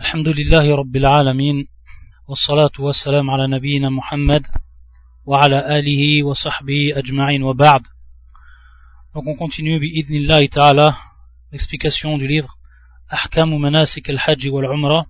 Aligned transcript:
الحمد 0.00 0.28
لله 0.28 0.76
رب 0.76 0.96
العالمين 0.96 1.68
والصلاة 2.28 2.70
والسلام 2.78 3.30
على 3.30 3.46
نبينا 3.46 3.88
محمد 3.90 4.46
وعلى 5.24 5.78
آله 5.78 6.22
وصحبه 6.24 6.92
أجمعين. 6.96 7.42
وبعد 7.42 7.86
Donc 9.14 9.26
on 9.26 9.36
continue 9.36 9.80
bi'idnillahi 9.80 10.48
ta'ala 10.48 10.96
l'explication 11.52 12.18
du 12.18 12.26
livre 12.26 12.58
أحكام 13.12 13.60
مناسك 13.60 14.10
الحج 14.10 14.48
والعمرة 14.48 15.06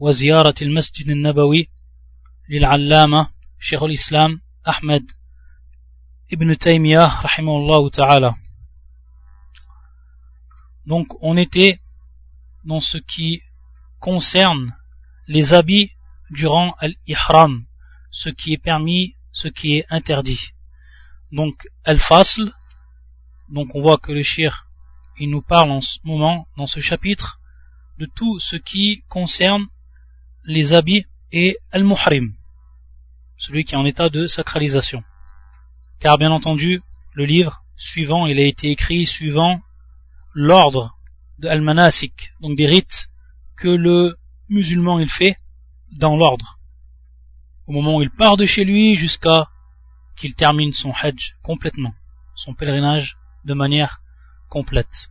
وزيارة 0.00 0.54
المسجد 0.62 1.08
النبوي 1.08 1.68
للعلامة 2.48 3.28
شيخ 3.60 3.82
الإسلام 3.82 4.40
أحمد 4.68 5.10
ابن 6.32 6.58
تيمية 6.58 7.20
رحمه 7.24 7.56
الله 7.56 7.90
تعالى 7.90 8.34
Donc 10.86 11.06
on 11.22 11.36
était 11.36 11.78
dans 12.64 12.80
ce 12.80 12.98
qui 12.98 13.42
concerne 14.00 14.74
les 15.28 15.54
habits 15.54 15.92
durant 16.30 16.74
al-ihram, 16.78 17.64
ce 18.10 18.28
qui 18.28 18.52
est 18.52 18.58
permis, 18.58 19.14
ce 19.30 19.48
qui 19.48 19.76
est 19.76 19.86
interdit. 19.90 20.50
Donc 21.30 21.54
al-fasl, 21.84 22.50
donc 23.48 23.74
on 23.74 23.82
voit 23.82 23.98
que 23.98 24.12
le 24.12 24.22
shir, 24.22 24.66
il 25.18 25.30
nous 25.30 25.42
parle 25.42 25.70
en 25.70 25.80
ce 25.80 25.98
moment, 26.04 26.46
dans 26.56 26.66
ce 26.66 26.80
chapitre, 26.80 27.40
de 27.98 28.06
tout 28.06 28.40
ce 28.40 28.56
qui 28.56 29.02
concerne 29.08 29.66
les 30.44 30.72
habits 30.72 31.04
et 31.32 31.56
al-muhrim, 31.70 32.34
celui 33.36 33.64
qui 33.64 33.74
est 33.74 33.78
en 33.78 33.84
état 33.84 34.08
de 34.08 34.26
sacralisation. 34.26 35.04
Car 36.00 36.16
bien 36.16 36.32
entendu, 36.32 36.82
le 37.12 37.24
livre 37.26 37.62
suivant, 37.76 38.26
il 38.26 38.38
a 38.38 38.44
été 38.44 38.70
écrit 38.70 39.06
suivant 39.06 39.60
l'ordre 40.32 40.98
de 41.38 41.48
al-manasik, 41.48 42.32
donc 42.40 42.56
des 42.56 42.66
rites 42.66 43.10
que 43.59 43.67
le 43.67 44.17
musulman 44.49 44.99
il 44.99 45.09
fait 45.09 45.37
dans 45.91 46.17
l'ordre. 46.17 46.59
Au 47.67 47.71
moment 47.71 47.95
où 47.95 48.01
il 48.01 48.09
part 48.09 48.37
de 48.37 48.45
chez 48.45 48.63
lui 48.63 48.95
jusqu'à 48.97 49.49
qu'il 50.15 50.35
termine 50.35 50.73
son 50.73 50.91
hajj 50.91 51.35
complètement, 51.41 51.93
son 52.35 52.53
pèlerinage 52.53 53.17
de 53.43 53.53
manière 53.53 54.01
complète. 54.49 55.09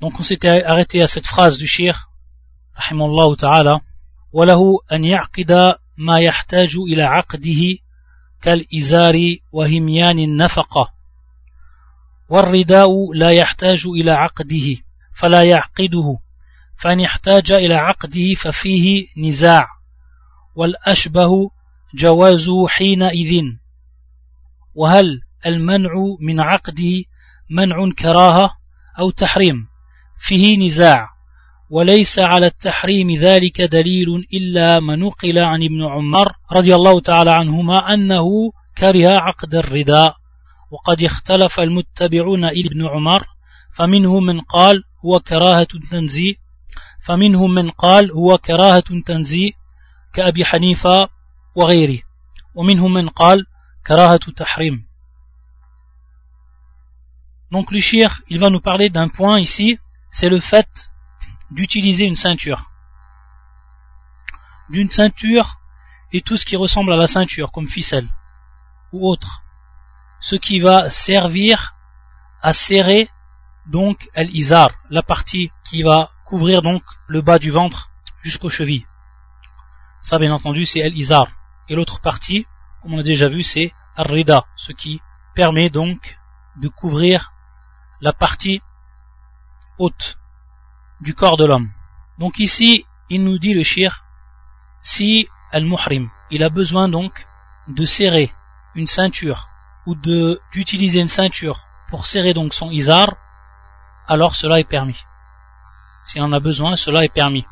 Donc 0.00 0.18
on 0.18 0.22
s'était 0.22 0.64
arrêté 0.64 1.02
à 1.02 1.06
cette 1.06 1.26
phrase 1.26 1.58
du 1.58 1.66
shir, 1.66 2.10
rahimallahu 2.74 3.36
ta'ala, 3.36 3.80
وله 4.32 4.78
أن 4.92 5.04
يعقد 5.04 5.74
ما 5.98 6.20
يحتاج 6.20 6.76
إلى 6.76 7.02
عقده 7.02 7.78
كالإزار 8.42 9.36
وهميان 9.52 10.18
النفقة 10.18 10.92
والرداء 12.28 13.12
لا 13.12 13.30
يحتاج 13.30 13.86
إلى 13.86 14.10
عقده 14.10 14.76
فلا 15.12 15.42
يعقده 15.42 16.18
فإن 16.77 17.01
احتاج 17.01 17.51
إلى 17.51 17.75
عقده 17.75 18.33
ففيه 18.37 19.07
نزاع 19.17 19.67
والأشبه 20.55 21.29
جوازه 21.95 22.67
حينئذ. 22.67 23.43
وهل 24.75 25.21
المنع 25.45 25.91
من 26.19 26.39
عقده 26.39 27.03
منع 27.49 27.91
كراهة 27.99 28.51
أو 28.99 29.09
تحريم؟ 29.09 29.67
فيه 30.17 30.65
نزاع 30.65 31.09
وليس 31.69 32.19
على 32.19 32.47
التحريم 32.47 33.11
ذلك 33.19 33.61
دليل 33.61 34.07
إلا 34.33 34.79
ما 34.79 34.95
نقل 34.95 35.39
عن 35.39 35.63
ابن 35.63 35.83
عمر 35.83 36.31
رضي 36.51 36.75
الله 36.75 36.99
تعالى 36.99 37.31
عنهما 37.31 37.93
أنه 37.93 38.51
كره 38.77 39.07
عقد 39.07 39.55
الرداء. 39.55 40.15
وقد 40.71 41.03
اختلف 41.03 41.59
المتبعون 41.59 42.45
إلى 42.45 42.67
ابن 42.67 42.87
عمر 42.87 43.25
فمنهم 43.73 44.25
من 44.25 44.41
قال 44.41 44.83
هو 45.05 45.19
كراهة 45.19 45.67
تنزيه 45.91 46.44
فمنهم 47.04 47.54
من 47.54 47.70
قال 47.70 48.12
هو 48.12 48.38
كراهة 48.38 49.00
تنزيه 49.06 49.52
كأبي 50.12 50.44
حنيفة 50.44 51.08
وغيره 51.54 51.98
ومنهم 52.54 52.92
من 52.92 53.08
قال 53.08 53.46
كراهة 53.86 54.32
تحريم 54.36 54.90
Donc 57.50 57.72
le 57.72 57.80
shir, 57.80 58.20
il 58.28 58.38
va 58.38 58.48
nous 58.48 58.60
parler 58.60 58.90
d'un 58.90 59.08
point 59.08 59.40
ici, 59.40 59.78
c'est 60.12 60.28
le 60.28 60.38
fait 60.38 60.88
d'utiliser 61.50 62.04
une 62.04 62.14
ceinture. 62.14 62.70
D'une 64.68 64.90
ceinture 64.90 65.58
et 66.12 66.20
tout 66.20 66.36
ce 66.36 66.44
qui 66.44 66.54
ressemble 66.54 66.92
à 66.92 66.96
la 66.96 67.08
ceinture, 67.08 67.50
comme 67.50 67.66
ficelle 67.66 68.08
ou 68.92 69.08
autre. 69.08 69.42
Ce 70.20 70.36
qui 70.36 70.60
va 70.60 70.90
servir 70.90 71.74
à 72.42 72.52
serrer 72.52 73.08
donc 73.66 74.08
al-izar, 74.14 74.70
la 74.90 75.02
partie 75.02 75.50
qui 75.64 75.82
va 75.82 76.10
couvrir 76.25 76.61
donc 76.61 76.83
le 77.07 77.21
bas 77.21 77.39
du 77.39 77.51
ventre 77.51 77.91
jusqu'aux 78.21 78.49
chevilles. 78.49 78.87
Ça 80.01 80.19
bien 80.19 80.33
entendu 80.33 80.65
c'est 80.65 80.83
al-izar. 80.83 81.27
Et 81.69 81.75
l'autre 81.75 81.99
partie, 81.99 82.45
comme 82.81 82.93
on 82.93 82.99
a 82.99 83.03
déjà 83.03 83.27
vu, 83.27 83.41
c'est 83.43 83.73
al-rida, 83.95 84.45
ce 84.55 84.71
qui 84.71 85.01
permet 85.33 85.69
donc 85.69 86.19
de 86.57 86.67
couvrir 86.67 87.31
la 88.01 88.13
partie 88.13 88.61
haute 89.77 90.17
du 91.01 91.13
corps 91.13 91.37
de 91.37 91.45
l'homme. 91.45 91.71
Donc 92.19 92.39
ici, 92.39 92.85
il 93.09 93.23
nous 93.23 93.39
dit 93.39 93.53
le 93.53 93.63
shir, 93.63 94.03
si 94.81 95.27
al-muhrim, 95.51 96.09
il 96.31 96.43
a 96.43 96.49
besoin 96.49 96.87
donc 96.87 97.27
de 97.67 97.85
serrer 97.85 98.31
une 98.75 98.87
ceinture 98.87 99.49
ou 99.85 99.95
d'utiliser 99.95 100.99
une 100.99 101.07
ceinture 101.07 101.59
pour 101.89 102.07
serrer 102.07 102.33
donc 102.33 102.53
son 102.53 102.71
izar, 102.71 103.15
alors 104.07 104.35
cela 104.35 104.59
est 104.59 104.69
permis. 104.69 105.03
Si 106.05 106.19
on 106.19 106.31
a 106.31 106.39
besoin, 106.39 106.75
cela 106.75 107.03
est 107.03 107.13
permis. 107.13 107.45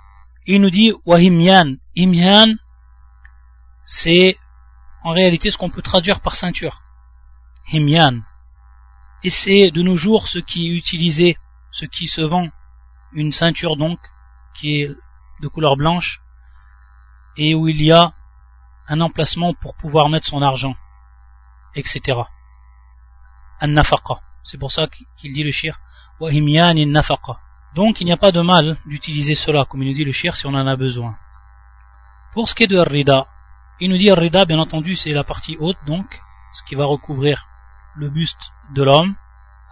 il 0.45 0.61
nous 0.61 0.69
dit 0.69 0.93
wahimyan. 1.05 1.75
Imyan, 1.95 2.53
c'est 3.85 4.37
en 5.03 5.11
réalité 5.11 5.51
ce 5.51 5.57
qu'on 5.57 5.69
peut 5.69 5.81
traduire 5.81 6.19
par 6.21 6.35
ceinture. 6.35 6.83
Himyan. 7.71 8.21
Et 9.23 9.29
c'est 9.29 9.71
de 9.71 9.81
nos 9.81 9.95
jours 9.95 10.27
ce 10.27 10.39
qui 10.39 10.67
est 10.67 10.77
utilisé, 10.77 11.37
ce 11.71 11.85
qui 11.85 12.07
se 12.07 12.21
vend, 12.21 12.49
une 13.13 13.31
ceinture 13.31 13.75
donc, 13.75 13.99
qui 14.53 14.81
est 14.81 14.91
de 15.41 15.47
couleur 15.47 15.75
blanche, 15.75 16.21
et 17.37 17.55
où 17.55 17.67
il 17.67 17.81
y 17.81 17.91
a 17.91 18.13
un 18.87 19.01
emplacement 19.01 19.53
pour 19.53 19.75
pouvoir 19.75 20.09
mettre 20.09 20.27
son 20.27 20.41
argent, 20.41 20.75
etc. 21.73 22.21
An-nafaqa. 23.61 24.21
C'est 24.43 24.57
pour 24.57 24.71
ça 24.71 24.87
qu'il 25.17 25.33
dit 25.33 25.43
le 25.43 25.51
shir, 25.51 25.79
wahimyan 26.19 26.77
in-nafaqa. 26.77 27.39
Donc 27.75 28.01
il 28.01 28.05
n'y 28.05 28.11
a 28.11 28.17
pas 28.17 28.31
de 28.31 28.41
mal 28.41 28.77
d'utiliser 28.85 29.35
cela, 29.35 29.65
comme 29.65 29.81
il 29.81 29.89
nous 29.89 29.95
dit 29.95 30.05
le 30.05 30.11
shir, 30.11 30.35
si 30.35 30.45
on 30.45 30.53
en 30.53 30.67
a 30.67 30.75
besoin. 30.75 31.17
Pour 32.33 32.49
ce 32.49 32.55
qui 32.55 32.63
est 32.63 32.67
de 32.67 32.77
rida, 32.77 33.27
il 33.79 33.89
nous 33.89 33.97
dit 33.97 34.11
rida, 34.11 34.45
bien 34.45 34.59
entendu, 34.59 34.95
c'est 34.95 35.11
la 35.11 35.23
partie 35.23 35.57
haute, 35.59 35.77
donc, 35.87 36.21
ce 36.53 36.63
qui 36.63 36.75
va 36.75 36.85
recouvrir 36.85 37.47
le 37.95 38.09
buste 38.09 38.51
de 38.75 38.83
l'homme, 38.83 39.15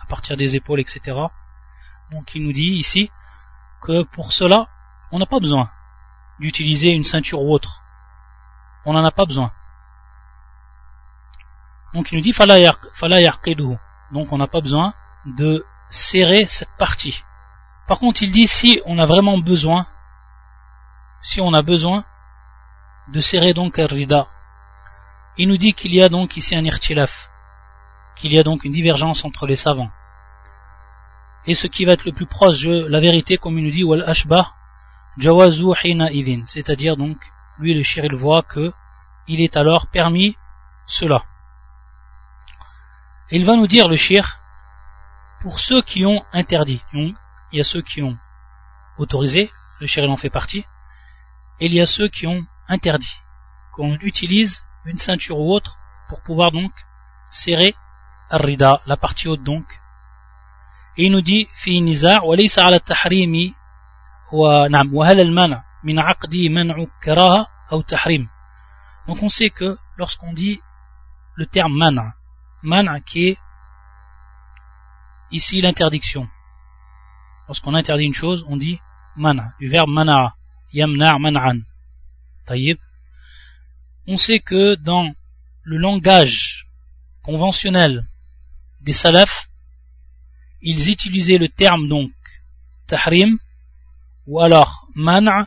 à 0.02 0.06
partir 0.08 0.36
des 0.36 0.56
épaules, 0.56 0.80
etc. 0.80 1.18
Donc 2.12 2.36
il 2.36 2.44
nous 2.44 2.54
dit 2.54 2.74
ici 2.74 3.12
que 3.82 4.04
pour 4.04 4.34
cela, 4.34 4.68
on 5.12 5.20
n'a 5.20 5.26
pas 5.26 5.40
besoin 5.40 5.70
d'utiliser 6.40 6.90
une 6.92 7.06
ceinture 7.06 7.42
ou 7.42 7.54
autre. 7.54 7.84
On 8.86 8.94
n'en 8.94 9.06
a 9.06 9.12
pas 9.12 9.26
besoin. 9.26 9.52
Donc 11.94 12.12
il 12.12 12.16
nous 12.16 12.22
dit 12.22 12.34
fala 12.34 12.58
Donc 14.12 14.32
on 14.32 14.38
n'a 14.38 14.48
pas 14.48 14.62
besoin 14.62 14.94
de 15.26 15.66
serrer 15.90 16.48
cette 16.48 16.76
partie. 16.78 17.24
Par 17.92 18.00
contre, 18.00 18.24
il 18.24 18.32
dit 18.32 18.48
si 18.48 18.82
on 18.86 19.00
a 19.00 19.06
vraiment 19.06 19.38
besoin, 19.38 19.86
si 21.22 21.42
on 21.42 21.54
a 21.54 21.62
besoin 21.62 22.06
de 23.10 23.20
serrer 23.20 23.54
donc 23.54 23.80
un 23.80 23.86
rida, 23.86 24.30
il 25.38 25.50
nous 25.50 25.58
dit 25.58 25.74
qu'il 25.74 25.94
y 25.94 26.02
a 26.02 26.08
donc 26.08 26.38
ici 26.38 26.56
un 26.56 26.64
irtilaf, 26.64 27.30
qu'il 28.16 28.32
y 28.32 28.40
a 28.40 28.44
donc 28.44 28.64
une 28.64 28.72
divergence 28.72 29.26
entre 29.26 29.46
les 29.46 29.58
savants. 29.58 29.92
Et 31.46 31.54
ce 31.54 31.68
qui 31.68 31.84
va 31.84 31.92
être 31.92 32.06
le 32.06 32.14
plus 32.14 32.26
proche 32.26 32.62
de 32.62 32.86
la 32.86 33.02
vérité, 33.02 33.36
comme 33.36 33.58
il 33.58 33.66
nous 33.66 33.72
dit, 33.72 33.84
wal 33.84 34.06
ashbah, 34.08 34.54
jawazu 35.18 35.74
hina 35.84 36.14
idin, 36.14 36.44
c'est-à-dire 36.46 36.96
donc, 36.96 37.18
lui 37.60 37.74
le 37.74 37.84
shir 37.84 38.06
il 38.06 38.16
voit 38.16 38.42
que 38.42 38.72
il 39.28 39.42
est 39.42 39.58
alors 39.58 39.88
permis 39.88 40.38
cela. 40.88 41.26
Il 43.32 43.44
va 43.44 43.58
nous 43.58 43.68
dire 43.68 43.90
le 43.90 43.98
shir, 43.98 44.40
pour 45.42 45.60
ceux 45.60 45.82
qui 45.82 46.06
ont 46.06 46.24
interdit, 46.32 46.82
il 47.52 47.58
y 47.58 47.62
a 47.62 47.64
ceux 47.64 47.82
qui 47.82 48.02
ont 48.02 48.18
autorisé, 48.98 49.52
le 49.80 49.88
shir 49.88 50.10
en 50.10 50.18
fait 50.18 50.30
partie, 50.30 50.66
et 51.60 51.66
il 51.66 51.74
y 51.74 51.82
a 51.82 51.86
ceux 51.86 52.08
qui 52.08 52.28
ont 52.28 52.46
interdit, 52.68 53.18
qu'on 53.74 53.96
utilise 53.96 54.64
une 54.86 54.98
ceinture 54.98 55.40
ou 55.40 55.54
autre 55.54 55.78
pour 56.10 56.22
pouvoir 56.22 56.52
donc 56.52 56.72
serrer 57.30 57.76
rida, 58.30 58.82
la 58.86 58.98
partie 58.98 59.28
haute 59.28 59.44
donc. 59.44 59.66
Et 60.98 61.06
il 61.06 61.12
nous 61.12 61.22
dit, 61.22 61.48
fi 61.54 61.82
niza' 61.82 62.24
wa 62.24 62.36
laysa 62.36 62.66
ala 62.66 62.80
tahrimi 62.80 63.56
wa 64.32 64.70
na'am 64.70 64.94
wa 64.94 65.08
hal 65.08 65.20
al-mana' 65.20 65.64
min 65.84 65.98
'aqdi 65.98 66.50
man'u 66.50 66.88
karaha 67.02 67.50
ou 67.72 67.84
tahrim. 67.84 68.28
Donc 69.08 69.24
on 69.24 69.30
sait 69.30 69.50
que 69.50 69.78
lorsqu'on 69.98 70.34
dit 70.34 70.60
le 71.36 71.46
terme 71.46 71.76
mana, 71.78 72.14
mana 72.62 73.00
qui 73.00 73.30
est 73.30 73.38
ici 75.32 75.62
l'interdiction, 75.62 76.28
lorsqu'on 77.48 77.76
interdit 77.76 78.06
une 78.06 78.14
chose, 78.14 78.46
on 78.48 78.58
dit 78.58 78.80
mana, 79.16 79.54
du 79.60 79.68
verbe 79.68 79.90
mana. 79.90 80.36
yamna' 80.74 81.20
man'an. 81.20 81.60
On 84.08 84.18
sait 84.18 84.40
que 84.40 84.76
dans 84.76 85.14
le 85.64 85.78
langage 85.78 86.68
conventionnel 87.24 88.06
des 88.82 88.94
salafs, 88.94 89.50
ils 90.62 90.90
utilisaient 90.90 91.38
le 91.38 91.48
terme 91.48 91.88
donc 91.88 92.12
tahrim 92.88 93.38
ou 94.28 94.40
alors 94.40 94.88
man' 94.96 95.46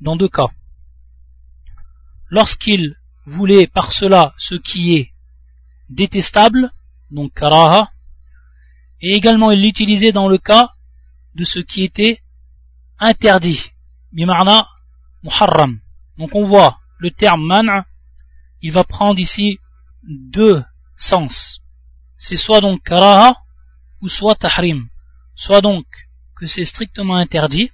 dans 0.00 0.16
deux 0.16 0.28
cas. 0.28 0.48
Lorsqu'ils 2.28 2.96
voulaient 3.24 3.66
par 3.66 3.92
cela 3.92 4.34
ce 4.36 4.54
qui 4.54 4.96
est 4.96 5.12
détestable, 5.88 6.70
donc 7.10 7.32
karaha, 7.34 7.90
et 9.00 9.14
également 9.14 9.50
ils 9.50 9.62
l'utilisaient 9.62 10.12
dans 10.12 10.28
le 10.28 10.38
cas 10.38 10.73
de 11.34 11.44
ce 11.44 11.58
qui 11.58 11.82
était 11.82 12.22
interdit, 12.98 13.70
bimarna 14.12 14.66
muharram. 15.22 15.78
Donc 16.18 16.34
on 16.34 16.46
voit 16.46 16.78
le 16.98 17.10
terme 17.10 17.44
man', 17.44 17.84
il 18.62 18.72
va 18.72 18.84
prendre 18.84 19.18
ici 19.18 19.58
deux 20.04 20.62
sens. 20.96 21.60
C'est 22.16 22.36
soit 22.36 22.60
donc 22.60 22.82
karaha 22.82 23.36
ou 24.00 24.08
soit 24.08 24.36
tahrim. 24.36 24.88
Soit 25.34 25.60
donc 25.60 25.86
que 26.36 26.46
c'est 26.46 26.64
strictement 26.64 27.16
interdit, 27.16 27.70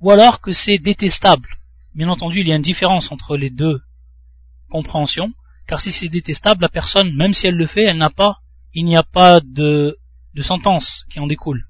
ou 0.00 0.10
alors 0.10 0.40
que 0.40 0.52
c'est 0.52 0.78
détestable. 0.78 1.48
Bien 1.94 2.08
entendu, 2.08 2.40
il 2.40 2.48
y 2.48 2.52
a 2.52 2.56
une 2.56 2.62
différence 2.62 3.12
entre 3.12 3.36
les 3.36 3.50
deux 3.50 3.82
compréhensions, 4.68 5.32
car 5.66 5.80
si 5.80 5.92
c'est 5.92 6.08
détestable, 6.08 6.62
la 6.62 6.68
personne, 6.68 7.14
même 7.14 7.34
si 7.34 7.46
elle 7.46 7.56
le 7.56 7.66
fait, 7.66 7.84
elle 7.84 7.98
n'a 7.98 8.10
pas, 8.10 8.40
il 8.72 8.84
n'y 8.84 8.96
a 8.96 9.02
pas 9.02 9.40
de, 9.40 9.96
de 10.34 10.42
sentence 10.42 11.04
qui 11.10 11.20
en 11.20 11.26
découle. 11.26 11.69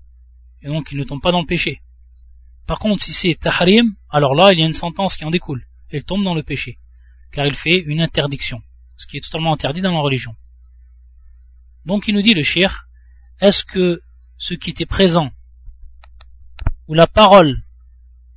Et 0.63 0.69
donc, 0.69 0.93
il 0.93 0.99
ne 0.99 1.05
tombe 1.05 1.21
pas 1.21 1.33
dans 1.33 1.41
le 1.41 1.47
péché. 1.47 1.81
Par 2.67 2.79
contre, 2.79 3.03
si 3.03 3.13
c'est 3.13 3.35
tahrim, 3.35 3.95
alors 4.11 4.35
là, 4.35 4.53
il 4.53 4.59
y 4.59 4.63
a 4.63 4.67
une 4.67 4.75
sentence 4.75 5.17
qui 5.17 5.25
en 5.25 5.31
découle. 5.31 5.67
Elle 5.91 6.05
tombe 6.05 6.23
dans 6.23 6.35
le 6.35 6.43
péché. 6.43 6.79
Car 7.33 7.47
il 7.47 7.55
fait 7.55 7.79
une 7.79 8.01
interdiction. 8.01 8.63
Ce 8.97 9.07
qui 9.07 9.17
est 9.17 9.21
totalement 9.21 9.53
interdit 9.53 9.81
dans 9.81 9.93
la 9.93 10.01
religion. 10.01 10.37
Donc, 11.87 12.09
il 12.09 12.15
nous 12.15 12.23
dit 12.23 12.35
le 12.35 12.43
shir, 12.43 12.87
est-ce 13.41 13.65
que 13.65 14.03
ce 14.37 14.55
qui 14.55 14.71
était 14.71 14.87
présent, 14.87 15.31
ou 16.89 16.95
la 16.95 17.07
parole 17.07 17.63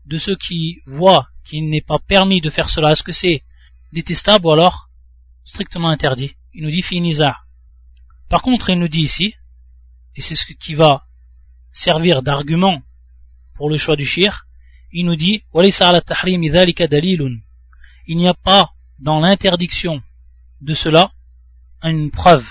de 0.06 0.18
ceux 0.18 0.36
qui 0.36 0.82
voient 0.86 1.28
qu'il 1.46 1.70
n'est 1.70 1.82
pas 1.82 2.00
permis 2.00 2.42
de 2.42 2.50
faire 2.50 2.70
cela, 2.70 2.92
est-ce 2.92 3.04
que 3.04 3.12
c'est 3.12 3.44
détestable 3.92 4.46
ou 4.46 4.52
alors 4.52 4.90
strictement 5.44 5.90
interdit? 5.90 6.36
Il 6.54 6.64
nous 6.64 6.72
dit 6.72 6.82
finizar. 6.82 7.44
Par 8.30 8.42
contre, 8.42 8.70
il 8.70 8.80
nous 8.80 8.88
dit 8.88 9.02
ici, 9.02 9.36
et 10.16 10.22
c'est 10.22 10.36
ce 10.36 10.46
qui 10.46 10.76
va 10.76 11.06
servir 11.74 12.22
d'argument 12.22 12.82
pour 13.56 13.70
le 13.70 13.78
choix 13.78 13.98
du 13.98 14.06
shir, 14.06 14.48
il 14.94 15.06
nous 15.06 15.16
dit 15.16 15.44
il 18.08 18.18
n'y 18.18 18.28
a 18.28 18.34
pas 18.34 18.74
dans 19.00 19.20
l'interdiction 19.20 20.02
de 20.62 20.74
cela 20.74 21.12
une 21.82 22.12
preuve. 22.12 22.48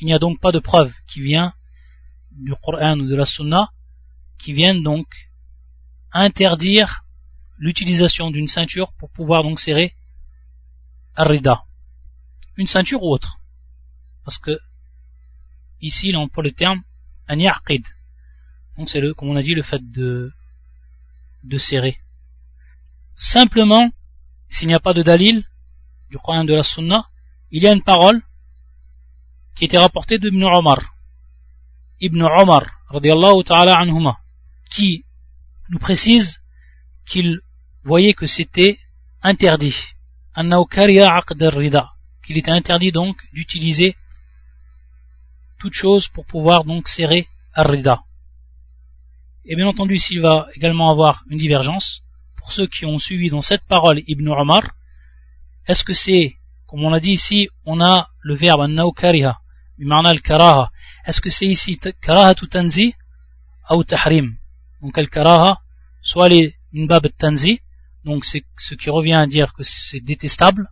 Il 0.00 0.06
n'y 0.06 0.14
a 0.14 0.18
donc 0.18 0.40
pas 0.40 0.52
de 0.52 0.58
preuve 0.58 0.94
qui 1.06 1.20
vient 1.20 1.52
du 2.32 2.54
Coran 2.62 2.98
ou 2.98 3.06
de 3.06 3.14
la 3.14 3.26
Sunna 3.26 3.70
qui 4.38 4.52
viennent 4.52 4.82
donc 4.82 5.06
interdire 6.12 7.04
l'utilisation 7.58 8.30
d'une 8.30 8.48
ceinture 8.48 8.92
pour 8.94 9.10
pouvoir 9.10 9.42
donc 9.42 9.60
serrer 9.60 9.94
Arrida. 11.16 11.64
Une 12.56 12.66
ceinture 12.66 13.02
ou 13.02 13.12
autre. 13.12 13.38
Parce 14.24 14.38
que 14.38 14.58
ici 15.80 16.08
il 16.08 16.16
emploie 16.16 16.42
le 16.44 16.52
terme 16.52 16.82
an 17.28 17.36
Donc 18.76 18.90
c'est 18.90 19.00
le, 19.00 19.14
comme 19.14 19.28
on 19.28 19.36
a 19.36 19.42
dit, 19.42 19.54
le 19.54 19.62
fait 19.62 19.82
de, 19.90 20.32
de 21.44 21.58
serrer. 21.58 21.96
Simplement, 23.14 23.90
s'il 24.48 24.68
n'y 24.68 24.74
a 24.74 24.80
pas 24.80 24.92
de 24.92 25.02
dalil 25.02 25.44
du 26.10 26.18
Coran 26.18 26.44
de 26.44 26.54
la 26.54 26.62
Sunna, 26.62 27.08
il 27.50 27.62
y 27.62 27.68
a 27.68 27.72
une 27.72 27.82
parole 27.82 28.20
qui 29.54 29.64
était 29.64 29.78
rapportée 29.78 30.18
de 30.18 30.28
Ibn 30.28 30.44
Omar. 30.44 30.80
Ibn 32.00 32.22
Omar, 32.22 32.66
radiallahu 32.88 33.44
ta'ala 33.44 33.76
anhuma, 33.78 34.18
qui 34.70 35.04
nous 35.68 35.78
précise 35.78 36.40
qu'il 37.06 37.40
voyait 37.84 38.14
que 38.14 38.26
c'était 38.26 38.78
interdit. 39.22 39.76
Qu'il 42.26 42.38
était 42.38 42.50
interdit 42.50 42.92
donc 42.92 43.16
d'utiliser 43.32 43.96
toute 45.64 45.72
chose 45.72 46.08
pour 46.08 46.26
pouvoir 46.26 46.64
donc 46.64 46.88
serrer 46.88 47.26
Ar-Rida. 47.54 47.96
Et 49.46 49.56
bien 49.56 49.66
entendu, 49.66 49.98
s'il 49.98 50.20
va 50.20 50.46
également 50.56 50.90
avoir 50.90 51.24
une 51.30 51.38
divergence, 51.38 52.02
pour 52.36 52.52
ceux 52.52 52.66
qui 52.66 52.84
ont 52.84 52.98
suivi 52.98 53.30
dans 53.30 53.40
cette 53.40 53.64
parole 53.66 54.02
Ibn 54.06 54.28
Omar, 54.28 54.64
est-ce 55.66 55.82
que 55.82 55.94
c'est, 55.94 56.36
comme 56.66 56.84
on 56.84 56.90
l'a 56.90 57.00
dit 57.00 57.12
ici, 57.12 57.48
on 57.64 57.80
a 57.80 58.10
le 58.20 58.34
verbe 58.34 58.60
annao 58.60 58.92
kariha, 58.92 59.40
karaha, 60.22 60.70
est-ce 61.06 61.22
que 61.22 61.30
c'est 61.30 61.46
ici 61.46 61.78
karaha 61.78 62.34
tanzi 62.34 62.94
ou 63.70 63.84
tahrim? 63.84 64.36
Donc 64.82 64.98
al-karaha, 64.98 65.62
soit 66.02 66.28
les 66.28 66.54
bab 66.74 67.06
tanzi, 67.16 67.62
donc 68.04 68.26
c'est 68.26 68.44
ce 68.58 68.74
qui 68.74 68.90
revient 68.90 69.14
à 69.14 69.26
dire 69.26 69.54
que 69.54 69.64
c'est 69.64 70.00
détestable, 70.00 70.70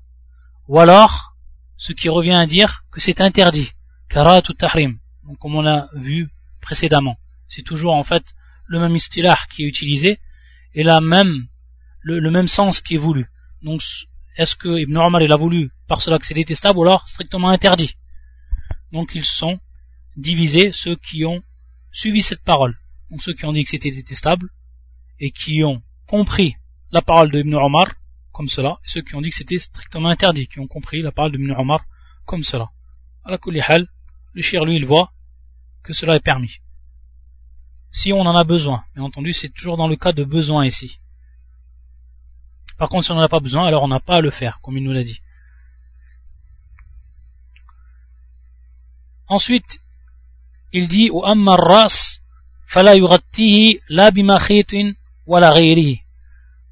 ou 0.69 0.79
alors 0.79 1.35
ce 1.79 1.95
qui 1.95 2.11
revient 2.11 2.39
à 2.45 2.47
dire 2.47 2.85
que 2.91 3.01
c'est 3.01 3.23
interdit, 3.23 3.73
karaha 4.13 4.43
tahrim, 4.43 4.99
donc 5.25 5.39
comme 5.39 5.55
on 5.57 5.63
l'a 5.63 5.89
vu 5.95 6.29
précédemment. 6.61 7.17
C'est 7.49 7.63
toujours 7.63 7.95
en 7.95 8.05
fait 8.05 8.35
le 8.67 8.79
même 8.79 8.95
istilah 8.95 9.39
qui 9.51 9.65
est 9.65 9.67
utilisé 9.67 10.21
et 10.75 10.83
la 10.83 11.01
même, 11.01 11.47
le, 12.03 12.31
même 12.31 12.49
sens 12.49 12.81
qui 12.81 12.97
est 12.97 13.05
voulu. 13.09 13.31
Donc 13.63 13.83
est-ce 14.37 14.55
que 14.55 14.81
Ibn 14.81 14.97
Omar 14.99 15.23
il 15.23 15.33
a 15.33 15.37
voulu 15.37 15.71
par 15.89 16.03
cela 16.03 16.19
que 16.19 16.27
c'est 16.27 16.35
détestable 16.35 16.79
ou 16.79 16.83
alors 16.83 17.09
strictement 17.09 17.49
interdit? 17.49 17.97
Donc 18.93 19.15
ils 19.15 19.25
sont 19.25 19.59
divisés 20.17 20.73
ceux 20.73 20.97
qui 20.97 21.25
ont 21.25 21.43
suivi 21.91 22.23
cette 22.23 22.43
parole. 22.43 22.77
Donc 23.11 23.23
ceux 23.23 23.33
qui 23.33 23.47
ont 23.47 23.53
dit 23.53 23.65
que 23.65 23.71
c'était 23.71 23.91
détestable 23.91 24.49
et 25.21 25.31
qui 25.31 25.65
ont 25.65 25.83
compris 26.07 26.55
la 26.91 27.01
parole 27.01 27.31
de 27.31 27.41
Ibn 27.41 27.55
Omar 27.55 27.89
comme 28.31 28.49
cela, 28.49 28.79
et 28.85 28.89
ceux 28.89 29.03
qui 29.03 29.15
ont 29.15 29.21
dit 29.21 29.31
que 29.31 29.37
c'était 29.37 29.59
strictement 29.59 30.09
interdit, 30.09 30.47
qui 30.49 30.61
ont 30.61 30.67
compris 30.67 31.03
la 31.03 31.13
parole 31.13 31.33
de 31.33 31.39
Ibn 31.39 31.53
Omar 31.53 31.85
comme 32.27 32.45
cela. 32.45 32.71
À 33.25 33.31
le 34.35 34.43
shir 34.43 34.65
lui 34.65 34.77
il 34.77 34.87
voit 34.87 35.13
que 35.83 35.93
cela 35.93 36.17
est 36.17 36.21
permis. 36.21 36.59
Si 37.91 38.13
on 38.13 38.21
en 38.21 38.37
a 38.37 38.45
besoin, 38.45 38.85
bien 38.95 39.05
entendu 39.05 39.33
c'est 39.33 39.51
toujours 39.51 39.77
dans 39.77 39.89
le 39.89 39.97
cas 39.97 40.13
de 40.13 40.25
besoin 40.25 40.65
ici. 40.65 40.99
Par 42.79 42.89
contre 42.89 43.05
si 43.05 43.13
on 43.13 43.17
n'en 43.17 43.23
a 43.23 43.29
pas 43.29 43.41
besoin, 43.41 43.67
alors 43.67 43.83
on 43.83 43.89
n'a 43.89 44.01
pas 44.01 44.17
à 44.17 44.21
le 44.21 44.31
faire, 44.31 44.61
comme 44.63 44.77
il 44.77 44.85
nous 44.85 44.93
l'a 44.93 45.05
dit. 45.05 45.21
Ensuite, 49.29 49.81
il 50.73 50.89
dit 50.89 51.11
au 51.11 51.25
ammar 51.25 51.59
ras 51.59 52.21
fala 52.67 52.95
yughatihi 52.97 53.81
la 53.89 54.11
bima 54.11 54.39
khitin 54.39 54.93
wala 55.27 55.53
ghayrihi 55.53 56.03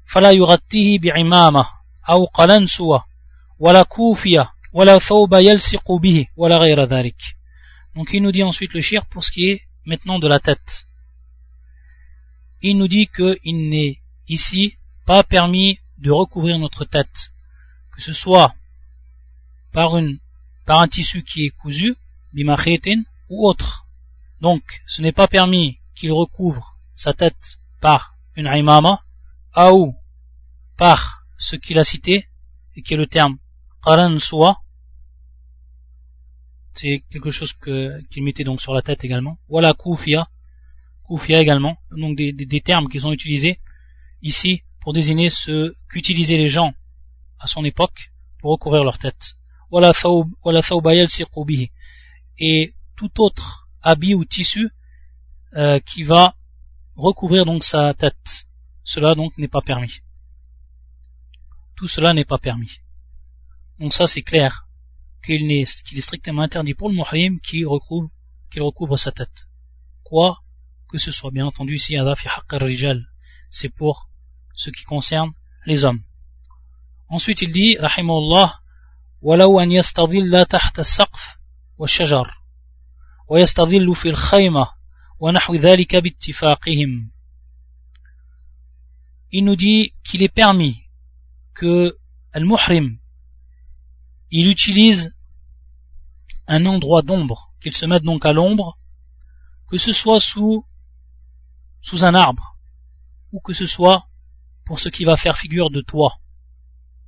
fala 0.05 0.33
yughatihi 0.33 0.99
bi'imama 0.99 1.63
aw 2.13 2.21
qalansuwa 2.35 3.05
wala 3.59 3.85
kufiya 3.85 4.43
wala 4.73 4.99
thawba 4.99 5.41
yalsiqu 5.41 5.99
bihi 5.99 6.27
wala 6.37 6.59
ghayra 6.59 6.85
dhalik 6.85 7.19
donc 7.95 8.09
il 8.13 8.21
nous 8.21 8.31
dit 8.31 8.43
ensuite 8.43 8.73
le 8.73 8.81
shir 8.81 9.05
pour 9.05 9.23
ce 9.25 9.31
qui 9.31 9.49
est 9.49 9.61
maintenant 9.85 10.19
de 10.19 10.27
la 10.27 10.39
tête. 10.39 10.87
Il 12.61 12.77
nous 12.77 12.87
dit 12.87 13.07
qu'il 13.07 13.69
n'est 13.69 13.99
ici 14.27 14.75
pas 15.05 15.23
permis 15.23 15.79
de 15.97 16.11
recouvrir 16.11 16.57
notre 16.59 16.85
tête, 16.85 17.31
que 17.93 18.01
ce 18.01 18.13
soit 18.13 18.53
par, 19.71 19.97
une, 19.97 20.19
par 20.65 20.79
un 20.79 20.87
tissu 20.87 21.23
qui 21.23 21.45
est 21.45 21.49
cousu, 21.49 21.95
bimachetin, 22.33 23.03
ou 23.29 23.47
autre. 23.47 23.87
Donc 24.41 24.63
ce 24.87 25.01
n'est 25.01 25.11
pas 25.11 25.27
permis 25.27 25.79
qu'il 25.95 26.11
recouvre 26.11 26.77
sa 26.95 27.13
tête 27.13 27.59
par 27.79 28.15
une 28.35 28.47
aimama, 28.47 29.01
ou 29.71 29.93
par 30.77 31.25
ce 31.37 31.55
qu'il 31.55 31.79
a 31.79 31.83
cité, 31.83 32.27
et 32.75 32.81
qui 32.81 32.93
est 32.93 32.97
le 32.97 33.07
terme 33.07 33.37
qaran 33.83 34.17
c'est 36.81 37.03
quelque 37.11 37.29
chose 37.29 37.53
qu'il 37.53 38.23
mettait 38.23 38.43
donc 38.43 38.59
sur 38.59 38.73
la 38.73 38.81
tête 38.81 39.03
également. 39.03 39.37
Voilà 39.49 39.73
koufia, 39.73 40.27
koufia 41.03 41.39
également, 41.39 41.77
donc 41.91 42.15
des, 42.15 42.61
termes 42.61 42.89
qui 42.89 42.99
sont 42.99 43.11
utilisés 43.11 43.59
ici 44.23 44.63
pour 44.79 44.93
désigner 44.93 45.29
ce 45.29 45.75
qu'utilisaient 45.89 46.37
les 46.37 46.49
gens 46.49 46.73
à 47.39 47.45
son 47.45 47.63
époque 47.65 48.11
pour 48.39 48.51
recouvrir 48.51 48.83
leur 48.83 48.97
tête. 48.97 49.35
Voilà 49.69 49.93
et 52.39 52.73
tout 52.95 53.21
autre 53.21 53.69
habit 53.83 54.15
ou 54.15 54.25
tissu 54.25 54.71
euh, 55.55 55.79
qui 55.79 56.01
va 56.01 56.33
recouvrir 56.95 57.45
donc 57.45 57.63
sa 57.63 57.93
tête. 57.93 58.47
Cela 58.83 59.13
donc 59.13 59.37
n'est 59.37 59.47
pas 59.47 59.61
permis. 59.61 59.99
Tout 61.75 61.87
cela 61.87 62.13
n'est 62.15 62.25
pas 62.25 62.39
permis. 62.39 62.79
Donc 63.79 63.93
ça 63.93 64.07
c'est 64.07 64.23
clair 64.23 64.67
qu'il 65.24 65.50
est, 65.50 65.66
strictement 66.00 66.42
interdit 66.42 66.74
pour 66.74 66.88
le 66.88 66.94
muhrim 66.94 67.40
qu'il 67.40 67.66
recouvre, 67.66 68.10
qu'il 68.50 68.62
recouvre 68.62 68.96
sa 68.96 69.12
tête. 69.12 69.48
Quoi 70.02 70.38
que 70.88 70.98
ce 70.98 71.10
soit, 71.10 71.32
bien 71.32 71.46
entendu, 71.46 71.74
ici, 71.74 71.96
c'est 73.50 73.68
pour 73.70 74.08
ce 74.54 74.70
qui 74.70 74.84
concerne 74.84 75.32
les 75.66 75.84
hommes. 75.84 76.02
Ensuite 77.08 77.42
il 77.42 77.52
dit, 77.52 77.76
rahimahullah, 77.78 78.60
ولو 79.22 79.60
أن 79.60 79.72
يستظل 79.72 80.46
تحت 80.46 80.78
السقف 80.78 81.38
والشجر 81.78 82.30
ويستظل 83.28 83.94
في 83.96 84.08
الخيمة 84.08 84.68
ونحو 85.20 85.54
ذلك 85.54 85.96
باتفاقهم 85.96 87.10
il 89.32 89.44
nous 89.44 89.56
dit 89.56 89.92
qu'il 90.04 90.22
est 90.22 90.32
permis 90.32 90.80
que 91.54 91.96
al-muhrim 92.32 92.96
il 94.31 94.47
utilise 94.47 95.13
un 96.47 96.65
endroit 96.65 97.01
d'ombre, 97.01 97.53
qu'il 97.61 97.75
se 97.75 97.85
mette 97.85 98.03
donc 98.03 98.25
à 98.25 98.33
l'ombre, 98.33 98.77
que 99.69 99.77
ce 99.77 99.91
soit 99.91 100.19
sous, 100.19 100.65
sous 101.81 102.03
un 102.03 102.15
arbre, 102.15 102.57
ou 103.31 103.39
que 103.39 103.53
ce 103.53 103.65
soit 103.65 104.07
pour 104.65 104.79
ce 104.79 104.89
qui 104.89 105.05
va 105.05 105.17
faire 105.17 105.37
figure 105.37 105.69
de 105.69 105.81
toit. 105.81 106.19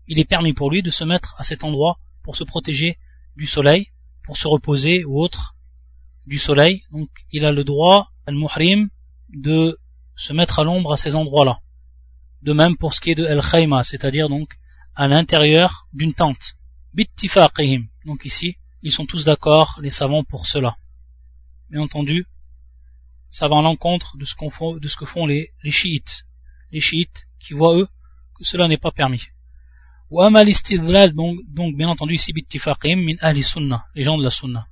Il 0.07 0.19
est 0.19 0.25
permis 0.25 0.53
pour 0.53 0.69
lui 0.69 0.83
de 0.83 0.89
se 0.89 1.03
mettre 1.03 1.35
à 1.37 1.43
cet 1.43 1.63
endroit 1.63 1.97
pour 2.23 2.35
se 2.35 2.43
protéger 2.43 2.97
du 3.35 3.45
soleil, 3.45 3.87
pour 4.23 4.37
se 4.37 4.47
reposer 4.47 5.05
ou 5.05 5.21
autre 5.21 5.55
du 6.25 6.39
soleil. 6.39 6.83
Donc 6.91 7.09
il 7.31 7.45
a 7.45 7.51
le 7.51 7.63
droit, 7.63 8.09
al-muhrim, 8.25 8.89
de 9.29 9.77
se 10.15 10.33
mettre 10.33 10.59
à 10.59 10.63
l'ombre 10.63 10.93
à 10.93 10.97
ces 10.97 11.15
endroits-là. 11.15 11.59
De 12.41 12.53
même 12.53 12.77
pour 12.77 12.93
ce 12.93 13.01
qui 13.01 13.11
est 13.11 13.15
de 13.15 13.25
al-khayma, 13.25 13.83
c'est-à-dire 13.83 14.27
donc 14.27 14.49
à 14.95 15.07
l'intérieur 15.07 15.87
d'une 15.93 16.13
tente 16.13 16.55
Bittifaqihim. 16.94 17.88
Donc 18.06 18.24
ici, 18.24 18.56
ils 18.82 18.92
sont 18.92 19.06
tous 19.06 19.24
d'accord, 19.24 19.78
les 19.80 19.90
savants, 19.90 20.24
pour 20.24 20.46
cela. 20.46 20.76
Bien 21.70 21.82
entendu, 21.82 22.26
ça 23.28 23.48
va 23.48 23.58
à 23.58 23.62
l'encontre 23.62 24.16
de, 24.16 24.24
ce 24.24 24.34
de 24.78 24.88
ce 24.88 24.96
que 24.96 25.04
font 25.04 25.26
les, 25.26 25.50
les 25.62 25.70
chiites. 25.70 26.26
Les 26.72 26.80
chiites 26.80 27.26
qui 27.38 27.52
voient 27.54 27.76
eux 27.76 27.88
que 28.36 28.44
cela 28.44 28.68
n'est 28.68 28.78
pas 28.78 28.90
permis. 28.90 29.24
donc, 30.10 31.38
donc 31.48 31.76
bien 31.76 31.88
entendu 31.88 32.14
ici 32.14 32.32
bittifaqihim 32.32 33.00
min 33.04 33.16
ahli 33.20 33.42
sunnah, 33.42 33.86
les 33.94 34.04
gens 34.04 34.18
de 34.18 34.24
la 34.24 34.30
sunnah. 34.30 34.66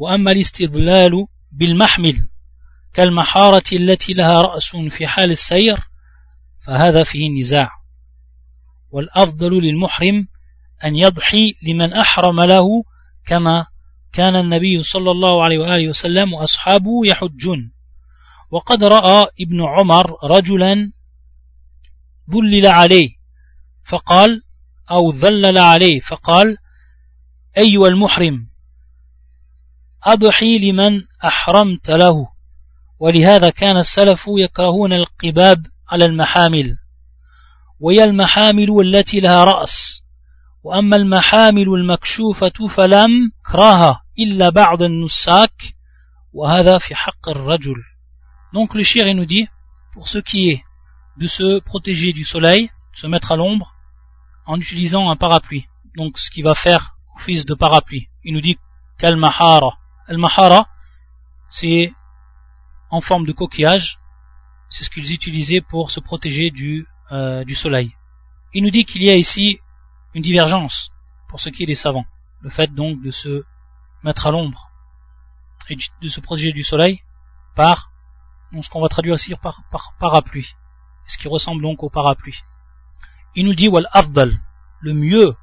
وأما 0.00 0.32
الاستدلال 0.32 1.26
بالمحمل 1.52 2.26
كالمحارة 2.92 3.64
التي 3.72 4.12
لها 4.12 4.42
رأس 4.42 4.76
في 4.76 5.06
حال 5.06 5.30
السير 5.30 5.78
فهذا 6.60 7.04
فيه 7.04 7.40
نزاع 7.40 7.70
والأفضل 8.90 9.62
للمحرم 9.62 10.28
أن 10.83 10.95
يضحي 10.95 11.55
لمن 11.63 11.93
أحرم 11.93 12.41
له 12.41 12.83
كما 13.25 13.65
كان 14.13 14.35
النبي 14.35 14.83
صلى 14.83 15.11
الله 15.11 15.43
عليه 15.43 15.57
وآله 15.57 15.89
وسلم 15.89 16.33
وأصحابه 16.33 17.05
يحجون. 17.05 17.71
وقد 18.51 18.83
رأى 18.83 19.27
ابن 19.41 19.63
عمر 19.63 20.17
رجلا 20.23 20.91
ذلل 22.33 22.67
عليه 22.67 23.09
فقال 23.83 24.41
أو 24.91 25.11
ذلل 25.11 25.57
عليه 25.57 25.99
فقال 25.99 26.57
أيها 27.57 27.87
المحرم 27.87 28.49
أضحي 30.03 30.59
لمن 30.59 31.01
أحرمت 31.25 31.89
له. 31.89 32.27
ولهذا 32.99 33.49
كان 33.49 33.77
السلف 33.77 34.25
يكرهون 34.27 34.93
القباب 34.93 35.65
على 35.89 36.05
المحامل 36.05 36.77
وهي 37.79 38.03
المحامل 38.03 38.81
التي 38.81 39.19
لها 39.19 39.43
رأس. 39.43 40.04
وأما 40.64 40.96
المحامل 40.96 41.68
المكشوفة 41.68 42.68
فلم 42.68 43.32
كراها 43.52 44.02
إلا 44.18 44.48
بعض 44.48 44.82
النساك 44.82 45.74
وهذا 46.32 46.78
في 46.78 46.94
حق 46.94 47.28
الرجل 47.28 47.82
Donc 48.52 48.74
le 48.74 48.82
shir 48.82 49.04
nous 49.14 49.26
dit, 49.26 49.46
pour 49.92 50.08
ce 50.08 50.18
qui 50.18 50.50
est 50.50 50.64
de 51.18 51.26
se 51.28 51.60
protéger 51.60 52.12
du 52.12 52.24
soleil, 52.24 52.66
de 52.94 52.98
se 52.98 53.06
mettre 53.06 53.32
à 53.32 53.36
l'ombre, 53.36 53.74
en 54.46 54.58
utilisant 54.60 55.08
un 55.10 55.16
parapluie. 55.16 55.68
Donc 55.96 56.18
ce 56.18 56.30
qui 56.30 56.42
va 56.42 56.54
faire 56.56 56.96
office 57.16 57.46
de 57.46 57.54
parapluie. 57.54 58.08
Il 58.24 58.34
nous 58.34 58.40
dit 58.40 58.58
Kalmahara. 58.98 59.78
Al-Mahara, 60.08 60.68
c'est 61.48 61.92
en 62.90 63.00
forme 63.00 63.26
de 63.26 63.32
coquillage. 63.32 63.98
C'est 64.68 64.84
ce 64.84 64.90
qu'ils 64.90 65.12
utilisaient 65.12 65.60
pour 65.60 65.90
se 65.90 66.00
protéger 66.00 66.50
du, 66.50 66.86
euh, 67.12 67.44
du 67.44 67.54
soleil. 67.54 67.94
Il 68.52 68.64
nous 68.64 68.70
dit 68.70 68.84
qu'il 68.84 69.04
y 69.04 69.10
a 69.10 69.14
ici 69.14 69.60
une 70.15 70.23
divergence 70.23 70.91
pour 71.27 71.39
ce 71.39 71.49
qui 71.49 71.63
est 71.63 71.67
des 71.67 71.75
savants. 71.75 72.05
Le 72.41 72.49
fait 72.49 72.73
donc 72.73 73.01
de 73.03 73.11
se 73.11 73.43
mettre 74.01 74.25
à 74.27 74.31
l'ombre 74.31 74.69
et 75.69 75.77
de 76.01 76.07
se 76.07 76.21
protéger 76.21 76.53
du 76.53 76.63
soleil 76.63 77.03
par 77.53 77.91
ce 78.61 78.69
qu'on 78.69 78.81
va 78.81 78.87
traduire 78.87 79.15
ici 79.15 79.35
par, 79.35 79.63
par 79.69 79.95
parapluie. 79.99 80.55
Ce 81.07 81.17
qui 81.17 81.27
ressemble 81.27 81.61
donc 81.61 81.83
au 81.83 81.89
parapluie. 81.89 82.39
Il 83.35 83.45
nous 83.45 83.53
dit 83.53 83.67
wal 83.67 83.87
afdal, 83.91 84.33
le 84.79 84.93
mieux 84.93 85.35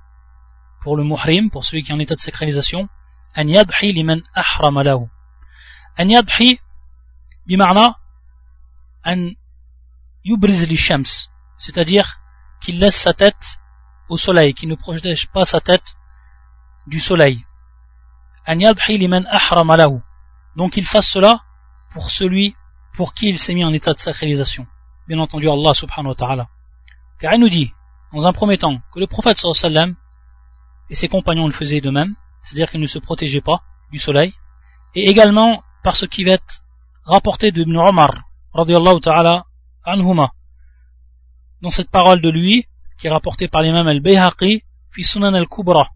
pour 0.80 0.96
le 0.96 1.04
muhrim, 1.04 1.50
pour 1.50 1.64
celui 1.64 1.82
qui 1.82 1.92
est 1.92 1.94
en 1.94 1.98
état 1.98 2.14
de 2.14 2.20
sacralisation, 2.20 2.88
an 3.36 3.46
yadhi 3.46 3.92
liman. 3.92 4.22
An 4.34 6.08
yadhi 6.08 6.58
an 9.04 9.30
yubriz 10.24 10.74
shams, 10.76 11.28
c'est-à-dire 11.58 12.20
qu'il 12.60 12.78
laisse 12.78 12.96
sa 12.96 13.12
tête 13.12 13.58
au 14.12 14.18
soleil, 14.18 14.52
qu'il 14.52 14.68
ne 14.68 14.74
protège 14.74 15.28
pas 15.28 15.46
sa 15.46 15.60
tête 15.60 15.96
du 16.86 17.00
soleil. 17.00 17.44
Donc 20.56 20.76
il 20.76 20.84
fasse 20.84 21.08
cela 21.08 21.40
pour 21.92 22.10
celui 22.10 22.54
pour 22.94 23.14
qui 23.14 23.30
il 23.30 23.38
s'est 23.38 23.54
mis 23.54 23.64
en 23.64 23.72
état 23.72 23.94
de 23.94 23.98
sacralisation. 23.98 24.66
Bien 25.08 25.18
entendu 25.18 25.48
Allah 25.48 25.72
subhanahu 25.72 26.10
wa 26.10 26.14
ta'ala. 26.14 26.48
Car 27.18 27.32
il 27.32 27.40
nous 27.40 27.48
dit, 27.48 27.72
dans 28.12 28.26
un 28.26 28.34
premier 28.34 28.58
temps, 28.58 28.78
que 28.92 29.00
le 29.00 29.06
prophète 29.06 29.38
sallallahu 29.38 29.94
et 30.90 30.94
ses 30.94 31.08
compagnons 31.08 31.46
le 31.46 31.52
faisaient 31.52 31.80
de 31.80 31.90
même, 31.90 32.14
c'est-à-dire 32.42 32.70
qu'ils 32.70 32.80
ne 32.80 32.86
se 32.86 32.98
protégeaient 32.98 33.40
pas 33.40 33.62
du 33.90 33.98
soleil, 33.98 34.34
et 34.94 35.08
également 35.08 35.62
par 35.82 35.96
ce 35.96 36.04
qui 36.04 36.22
va 36.24 36.32
être 36.32 36.64
rapporté 37.04 37.50
de 37.50 37.62
Ibn 37.62 37.76
Omar, 37.78 38.12
radiallahu 38.52 39.00
ta'ala 39.00 39.46
anhuma, 39.84 40.32
dans 41.62 41.70
cette 41.70 41.90
parole 41.90 42.20
de 42.20 42.28
lui, 42.28 42.66
qui 43.02 43.08
est 43.08 43.10
rapportée 43.10 43.48
par 43.48 43.62
l'imam 43.62 43.88
al-Bayhaqi, 43.88 44.62
fi 44.92 45.02
sunan 45.02 45.34
al-Kubra, 45.34 45.90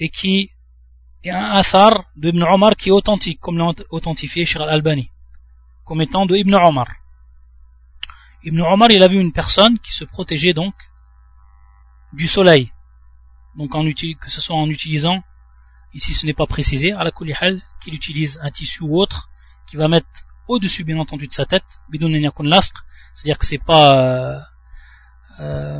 et 0.00 0.08
qui 0.08 0.50
est 1.22 1.30
un 1.30 1.50
athar 1.52 2.02
de 2.16 2.30
Ibn 2.30 2.42
Omar 2.42 2.74
qui 2.74 2.88
est 2.88 2.92
authentique, 2.92 3.38
comme 3.38 3.56
l'a 3.56 3.72
authentifié 3.90 4.44
Shir 4.44 4.62
al-Albani, 4.62 5.08
comme 5.84 6.00
étant 6.02 6.26
de 6.26 6.34
Ibn 6.34 6.52
Omar. 6.56 6.88
Ibn 8.42 8.60
Omar, 8.60 8.90
il 8.90 9.04
a 9.04 9.06
vu 9.06 9.20
une 9.20 9.32
personne 9.32 9.78
qui 9.78 9.92
se 9.92 10.02
protégeait 10.02 10.52
donc 10.52 10.74
du 12.12 12.26
soleil, 12.26 12.72
donc 13.54 13.72
en, 13.76 13.84
que 13.84 14.30
ce 14.34 14.40
soit 14.40 14.56
en 14.56 14.68
utilisant 14.68 15.22
Ici, 15.92 16.12
ce 16.14 16.24
n'est 16.24 16.34
pas 16.34 16.46
précisé. 16.46 16.92
À 16.92 17.02
la 17.02 17.10
kulihal, 17.10 17.60
qu'il 17.82 17.94
utilise 17.94 18.38
un 18.42 18.52
tissu 18.52 18.84
ou 18.84 19.00
autre, 19.00 19.28
qui 19.68 19.76
va 19.76 19.88
mettre 19.88 20.06
au-dessus, 20.46 20.84
bien 20.84 20.98
entendu, 20.98 21.26
de 21.26 21.32
sa 21.32 21.46
tête, 21.46 21.80
bidon 21.88 22.12
c'est-à-dire 23.12 23.38
que 23.38 23.46
c'est 23.46 23.58
pas 23.58 24.36
euh 24.36 24.40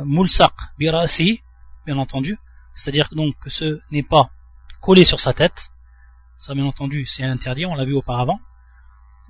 mulsaq 0.05 0.53
birasi, 0.77 1.41
bien 1.85 1.97
entendu, 1.97 2.37
c'est-à-dire 2.73 3.09
donc 3.11 3.35
que 3.39 3.49
ce 3.49 3.79
n'est 3.91 4.03
pas 4.03 4.29
collé 4.81 5.03
sur 5.03 5.19
sa 5.19 5.33
tête. 5.33 5.69
Ça, 6.37 6.55
bien 6.55 6.65
entendu, 6.65 7.05
c'est 7.05 7.23
interdit, 7.23 7.65
on 7.65 7.75
l'a 7.75 7.85
vu 7.85 7.93
auparavant. 7.93 8.39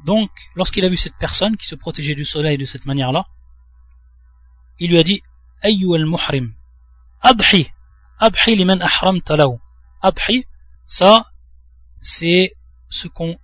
Donc, 0.06 0.32
lorsqu'il 0.56 0.86
a 0.86 0.90
vu 0.90 0.98
cette 0.98 1.18
personne 1.18 1.58
qui 1.58 1.68
se 1.68 1.76
protégeait 1.76 2.16
du 2.16 2.26
soleil 2.26 2.58
de 2.58 2.66
cette 2.66 2.86
manière-là, 2.86 3.28
il 4.80 4.90
lui 4.92 4.98
a 4.98 5.04
dit 5.04 5.22
Ayyu 5.62 5.94
al-muhrim, 5.94 6.54
abhi, 7.22 7.70
abhi 8.18 8.56
liman 8.56 8.82
ahram 8.82 9.22
talaw. 9.22 9.60
Abhi, 10.02 10.46
ça, 10.86 11.26
c'est 12.00 12.54
ce 12.90 13.08
qu'ont 13.08 13.38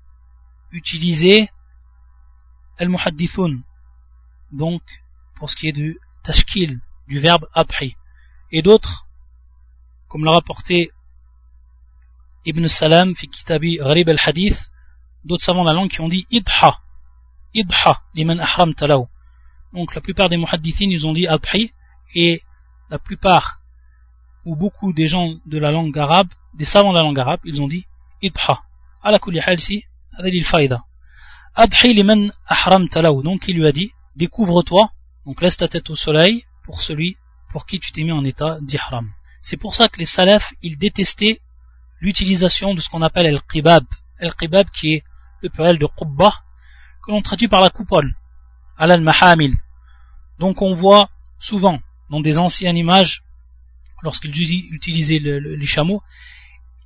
utilisé 0.72 1.50
al-muhaddithun. 2.80 3.60
Donc, 4.52 4.82
pour 5.36 5.50
ce 5.50 5.56
qui 5.56 5.68
est 5.68 5.74
du 5.74 6.00
tashkil, 6.28 6.72
du 7.08 7.18
verbe 7.20 7.46
abhi. 7.54 7.90
Et 8.52 8.62
d'autres, 8.62 8.96
comme 10.10 10.26
l'a 10.26 10.32
rapporté 10.32 10.92
Ibn 12.46 12.68
Salam, 12.68 13.16
fi 13.16 13.28
kitabi 13.28 13.78
Gharib 13.78 14.10
al-Hadith, 14.10 14.70
d'autres 15.24 15.44
savants 15.44 15.64
de 15.64 15.70
la 15.70 15.74
langue 15.74 15.90
qui 15.90 16.02
ont 16.02 16.10
dit 16.10 16.26
idha, 16.30 16.80
idha, 17.54 17.94
liman 18.14 18.40
ahram 18.40 18.74
talaw. 18.74 19.08
Donc 19.74 19.96
la 19.96 20.02
plupart 20.02 20.30
des 20.30 20.38
muhaddithines, 20.38 20.92
ils 20.92 21.06
ont 21.08 21.14
dit 21.14 21.28
abhi, 21.28 21.72
et 22.16 22.42
la 22.90 23.00
plupart, 23.00 23.62
ou 24.46 24.56
beaucoup 24.56 24.94
des 24.94 25.08
gens 25.08 25.34
de 25.46 25.58
la 25.58 25.72
langue 25.72 25.98
arabe, 25.98 26.30
des 26.54 26.66
savants 26.66 26.94
de 26.94 26.98
la 26.98 27.04
langue 27.04 27.20
arabe, 27.20 27.42
ils 27.44 27.62
ont 27.62 27.68
dit 27.68 27.86
idha. 28.22 28.64
Ala 29.04 29.20
kulli 29.20 29.40
hal 29.40 29.60
ici, 29.60 29.84
avec 30.18 30.34
il 30.34 30.46
faïda. 30.46 30.80
Adhi 31.56 31.94
liman 31.94 32.32
ahram 32.48 32.88
talaw. 32.88 33.22
Donc 33.24 33.48
il 33.48 33.56
lui 33.58 33.68
a 33.68 33.72
dit, 33.72 33.92
découvre-toi, 34.16 34.90
donc 35.28 35.42
laisse 35.42 35.58
ta 35.58 35.68
tête 35.68 35.90
au 35.90 35.96
soleil 35.96 36.46
pour 36.64 36.82
celui 36.82 37.18
pour 37.50 37.66
qui 37.66 37.80
tu 37.80 37.92
t'es 37.92 38.04
mis 38.04 38.14
en 38.14 38.24
état 38.24 38.58
d'ihram. 38.62 39.12
C'est 39.42 39.58
pour 39.58 39.76
ça 39.76 39.90
que 39.90 40.00
les 40.00 40.06
salafs, 40.06 40.54
ils 40.64 40.78
détestaient 40.78 41.40
l'utilisation 42.00 42.74
de 42.74 42.82
ce 42.82 42.90
qu'on 42.90 43.02
appelle 43.02 43.26
el-qibab. 43.26 43.86
El-qibab 44.20 44.70
qui 44.70 44.94
est 44.94 45.04
le 45.42 45.50
pluriel 45.50 45.78
de 45.78 45.86
qubba, 45.86 46.34
que 47.04 47.12
l'on 47.12 47.22
traduit 47.22 47.50
par 47.50 47.62
la 47.62 47.70
coupole. 47.70 48.16
Al-mahamil. 48.78 49.56
Donc 50.40 50.62
on 50.62 50.74
voit 50.74 51.10
souvent 51.40 51.80
dans 52.10 52.22
des 52.22 52.38
anciennes 52.38 52.78
images, 52.78 53.24
lorsqu'ils 54.04 54.74
utilisaient 54.74 55.20
les 55.20 55.66
chameaux, 55.66 56.02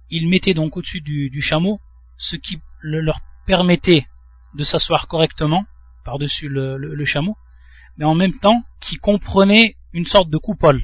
ils 0.10 0.28
mettaient 0.28 0.56
donc 0.56 0.78
au-dessus 0.78 1.02
du, 1.02 1.42
chameau 1.42 1.80
ce 2.18 2.36
qui 2.36 2.60
leur 2.82 3.20
permettait 3.46 4.08
de 4.56 4.64
s'asseoir 4.64 5.08
correctement 5.08 5.66
par-dessus 6.04 6.50
le, 6.50 7.06
chameau, 7.06 7.38
mais 7.98 8.06
en 8.06 8.16
même 8.16 8.38
temps 8.38 8.64
qui 8.80 8.98
comprenait 8.98 9.76
une 9.94 10.06
sorte 10.06 10.30
de 10.30 10.38
coupole, 10.38 10.82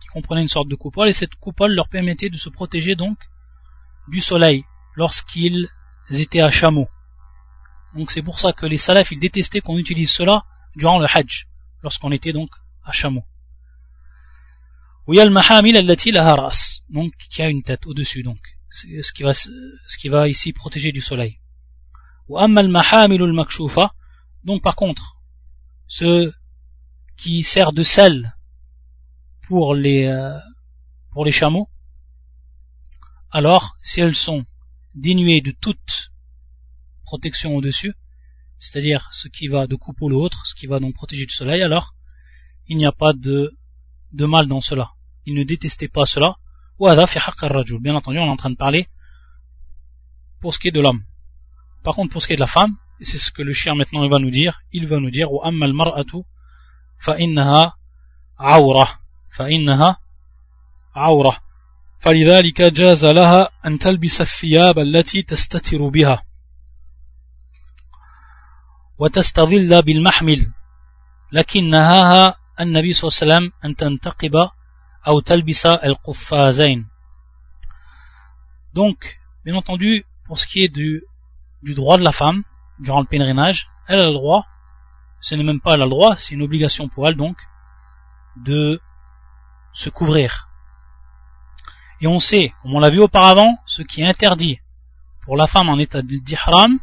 qui 0.00 0.08
comprenait 0.08 0.42
une 0.42 0.48
sorte 0.48 0.68
de 0.68 0.74
coupole, 0.74 1.08
et 1.08 1.12
cette 1.12 1.34
coupole 1.36 1.74
leur 1.74 1.88
permettait 1.88 2.30
de 2.30 2.36
se 2.36 2.48
protéger 2.48 2.94
donc 2.94 3.18
du 4.08 4.20
soleil 4.20 4.64
lorsqu'ils 4.96 5.68
étaient 6.10 6.40
à 6.40 6.50
chameau. 6.50 6.88
Donc 7.94 8.10
c'est 8.10 8.22
pour 8.22 8.38
ça 8.38 8.52
que 8.52 8.66
les 8.66 8.78
salafs 8.78 9.12
ils 9.12 9.20
détestaient 9.20 9.60
qu'on 9.60 9.78
utilise 9.78 10.10
cela 10.10 10.44
durant 10.76 10.98
le 10.98 11.06
hajj, 11.06 11.48
lorsqu'on 11.82 12.12
était 12.12 12.32
donc 12.32 12.50
à 12.84 12.92
chameau. 12.92 13.24
Donc 16.90 17.12
qui 17.28 17.42
a 17.42 17.48
une 17.48 17.62
tête 17.62 17.86
au-dessus 17.86 18.22
donc, 18.22 18.38
ce 18.70 19.12
qui 19.12 19.22
va 19.22 19.34
ce 19.34 19.48
qui 19.98 20.08
va 20.08 20.28
ici 20.28 20.52
protéger 20.52 20.92
du 20.92 21.00
soleil. 21.00 21.38
Donc 24.44 24.62
par 24.62 24.76
contre, 24.76 25.21
ce 25.98 26.32
qui 27.18 27.42
sert 27.42 27.72
de 27.74 27.82
sel 27.82 28.34
pour 29.42 29.74
les 29.74 30.06
euh, 30.06 30.38
pour 31.10 31.26
les 31.26 31.32
chameaux, 31.32 31.68
alors 33.30 33.76
si 33.82 34.00
elles 34.00 34.16
sont 34.16 34.46
dénuées 34.94 35.42
de 35.42 35.50
toute 35.50 36.10
protection 37.04 37.54
au-dessus, 37.56 37.94
c'est-à-dire 38.56 39.10
ce 39.12 39.28
qui 39.28 39.48
va 39.48 39.66
de 39.66 39.76
coupe 39.76 40.00
ou 40.00 40.08
l'autre, 40.08 40.46
ce 40.46 40.54
qui 40.54 40.66
va 40.66 40.80
donc 40.80 40.94
protéger 40.94 41.26
du 41.26 41.34
soleil, 41.34 41.60
alors 41.62 41.94
il 42.68 42.78
n'y 42.78 42.86
a 42.86 42.92
pas 42.92 43.12
de, 43.12 43.54
de 44.14 44.24
mal 44.24 44.46
dans 44.46 44.62
cela. 44.62 44.92
Il 45.26 45.34
ne 45.34 45.44
détestait 45.44 45.88
pas 45.88 46.06
cela. 46.06 46.38
Bien 46.78 47.94
entendu, 47.94 48.18
on 48.18 48.26
est 48.26 48.36
en 48.36 48.36
train 48.36 48.50
de 48.56 48.56
parler 48.56 48.88
pour 50.40 50.54
ce 50.54 50.58
qui 50.58 50.68
est 50.68 50.78
de 50.78 50.80
l'homme. 50.80 51.04
Par 51.84 51.94
contre, 51.94 52.12
pour 52.12 52.22
ce 52.22 52.28
qui 52.28 52.32
est 52.32 52.36
de 52.36 52.40
la 52.40 52.46
femme, 52.46 52.78
et 53.01 53.05
c'est 53.05 53.17
ce 53.17 53.31
que 53.31 53.43
le 53.43 53.53
chien 53.53 53.75
maintenant 53.75 54.03
il 54.03 54.09
va 54.09 54.19
nous 54.19 54.31
dire, 54.31 54.59
il 54.71 54.87
va 54.87 54.99
nous 54.99 55.11
dire 55.11 55.29
فإنها 56.97 57.73
عورة 58.39 58.99
فإنها 59.29 59.97
عورة 60.95 61.39
فلذلك 61.99 62.61
جاز 62.61 63.05
لها 63.05 63.49
أن 63.65 63.79
تلبس 63.79 64.21
الثياب 64.21 64.79
التي 64.79 65.21
تستتر 65.21 65.87
بها 65.87 66.23
وتستظل 68.97 69.81
بالمحمل 69.81 70.51
لكن 71.31 71.69
نهاها 71.69 72.35
النبي 72.59 72.93
صلى 72.93 73.09
الله 73.09 73.19
عليه 73.21 73.45
وسلم 73.45 73.53
أن 73.65 73.75
تنتقب 73.75 74.49
أو 75.07 75.19
تلبس 75.19 75.65
القفازين 75.65 76.87
Donc, 78.73 79.19
bien 79.43 79.55
entendu, 79.55 80.05
pour 80.25 80.37
ce 80.37 80.45
qui 80.45 80.63
est 80.63 80.67
du, 80.67 81.01
du 81.63 81.73
droit 81.73 81.97
de 81.97 82.03
la 82.03 82.11
femme, 82.11 82.43
durant 82.78 83.00
le 83.00 83.06
pèlerinage, 83.06 83.68
elle 83.88 84.00
a 84.00 84.06
le 84.06 84.14
droit, 84.14 84.46
ce 85.20 85.34
n'est 85.34 85.44
même 85.44 85.60
pas 85.60 85.74
elle 85.74 85.82
a 85.82 85.84
le 85.84 85.90
droit, 85.90 86.16
c'est 86.16 86.34
une 86.34 86.42
obligation 86.42 86.88
pour 86.88 87.06
elle 87.08 87.16
donc, 87.16 87.36
de 88.36 88.80
se 89.72 89.90
couvrir. 89.90 90.48
Et 92.00 92.06
on 92.06 92.18
sait, 92.18 92.52
comme 92.62 92.74
on 92.74 92.80
l'a 92.80 92.90
vu 92.90 93.00
auparavant, 93.00 93.56
ce 93.66 93.82
qui 93.82 94.02
est 94.02 94.06
interdit 94.06 94.58
pour 95.22 95.36
la 95.36 95.46
femme 95.46 95.68
en 95.68 95.78
état 95.78 96.02
d'ihram, 96.02 96.78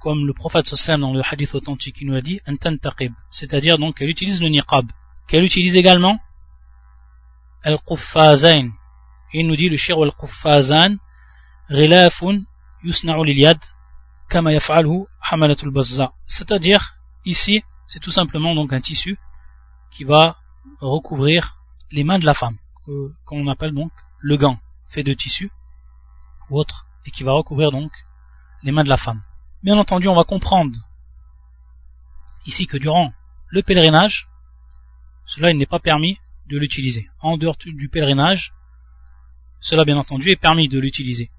comme 0.00 0.26
le 0.26 0.32
prophète 0.32 0.66
sallam 0.66 1.02
dans 1.02 1.12
le 1.12 1.22
hadith 1.22 1.54
authentique 1.54 2.02
nous 2.02 2.16
a 2.16 2.20
dit, 2.20 2.40
c'est-à-dire 3.30 3.78
donc 3.78 3.98
qu'elle 3.98 4.08
utilise 4.08 4.40
le 4.40 4.48
niqab, 4.48 4.86
qu'elle 5.28 5.44
utilise 5.44 5.76
également 5.76 6.18
al-quffazain. 7.62 8.70
Et 9.32 9.40
il 9.40 9.46
nous 9.46 9.56
dit 9.56 9.68
le 9.68 9.76
shir 9.76 10.02
al-quffazan, 10.02 10.96
ghilafun 11.70 12.42
yusna'u 12.82 13.24
lil 13.24 13.56
C'est-à-dire, 16.26 16.94
ici, 17.24 17.62
c'est 17.88 18.00
tout 18.00 18.10
simplement 18.10 18.54
donc 18.54 18.72
un 18.72 18.80
tissu 18.80 19.18
qui 19.90 20.04
va 20.04 20.36
recouvrir 20.80 21.56
les 21.90 22.04
mains 22.04 22.18
de 22.18 22.26
la 22.26 22.34
femme, 22.34 22.56
qu'on 23.24 23.48
appelle 23.48 23.72
donc 23.72 23.92
le 24.20 24.36
gant, 24.36 24.58
fait 24.88 25.02
de 25.02 25.12
tissu 25.12 25.50
ou 26.48 26.58
autre, 26.58 26.86
et 27.06 27.10
qui 27.10 27.22
va 27.24 27.32
recouvrir 27.32 27.72
donc 27.72 27.90
les 28.62 28.72
mains 28.72 28.84
de 28.84 28.88
la 28.88 28.96
femme. 28.96 29.22
Bien 29.62 29.76
entendu, 29.76 30.08
on 30.08 30.14
va 30.14 30.24
comprendre 30.24 30.76
ici 32.46 32.66
que 32.66 32.76
durant 32.76 33.12
le 33.48 33.62
pèlerinage, 33.62 34.28
cela 35.24 35.52
n'est 35.52 35.66
pas 35.66 35.80
permis 35.80 36.18
de 36.46 36.58
l'utiliser. 36.58 37.08
En 37.20 37.36
dehors 37.36 37.56
du 37.56 37.88
pèlerinage, 37.88 38.52
cela 39.60 39.84
bien 39.84 39.96
entendu 39.96 40.30
est 40.30 40.36
permis 40.36 40.68
de 40.68 40.78
l'utiliser. 40.78 41.30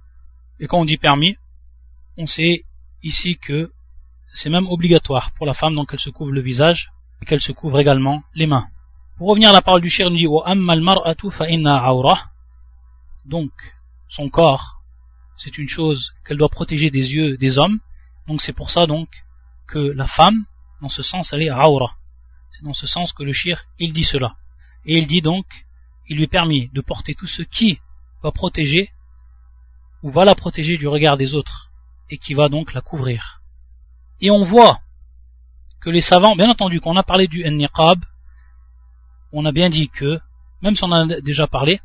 Et 0.59 0.67
quand 0.67 0.79
on 0.79 0.85
dit 0.85 0.97
permis, 0.97 1.35
on 2.17 2.27
sait 2.27 2.63
ici 3.03 3.37
que 3.37 3.71
c'est 4.33 4.49
même 4.49 4.67
obligatoire 4.67 5.31
pour 5.31 5.45
la 5.45 5.53
femme, 5.53 5.75
donc 5.75 5.89
elle 5.93 5.99
se 5.99 6.09
couvre 6.09 6.31
le 6.31 6.41
visage 6.41 6.91
et 7.21 7.25
qu'elle 7.25 7.41
se 7.41 7.51
couvre 7.51 7.79
également 7.79 8.23
les 8.35 8.47
mains. 8.47 8.67
Pour 9.17 9.27
revenir 9.29 9.49
à 9.49 9.53
la 9.53 9.61
parole 9.61 9.81
du 9.81 9.89
shir, 9.89 10.09
nous 10.09 10.17
dit 10.17 10.27
donc 13.25 13.51
son 14.09 14.29
corps, 14.29 14.81
c'est 15.37 15.57
une 15.57 15.69
chose 15.69 16.13
qu'elle 16.25 16.37
doit 16.37 16.49
protéger 16.49 16.89
des 16.89 17.13
yeux 17.13 17.37
des 17.37 17.57
hommes, 17.57 17.79
donc 18.27 18.41
c'est 18.41 18.53
pour 18.53 18.69
ça 18.69 18.87
donc 18.87 19.09
que 19.67 19.79
la 19.79 20.05
femme, 20.05 20.45
dans 20.81 20.89
ce 20.89 21.03
sens, 21.03 21.33
elle 21.33 21.43
est 21.43 21.51
aura. 21.51 21.95
C'est 22.51 22.63
dans 22.63 22.73
ce 22.73 22.87
sens 22.87 23.13
que 23.13 23.23
le 23.23 23.31
shir, 23.31 23.63
il 23.79 23.93
dit 23.93 24.03
cela. 24.03 24.35
Et 24.85 24.97
il 24.97 25.07
dit 25.07 25.21
donc, 25.21 25.45
il 26.07 26.17
lui 26.17 26.23
est 26.23 26.27
permis 26.27 26.69
de 26.73 26.81
porter 26.81 27.13
tout 27.13 27.27
ce 27.27 27.43
qui 27.43 27.79
va 28.23 28.31
protéger 28.31 28.91
ou 30.03 30.09
va 30.09 30.25
la 30.25 30.35
protéger 30.35 30.77
du 30.77 30.87
regard 30.87 31.15
des 31.15 31.35
autres 31.35 31.60
et 32.11 32.17
qui 32.17 32.33
va 32.33 32.49
donc 32.49 32.73
la 32.73 32.81
couvrir. 32.81 33.41
Et 34.19 34.29
on 34.29 34.43
voit 34.43 34.81
que 35.79 35.89
les 35.89 36.01
savants, 36.01 36.35
bien 36.35 36.49
entendu, 36.49 36.79
qu'on 36.79 36.97
a 36.97 37.03
parlé 37.03 37.27
du 37.27 37.43
niqab, 37.49 38.03
on 39.31 39.45
a 39.45 39.51
bien 39.51 39.69
dit 39.69 39.89
que, 39.89 40.19
même 40.61 40.75
si 40.75 40.83
on 40.83 40.91
en 40.91 41.09
a 41.09 41.21
déjà 41.21 41.47
parlé, 41.47 41.79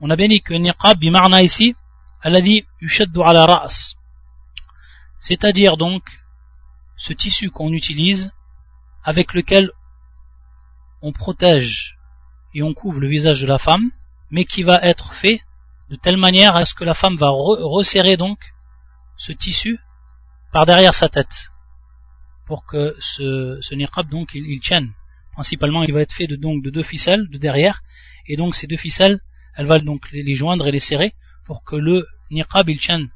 on 0.00 0.10
a 0.10 0.16
bien 0.16 0.28
dit 0.28 0.42
que 0.42 0.54
niqab 0.54 0.98
bimarna 0.98 1.42
ici, 1.42 1.74
elle 2.22 2.36
a 2.36 2.40
dit 2.40 2.66
yushaddu 2.80 3.22
ala. 3.22 3.68
C'est-à-dire 5.20 5.76
donc 5.76 6.02
ce 6.96 7.12
tissu 7.12 7.50
qu'on 7.50 7.72
utilise 7.72 8.32
avec 9.04 9.34
lequel 9.34 9.70
on 11.00 11.12
protège 11.12 11.98
et 12.54 12.62
on 12.62 12.74
couvre 12.74 13.00
le 13.00 13.08
visage 13.08 13.40
de 13.40 13.46
la 13.46 13.58
femme, 13.58 13.90
mais 14.30 14.44
qui 14.44 14.62
va 14.62 14.80
être 14.82 15.12
fait 15.14 15.40
de 15.90 15.96
telle 15.96 16.16
manière 16.16 16.56
à 16.56 16.64
ce 16.64 16.74
que 16.74 16.84
la 16.84 16.94
femme 16.94 17.16
va 17.16 17.30
resserrer 17.30 18.16
donc 18.16 18.53
ce 19.16 19.32
tissu 19.32 19.78
par 20.52 20.66
derrière 20.66 20.94
sa 20.94 21.08
tête 21.08 21.50
pour 22.46 22.64
que 22.64 22.94
ce, 23.00 23.58
ce 23.60 23.74
niqab 23.74 24.08
donc 24.08 24.34
il, 24.34 24.60
tienne. 24.60 24.92
Principalement, 25.32 25.82
il 25.82 25.92
va 25.92 26.00
être 26.00 26.12
fait 26.12 26.26
de 26.26 26.36
donc 26.36 26.62
de 26.62 26.70
deux 26.70 26.82
ficelles 26.82 27.28
de 27.28 27.38
derrière 27.38 27.82
et 28.26 28.36
donc 28.36 28.54
ces 28.54 28.66
deux 28.66 28.76
ficelles, 28.76 29.18
elles 29.56 29.66
vont 29.66 29.80
donc 29.80 30.10
les, 30.12 30.34
joindre 30.34 30.66
et 30.66 30.72
les 30.72 30.80
serrer 30.80 31.14
pour 31.44 31.64
que 31.64 31.76
le 31.76 32.06
niqab 32.30 32.68
il 32.68 32.78
tienne 32.78 33.08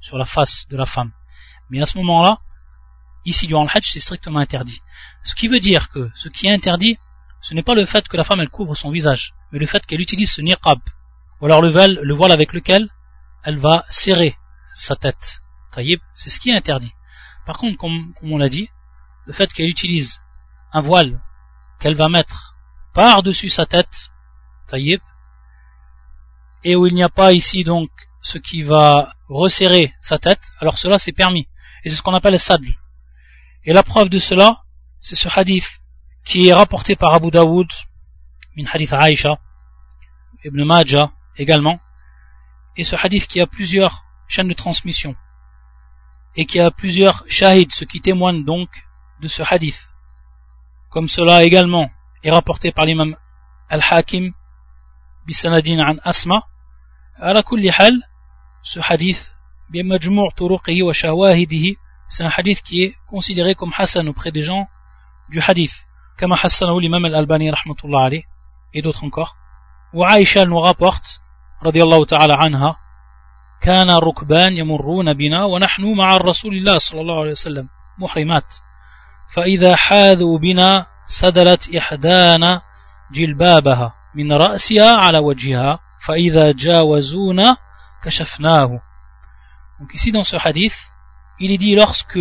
sur 0.00 0.18
la 0.18 0.24
face 0.24 0.68
de 0.68 0.76
la 0.76 0.86
femme. 0.86 1.12
Mais 1.70 1.80
à 1.80 1.86
ce 1.86 1.96
moment-là, 1.98 2.40
ici 3.24 3.46
durant 3.46 3.64
le 3.64 3.70
c'est 3.82 4.00
strictement 4.00 4.40
interdit. 4.40 4.80
Ce 5.24 5.34
qui 5.34 5.48
veut 5.48 5.60
dire 5.60 5.88
que 5.90 6.10
ce 6.14 6.28
qui 6.28 6.46
est 6.46 6.52
interdit, 6.52 6.98
ce 7.40 7.54
n'est 7.54 7.62
pas 7.62 7.74
le 7.74 7.86
fait 7.86 8.06
que 8.08 8.16
la 8.16 8.24
femme 8.24 8.40
elle 8.40 8.50
couvre 8.50 8.74
son 8.74 8.90
visage, 8.90 9.34
mais 9.50 9.58
le 9.58 9.66
fait 9.66 9.84
qu'elle 9.86 10.00
utilise 10.00 10.32
ce 10.32 10.40
niqab, 10.40 10.80
ou 11.40 11.46
alors 11.46 11.62
le 11.62 12.14
voile 12.14 12.32
avec 12.32 12.52
lequel 12.52 12.88
elle 13.44 13.58
va 13.58 13.84
serrer 13.88 14.36
sa 14.74 14.96
tête. 14.96 15.41
C'est 15.74 16.30
ce 16.30 16.38
qui 16.38 16.50
est 16.50 16.56
interdit. 16.56 16.92
Par 17.46 17.58
contre, 17.58 17.78
comme, 17.78 18.14
on 18.22 18.38
l'a 18.38 18.48
dit, 18.48 18.68
le 19.26 19.32
fait 19.32 19.52
qu'elle 19.52 19.68
utilise 19.68 20.20
un 20.72 20.80
voile 20.80 21.20
qu'elle 21.80 21.94
va 21.94 22.08
mettre 22.08 22.56
par-dessus 22.94 23.48
sa 23.48 23.66
tête, 23.66 24.10
taïb, 24.68 25.00
et 26.64 26.76
où 26.76 26.86
il 26.86 26.94
n'y 26.94 27.02
a 27.02 27.08
pas 27.08 27.32
ici 27.32 27.64
donc 27.64 27.90
ce 28.22 28.38
qui 28.38 28.62
va 28.62 29.14
resserrer 29.28 29.92
sa 30.00 30.18
tête, 30.18 30.50
alors 30.60 30.78
cela 30.78 30.98
c'est 30.98 31.12
permis. 31.12 31.48
Et 31.84 31.90
c'est 31.90 31.96
ce 31.96 32.02
qu'on 32.02 32.14
appelle 32.14 32.32
le 32.32 32.38
sadl. 32.38 32.68
Et 33.64 33.72
la 33.72 33.82
preuve 33.82 34.08
de 34.08 34.18
cela, 34.18 34.62
c'est 35.00 35.16
ce 35.16 35.28
hadith 35.28 35.82
qui 36.24 36.46
est 36.46 36.54
rapporté 36.54 36.94
par 36.94 37.14
Abu 37.14 37.30
Daoud, 37.30 37.66
min 38.56 38.64
hadith 38.72 38.92
Aisha, 38.92 39.38
Ibn 40.44 40.62
Majah 40.62 41.10
également, 41.36 41.80
et 42.76 42.84
ce 42.84 42.94
hadith 42.94 43.26
qui 43.26 43.40
a 43.40 43.46
plusieurs 43.46 44.04
chaînes 44.28 44.48
de 44.48 44.54
transmission, 44.54 45.16
et 46.36 46.46
qui 46.46 46.60
a 46.60 46.70
plusieurs 46.70 47.24
shahid, 47.28 47.72
ce 47.72 47.84
qui 47.84 48.00
témoigne 48.00 48.44
donc 48.44 48.68
de 49.20 49.28
ce 49.28 49.42
hadith. 49.48 49.88
Comme 50.90 51.08
cela 51.08 51.44
également 51.44 51.90
est 52.22 52.30
rapporté 52.30 52.72
par 52.72 52.84
l'imam 52.86 53.16
Al-Hakim 53.68 54.32
bisanadin 55.26 55.80
an 55.80 55.96
Asma. 56.04 56.42
ala 57.16 57.42
kulli 57.42 57.70
hal, 57.70 57.94
ce 58.62 58.80
hadith, 58.80 59.36
bien 59.70 59.84
majmour 59.84 60.32
turuqihi 60.34 60.82
wa 60.82 60.92
shawahidihi, 60.92 61.76
c'est 62.08 62.24
un 62.24 62.30
hadith 62.36 62.62
qui 62.62 62.82
est 62.82 62.94
considéré 63.08 63.54
comme 63.54 63.72
Hassan 63.76 64.08
auprès 64.08 64.32
des 64.32 64.42
gens 64.42 64.68
du 65.28 65.40
hadith, 65.40 65.86
comme 66.18 66.32
Hassan 66.32 66.70
ou 66.70 66.78
l'imam 66.78 67.04
Al-Albani 67.04 67.50
rahmatullah 67.50 68.10
et 68.74 68.82
d'autres 68.82 69.04
encore. 69.04 69.36
Ou 69.92 70.04
Aïcha 70.04 70.44
nous 70.44 70.58
rapporte, 70.58 71.22
radiallahu 71.60 72.06
ta'ala 72.06 72.34
anha, 72.40 72.78
كان 73.62 73.90
الركبان 73.90 74.52
يمرون 74.56 75.12
بنا 75.12 75.44
ونحن 75.44 75.94
مع 75.94 76.16
الرسول 76.16 76.54
الله 76.54 76.78
صلى 76.78 77.00
الله 77.00 77.20
عليه 77.20 77.30
وسلم 77.30 77.68
محرمات 77.98 78.54
فإذا 79.34 79.76
حاذوا 79.76 80.38
بنا 80.38 80.86
سدلت 81.06 81.76
إحدانا 81.76 82.62
جلبابها 83.12 83.94
من 84.14 84.32
رأسها 84.32 84.96
على 84.96 85.18
وجهها 85.18 85.78
فإذا 86.06 86.52
جاوزونا 86.52 87.56
كشفناه 88.02 88.80
Donc 89.80 89.94
ici 89.94 90.12
dans 90.12 90.22
ce 90.22 90.36
hadith, 90.36 90.78
il 91.40 91.50
est 91.50 91.58
dit 91.58 91.74
lorsque 91.74 92.20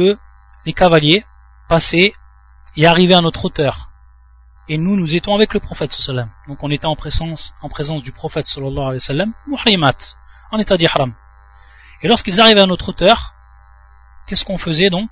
les 0.65 0.73
cavaliers 0.73 1.23
passaient 1.69 2.13
et 2.75 2.87
arrivaient 2.87 3.13
à 3.13 3.21
notre 3.21 3.45
hauteur. 3.45 3.91
Et 4.67 4.77
nous, 4.77 4.95
nous 4.95 5.15
étions 5.15 5.35
avec 5.35 5.53
le 5.53 5.59
prophète 5.59 5.91
sallam. 5.93 6.29
Donc 6.47 6.63
on 6.63 6.71
était 6.71 6.87
en 6.87 6.95
présence, 6.95 7.53
en 7.61 7.69
présence 7.69 8.03
du 8.03 8.11
prophète 8.11 8.47
sallallahu 8.47 8.87
alayhi 8.91 9.03
wa 9.03 9.09
sallam, 9.13 9.33
muhrimat, 9.47 9.99
en 10.51 10.57
état 10.59 10.77
d'ihram. 10.77 11.13
Et 12.01 12.07
lorsqu'ils 12.07 12.39
arrivaient 12.39 12.61
à 12.61 12.65
notre 12.65 12.89
hauteur, 12.89 13.35
qu'est-ce 14.27 14.45
qu'on 14.45 14.57
faisait 14.57 14.89
donc? 14.89 15.09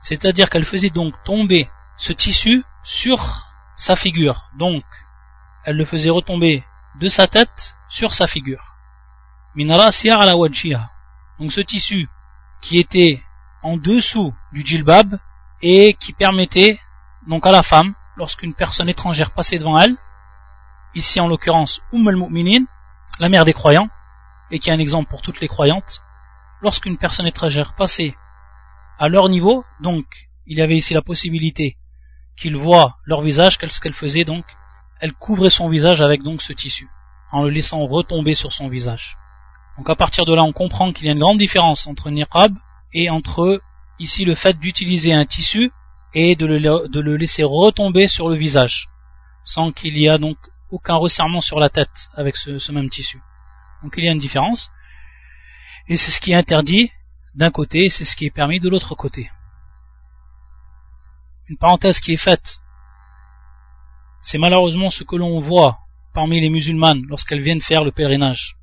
C'est-à-dire 0.00 0.50
qu'elle 0.50 0.64
faisait 0.64 0.90
donc 0.90 1.14
tomber 1.24 1.68
ce 1.96 2.12
tissu 2.12 2.64
sur 2.84 3.48
sa 3.76 3.96
figure. 3.96 4.44
Donc, 4.56 4.84
elle 5.64 5.76
le 5.76 5.84
faisait 5.84 6.10
retomber 6.10 6.64
de 7.00 7.08
sa 7.08 7.26
tête 7.26 7.76
sur 7.88 8.14
sa 8.14 8.26
figure. 8.26 8.76
Donc 11.38 11.52
ce 11.52 11.60
tissu 11.60 12.08
qui 12.60 12.78
était 12.78 13.22
en 13.62 13.76
dessous 13.76 14.34
du 14.52 14.64
djilbab 14.64 15.18
et 15.62 15.94
qui 15.94 16.12
permettait 16.12 16.78
donc 17.26 17.46
à 17.46 17.52
la 17.52 17.62
femme, 17.62 17.94
lorsqu'une 18.16 18.54
personne 18.54 18.88
étrangère 18.88 19.32
passait 19.32 19.58
devant 19.58 19.78
elle, 19.78 19.96
ici 20.94 21.20
en 21.20 21.28
l'occurrence 21.28 21.80
Umm 21.92 22.08
al-Mu'minin, 22.08 22.64
la 23.18 23.28
mère 23.28 23.44
des 23.44 23.52
croyants, 23.52 23.88
et 24.50 24.58
qui 24.58 24.70
est 24.70 24.72
un 24.72 24.78
exemple 24.78 25.10
pour 25.10 25.22
toutes 25.22 25.40
les 25.40 25.48
croyantes, 25.48 26.02
lorsqu'une 26.62 26.96
personne 26.96 27.26
étrangère 27.26 27.74
passait 27.74 28.14
à 28.98 29.08
leur 29.08 29.28
niveau, 29.28 29.64
donc 29.80 30.04
il 30.46 30.58
y 30.58 30.62
avait 30.62 30.76
ici 30.76 30.94
la 30.94 31.02
possibilité 31.02 31.76
qu'ils 32.36 32.56
voient 32.56 32.96
leur 33.04 33.20
visage, 33.22 33.58
qu'est-ce 33.58 33.80
qu'elle 33.80 33.92
faisait 33.92 34.24
donc 34.24 34.44
Elle 35.00 35.12
couvrait 35.12 35.50
son 35.50 35.68
visage 35.68 36.00
avec 36.02 36.22
donc 36.22 36.42
ce 36.42 36.52
tissu, 36.52 36.88
en 37.32 37.42
le 37.42 37.50
laissant 37.50 37.84
retomber 37.86 38.34
sur 38.34 38.52
son 38.52 38.68
visage. 38.68 39.16
Donc 39.76 39.88
à 39.88 39.96
partir 39.96 40.24
de 40.26 40.34
là, 40.34 40.42
on 40.42 40.52
comprend 40.52 40.92
qu'il 40.92 41.06
y 41.06 41.08
a 41.08 41.12
une 41.12 41.20
grande 41.20 41.38
différence 41.38 41.86
entre 41.86 42.10
niqab 42.10 42.54
et 42.92 43.08
entre 43.08 43.62
ici 43.98 44.24
le 44.24 44.34
fait 44.34 44.58
d'utiliser 44.58 45.12
un 45.12 45.24
tissu 45.24 45.70
et 46.14 46.34
de 46.34 46.46
le, 46.46 47.16
laisser 47.16 47.44
retomber 47.44 48.08
sur 48.08 48.28
le 48.28 48.34
visage, 48.34 48.88
sans 49.44 49.70
qu'il 49.70 49.96
y 49.98 50.08
a 50.08 50.18
donc 50.18 50.36
aucun 50.70 50.96
resserrement 50.96 51.40
sur 51.40 51.58
la 51.58 51.68
tête 51.68 52.10
avec 52.14 52.36
ce, 52.36 52.72
même 52.72 52.90
tissu. 52.90 53.20
Donc 53.82 53.94
il 53.96 54.04
y 54.04 54.08
a 54.08 54.12
une 54.12 54.18
différence. 54.18 54.70
Et 55.88 55.96
c'est 55.96 56.10
ce 56.10 56.20
qui 56.20 56.32
est 56.32 56.36
interdit 56.36 56.90
d'un 57.34 57.50
côté, 57.50 57.90
c'est 57.90 58.04
ce 58.04 58.16
qui 58.16 58.26
est 58.26 58.30
permis 58.30 58.60
de 58.60 58.68
l'autre 58.68 58.94
côté. 58.94 59.30
Une 61.48 61.56
parenthèse 61.56 62.00
qui 62.00 62.12
est 62.12 62.16
faite, 62.16 62.60
c'est 64.22 64.38
malheureusement 64.38 64.90
ce 64.90 65.04
que 65.04 65.16
l'on 65.16 65.40
voit 65.40 65.78
parmi 66.12 66.40
les 66.40 66.48
musulmanes 66.48 67.02
lorsqu'elles 67.08 67.40
viennent 67.40 67.60
faire 67.60 67.84
le 67.84 67.92
pèlerinage. 67.92 68.56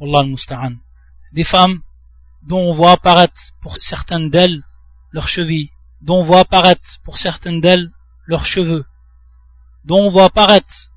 Allah 0.00 0.24
musta'an. 0.24 0.76
Des 1.32 1.44
femmes 1.44 1.80
dont 2.42 2.60
on 2.60 2.74
voit 2.74 2.92
apparaître 2.92 3.40
pour 3.60 3.76
certaines 3.80 4.30
d'elles 4.30 4.62
leurs 5.10 5.28
chevilles, 5.28 5.70
dont 6.00 6.20
on 6.20 6.24
voit 6.24 6.40
apparaître 6.40 7.00
pour 7.04 7.18
certaines 7.18 7.60
d'elles 7.60 7.90
leurs 8.26 8.46
cheveux, 8.46 8.84
dont 9.84 10.06
on 10.06 10.10
voit 10.10 10.24
apparaître 10.24 10.91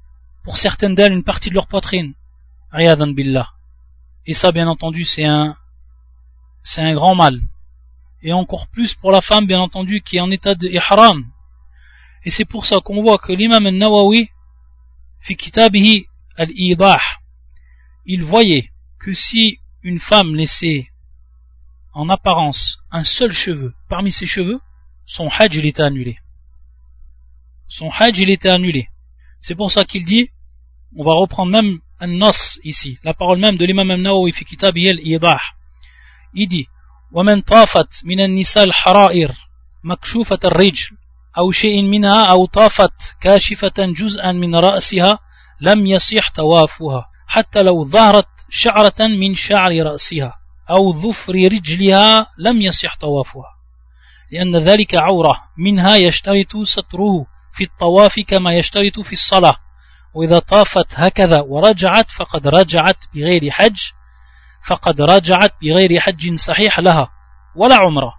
pour 0.46 0.60
certaines 0.60 0.94
d'elles 0.94 1.12
une 1.12 1.24
partie 1.24 1.50
de 1.50 1.56
leur 1.56 1.68
poitrine. 1.68 2.14
Riyadan 2.72 3.08
billah. 3.08 3.52
Et 4.28 4.36
ça, 4.36 4.52
bien 4.52 4.68
entendu, 4.68 5.04
c'est 5.04 5.26
un, 5.26 5.58
c'est 6.64 6.82
un 6.82 6.94
grand 6.94 7.16
mal. 7.16 7.42
Et 8.22 8.32
encore 8.32 8.68
plus 8.68 8.94
pour 8.94 9.12
la 9.12 9.22
femme, 9.22 9.48
bien 9.48 9.60
entendu, 9.60 10.02
qui 10.02 10.18
est 10.18 10.22
en 10.22 10.32
état 10.32 10.54
de 10.56 10.68
ihram. 10.68 11.26
Et 12.24 12.30
c'est 12.30 12.46
pour 12.46 12.66
ça 12.66 12.80
qu'on 12.80 13.02
voit 13.02 13.18
que 13.18 13.34
l'imam 13.34 13.66
al-Nawawi, 13.66 14.30
fi 15.20 15.36
kitabihi 15.36 16.06
al-idah, 16.38 17.02
il 18.06 18.24
voyait 18.24 18.72
que 19.00 19.14
si 19.14 19.60
une 19.82 20.00
femme 20.00 20.36
laissait 20.36 20.88
en 21.94 22.10
apparence 22.10 22.78
un 22.92 23.04
seul 23.04 23.32
cheveu 23.32 23.74
parmi 23.90 24.12
ses 24.12 24.26
cheveux, 24.28 24.60
son 25.06 25.28
hajj 25.30 25.58
il 25.58 25.66
était 25.66 25.84
annulé. 25.84 26.18
Son 27.68 27.90
hajj 27.90 28.20
il 28.20 28.30
était 28.30 28.50
annulé. 28.50 28.90
C'est 29.40 29.56
pour 29.56 29.72
ça 29.72 29.86
qu'il 29.86 30.06
dit 30.06 30.30
on 30.98 31.04
va 31.04 31.14
reprendre 31.14 31.52
même 31.52 31.80
un 32.00 32.08
nos 32.08 32.60
ici, 32.64 32.98
la 33.04 33.14
parole 33.14 33.40
même 33.40 33.58
de 33.58 33.66
l'imam 33.66 33.92
al-Nawawi 33.92 34.32
fi 34.32 34.46
kitab 34.46 34.76
al-Idah. 34.78 35.42
Il 36.34 36.48
dit 36.48 36.68
ومن 37.12 37.42
طافت 37.42 38.02
من 38.04 38.20
النساء 38.22 38.64
الحرائر 38.64 39.32
مكشوفة 39.84 40.40
الرجل 40.46 40.98
أو 41.38 41.52
شيء 41.52 41.82
منها 41.82 42.26
أو 42.26 42.46
طافت 42.46 43.16
كاشفة 43.22 43.74
جزءا 43.78 44.32
من 44.32 44.56
رأسها 44.56 45.20
لم 45.62 45.86
يصح 45.86 46.30
توافها 46.30 47.08
حتى 47.28 47.64
لو 47.64 47.86
ظهرت 47.86 48.28
شعرة 48.50 49.00
من 49.00 49.36
شعر 49.36 49.72
رأسها 49.84 50.40
أو 50.70 50.94
ظفر 50.94 51.34
رجلها 51.34 52.28
لم 52.38 52.62
يصح 52.62 52.96
طوافها 52.96 53.56
لأن 54.32 54.56
ذلك 54.56 54.96
عورة. 54.96 55.42
منها 55.58 55.96
يشترط 55.96 56.58
ستره 56.64 57.26
في 57.54 57.64
الطواف 57.64 58.20
كما 58.20 58.54
يشترط 58.58 59.00
في 59.00 59.14
الصلاة. 59.14 59.56
وإذا 60.15 60.39
طافت 60.39 60.95
هكذا 60.95 61.41
ورجعت 61.41 62.11
فقد 62.11 62.49
رجعت 62.49 63.05
بغير 63.15 63.51
حج 63.51 63.81
فقد 64.67 65.01
رجعت 65.01 65.55
بغير 65.63 66.01
حج 66.01 66.35
صحيح 66.35 66.81
لها 66.81 67.11
ولا 67.55 67.77
عمره 67.77 68.15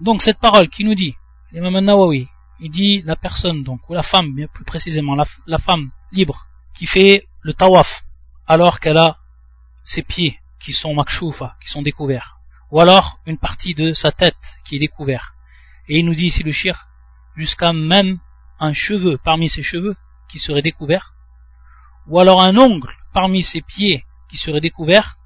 donc 0.00 0.22
cette 0.22 0.40
parole 0.40 0.68
qui 0.68 0.84
nous 0.84 0.94
dit 0.94 1.14
l'imam 1.52 1.76
al-Nawawi 1.76 2.28
il 2.60 2.70
dit 2.70 3.02
la 3.02 3.16
personne 3.16 3.62
donc 3.62 3.80
ou 3.88 3.94
la 3.94 4.02
femme 4.02 4.34
bien 4.34 4.46
plus 4.46 4.64
précisément 4.64 5.14
la, 5.14 5.24
la 5.46 5.58
femme 5.58 5.90
libre 6.12 6.46
qui 6.74 6.86
fait 6.86 7.28
le 7.42 7.52
tawaf 7.52 8.04
alors 8.46 8.80
qu'elle 8.80 8.98
a 8.98 9.18
ses 9.84 10.02
pieds 10.02 10.38
qui 10.60 10.72
sont 10.72 10.94
makshoufa, 10.94 11.56
qui 11.62 11.68
sont 11.68 11.82
découverts 11.82 12.38
ou 12.70 12.80
alors 12.80 13.18
une 13.26 13.38
partie 13.38 13.74
de 13.74 13.94
sa 13.94 14.12
tête 14.12 14.56
qui 14.64 14.76
est 14.76 14.80
découverte 14.80 15.34
et 15.88 15.98
il 15.98 16.06
nous 16.06 16.14
dit 16.14 16.26
ici 16.26 16.42
le 16.42 16.52
shir 16.52 16.86
jusqu'à 17.36 17.72
même 17.72 18.18
un 18.58 18.72
cheveu 18.72 19.18
parmi 19.22 19.48
ses 19.48 19.62
cheveux 19.62 19.96
qui 20.29 20.39
serait 20.39 20.61
découvert, 20.61 21.13
ou 22.07 22.19
alors 22.19 22.41
un 22.41 22.57
ongle 22.57 22.91
parmi 23.13 23.43
ses 23.43 23.61
pieds 23.61 24.05
qui 24.29 24.37
serait 24.37 24.61
découvert, 24.61 25.17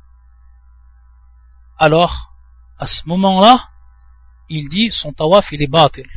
alors, 1.77 2.35
à 2.77 2.85
ce 2.85 3.07
moment-là, 3.07 3.69
il 4.49 4.69
dit 4.69 4.91
son 4.91 5.13
tawaf 5.13 5.51
il 5.51 5.63
est 5.63 5.67
batil. 5.67 6.07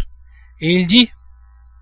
Et 0.61 0.75
il 0.75 0.87
dit, 0.87 1.11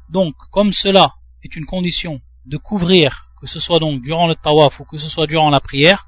donc, 0.08 0.36
comme 0.52 0.72
cela 0.72 1.14
est 1.42 1.56
une 1.56 1.66
condition 1.66 2.20
de 2.46 2.58
couvrir, 2.58 3.28
que 3.40 3.48
ce 3.48 3.58
soit 3.58 3.80
donc 3.80 4.00
durant 4.00 4.28
le 4.28 4.36
tawaf 4.36 4.78
ou 4.78 4.84
que 4.84 4.98
ce 4.98 5.08
soit 5.08 5.26
durant 5.26 5.50
la 5.50 5.58
prière, 5.58 6.06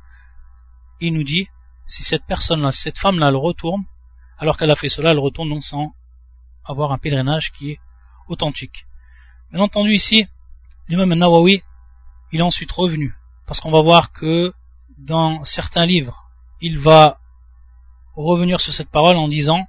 il 1.00 1.14
nous 1.14 1.24
dit, 1.24 1.48
si 1.88 2.04
cette 2.04 2.24
personne-là, 2.26 2.70
cette 2.70 2.98
femme-là, 2.98 3.30
elle 3.30 3.36
retourne, 3.36 3.84
alors 4.38 4.56
qu'elle 4.56 4.70
a 4.70 4.76
fait 4.76 4.88
cela, 4.88 5.10
elle 5.10 5.18
retourne 5.18 5.48
donc 5.48 5.64
sans 5.64 5.94
avoir 6.64 6.92
un 6.92 6.98
pèlerinage 6.98 7.50
qui 7.50 7.72
est 7.72 7.80
authentique. 8.28 8.86
Bien 9.50 9.60
entendu 9.60 9.92
ici, 9.92 10.28
l'imam 10.88 11.14
Nawawi, 11.14 11.62
il 12.32 12.40
est 12.40 12.42
ensuite 12.42 12.72
revenu, 12.72 13.14
parce 13.46 13.60
qu'on 13.60 13.70
va 13.70 13.82
voir 13.82 14.12
que 14.12 14.52
dans 14.98 15.44
certains 15.44 15.86
livres, 15.86 16.28
il 16.60 16.78
va 16.78 17.18
revenir 18.14 18.60
sur 18.60 18.72
cette 18.72 18.90
parole 18.90 19.16
en 19.16 19.28
disant 19.28 19.66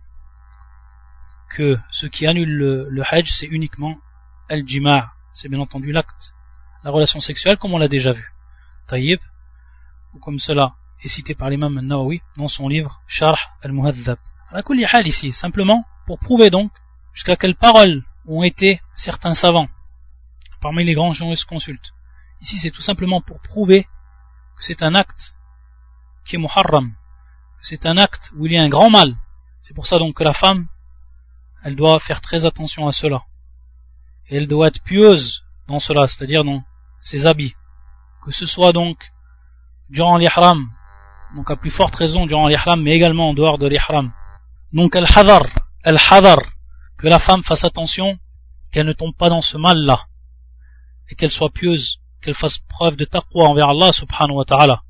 que 1.49 1.77
ce 1.91 2.05
qui 2.05 2.27
annule 2.27 2.49
le, 2.89 3.03
hajj, 3.09 3.31
c'est 3.31 3.45
uniquement 3.45 3.97
al-jima' 4.49 5.11
c'est 5.33 5.49
bien 5.49 5.59
entendu 5.59 5.91
l'acte, 5.91 6.33
la 6.83 6.91
relation 6.91 7.19
sexuelle, 7.19 7.57
comme 7.57 7.73
on 7.73 7.77
l'a 7.77 7.89
déjà 7.89 8.13
vu. 8.13 8.33
Taïb, 8.87 9.19
ou 10.13 10.19
comme 10.19 10.39
cela 10.39 10.75
est 11.03 11.09
cité 11.09 11.35
par 11.35 11.49
l'imam 11.49 11.81
Nawawi 11.81 12.21
dans 12.37 12.47
son 12.47 12.69
livre 12.69 13.01
Sharh 13.05 13.39
al-Muhaddab. 13.61 14.17
Hal 14.51 15.07
ici, 15.07 15.33
simplement 15.33 15.85
pour 16.05 16.19
prouver 16.19 16.49
donc 16.49 16.71
jusqu'à 17.13 17.35
quelles 17.35 17.55
paroles 17.55 18.03
ont 18.27 18.43
été 18.43 18.81
certains 18.93 19.33
savants 19.33 19.67
parmi 20.65 20.83
les 20.83 20.95
grands 20.95 21.13
consultent. 21.47 21.93
Ici, 22.41 22.57
c'est 22.57 22.71
tout 22.71 22.81
simplement 22.81 23.21
pour 23.21 23.39
prouver 23.39 23.83
que 24.57 24.63
c'est 24.63 24.81
un 24.81 24.95
acte 24.95 25.35
qui 26.25 26.37
est 26.37 26.39
muharram, 26.39 26.91
c'est 27.61 27.85
un 27.85 27.97
acte 27.97 28.31
où 28.35 28.47
il 28.47 28.53
y 28.53 28.57
a 28.57 28.63
un 28.63 28.67
grand 28.75 28.89
mal. 28.89 29.15
C'est 29.61 29.75
pour 29.75 29.85
ça 29.85 29.99
donc 29.99 30.15
que 30.15 30.23
la 30.23 30.33
femme, 30.33 30.67
elle 31.63 31.75
doit 31.75 31.99
faire 31.99 32.19
très 32.19 32.45
attention 32.45 32.87
à 32.87 32.93
cela. 32.93 33.25
Et 34.27 34.37
elle 34.37 34.47
doit 34.47 34.69
être 34.69 34.81
pieuse 34.83 35.43
dans 35.67 35.77
cela, 35.77 36.07
c'est-à-dire 36.07 36.43
dans 36.43 36.63
ses 36.99 37.27
habits. 37.27 37.53
Que 38.23 38.31
ce 38.31 38.47
soit 38.47 38.73
donc 38.73 39.13
durant 39.91 40.17
l'ihram, 40.17 40.67
donc 41.35 41.51
à 41.51 41.57
plus 41.57 41.69
forte 41.69 41.95
raison 41.95 42.25
durant 42.25 42.47
l'ihram, 42.47 42.81
mais 42.81 42.95
également 42.95 43.29
en 43.29 43.35
dehors 43.35 43.59
de 43.59 43.67
l'ihram. 43.67 44.11
Donc 44.73 44.95
al-hadar, 44.95 45.45
al-hadar, 45.83 46.39
que 46.97 47.07
la 47.07 47.19
femme 47.19 47.43
fasse 47.43 47.65
attention 47.65 48.17
qu'elle 48.71 48.87
ne 48.87 48.93
tombe 48.93 49.15
pas 49.15 49.29
dans 49.29 49.41
ce 49.41 49.57
mal-là 49.57 50.07
et 51.08 51.14
qu'elle 51.14 51.32
soit 51.32 51.50
pieuse, 51.50 52.00
qu'elle 52.22 52.34
fasse 52.34 52.58
preuve 52.58 52.96
de 52.96 53.04
taqwa 53.04 53.48
envers 53.48 53.70
Allah 53.70 53.92
subhanahu 53.92 54.36
wa 54.36 54.44
ta'ala 54.44 54.82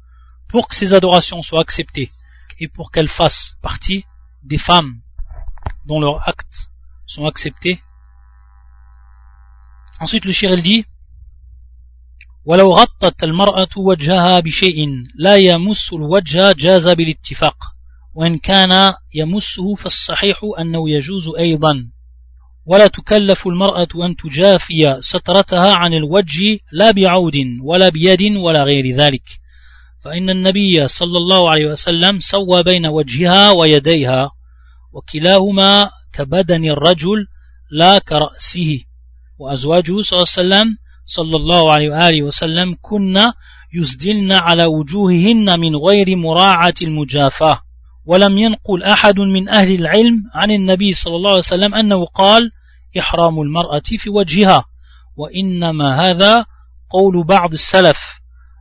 pour 0.48 0.68
que 0.68 0.74
ses 0.74 0.94
adorations 0.94 1.42
soient 1.42 1.60
acceptées 1.60 2.10
et 2.58 2.68
pour 2.68 2.90
qu'elle 2.90 3.08
fasse 3.08 3.56
partie 3.62 4.04
des 4.42 4.58
femmes 4.58 5.00
dont 5.86 6.00
leurs 6.00 6.28
actes 6.28 6.70
sont 7.06 7.26
acceptés. 7.26 7.82
Ensuite 10.00 10.24
le 10.24 10.32
shir 10.32 10.52
il 10.52 10.62
dit 10.62 10.84
ولو 12.44 12.72
غطت 12.72 13.24
المرأة 13.24 13.68
وجهها 13.76 14.40
بشيء 14.40 15.04
لا 15.14 15.36
يمس 15.36 15.92
الوجه 15.92 16.52
جاز 16.52 16.88
بالاتفاق 16.88 17.56
وإن 18.14 18.38
كان 18.38 18.94
يمسه 19.14 19.74
فالصحيح 19.74 20.40
أنه 20.58 20.90
يجوز 20.90 21.28
أيضا 21.38 21.90
ولا 22.65 22.87
تكلف 22.87 23.47
المرأة 23.47 23.87
أن 23.95 24.15
تجافي 24.15 24.97
سترتها 24.99 25.73
عن 25.73 25.93
الوجه 25.93 26.59
لا 26.71 26.91
بعود 26.91 27.35
ولا 27.61 27.89
بيد 27.89 28.37
ولا 28.37 28.63
غير 28.63 28.95
ذلك. 28.95 29.23
فإن 30.03 30.29
النبي 30.29 30.87
صلى 30.87 31.17
الله 31.17 31.49
عليه 31.49 31.65
وسلم 31.65 32.19
سوى 32.19 32.63
بين 32.63 32.85
وجهها 32.85 33.51
ويديها 33.51 34.31
وكلاهما 34.93 35.91
كبدن 36.13 36.65
الرجل 36.65 37.27
لا 37.71 37.99
كرأسه. 37.99 38.81
وأزواجه 39.39 40.01
صلى 40.01 40.17
الله 40.17 40.33
عليه 40.37 40.65
وسلم 40.65 40.77
صلى 41.05 41.35
الله 41.35 41.71
عليه 41.71 41.89
وآله 41.89 42.23
وسلم 42.23 42.77
كنا 42.81 43.33
يسدلن 43.73 44.31
على 44.31 44.65
وجوههن 44.65 45.59
من 45.59 45.75
غير 45.75 46.15
مراعاة 46.15 46.73
المجافاة. 46.81 47.61
ولم 48.05 48.37
ينقل 48.37 48.83
أحد 48.83 49.19
من 49.19 49.49
أهل 49.49 49.75
العلم 49.75 50.23
عن 50.33 50.51
النبي 50.51 50.93
صلى 50.93 51.15
الله 51.15 51.29
عليه 51.29 51.39
وسلم 51.39 51.75
أنه 51.75 52.05
قال 52.05 52.51
إحرام 52.99 53.41
المرأة 53.41 53.83
في 53.97 54.09
وجهها 54.09 54.65
وإنما 55.15 56.09
هذا 56.09 56.45
قول 56.89 57.23
بعض 57.23 57.53
السلف. 57.53 57.99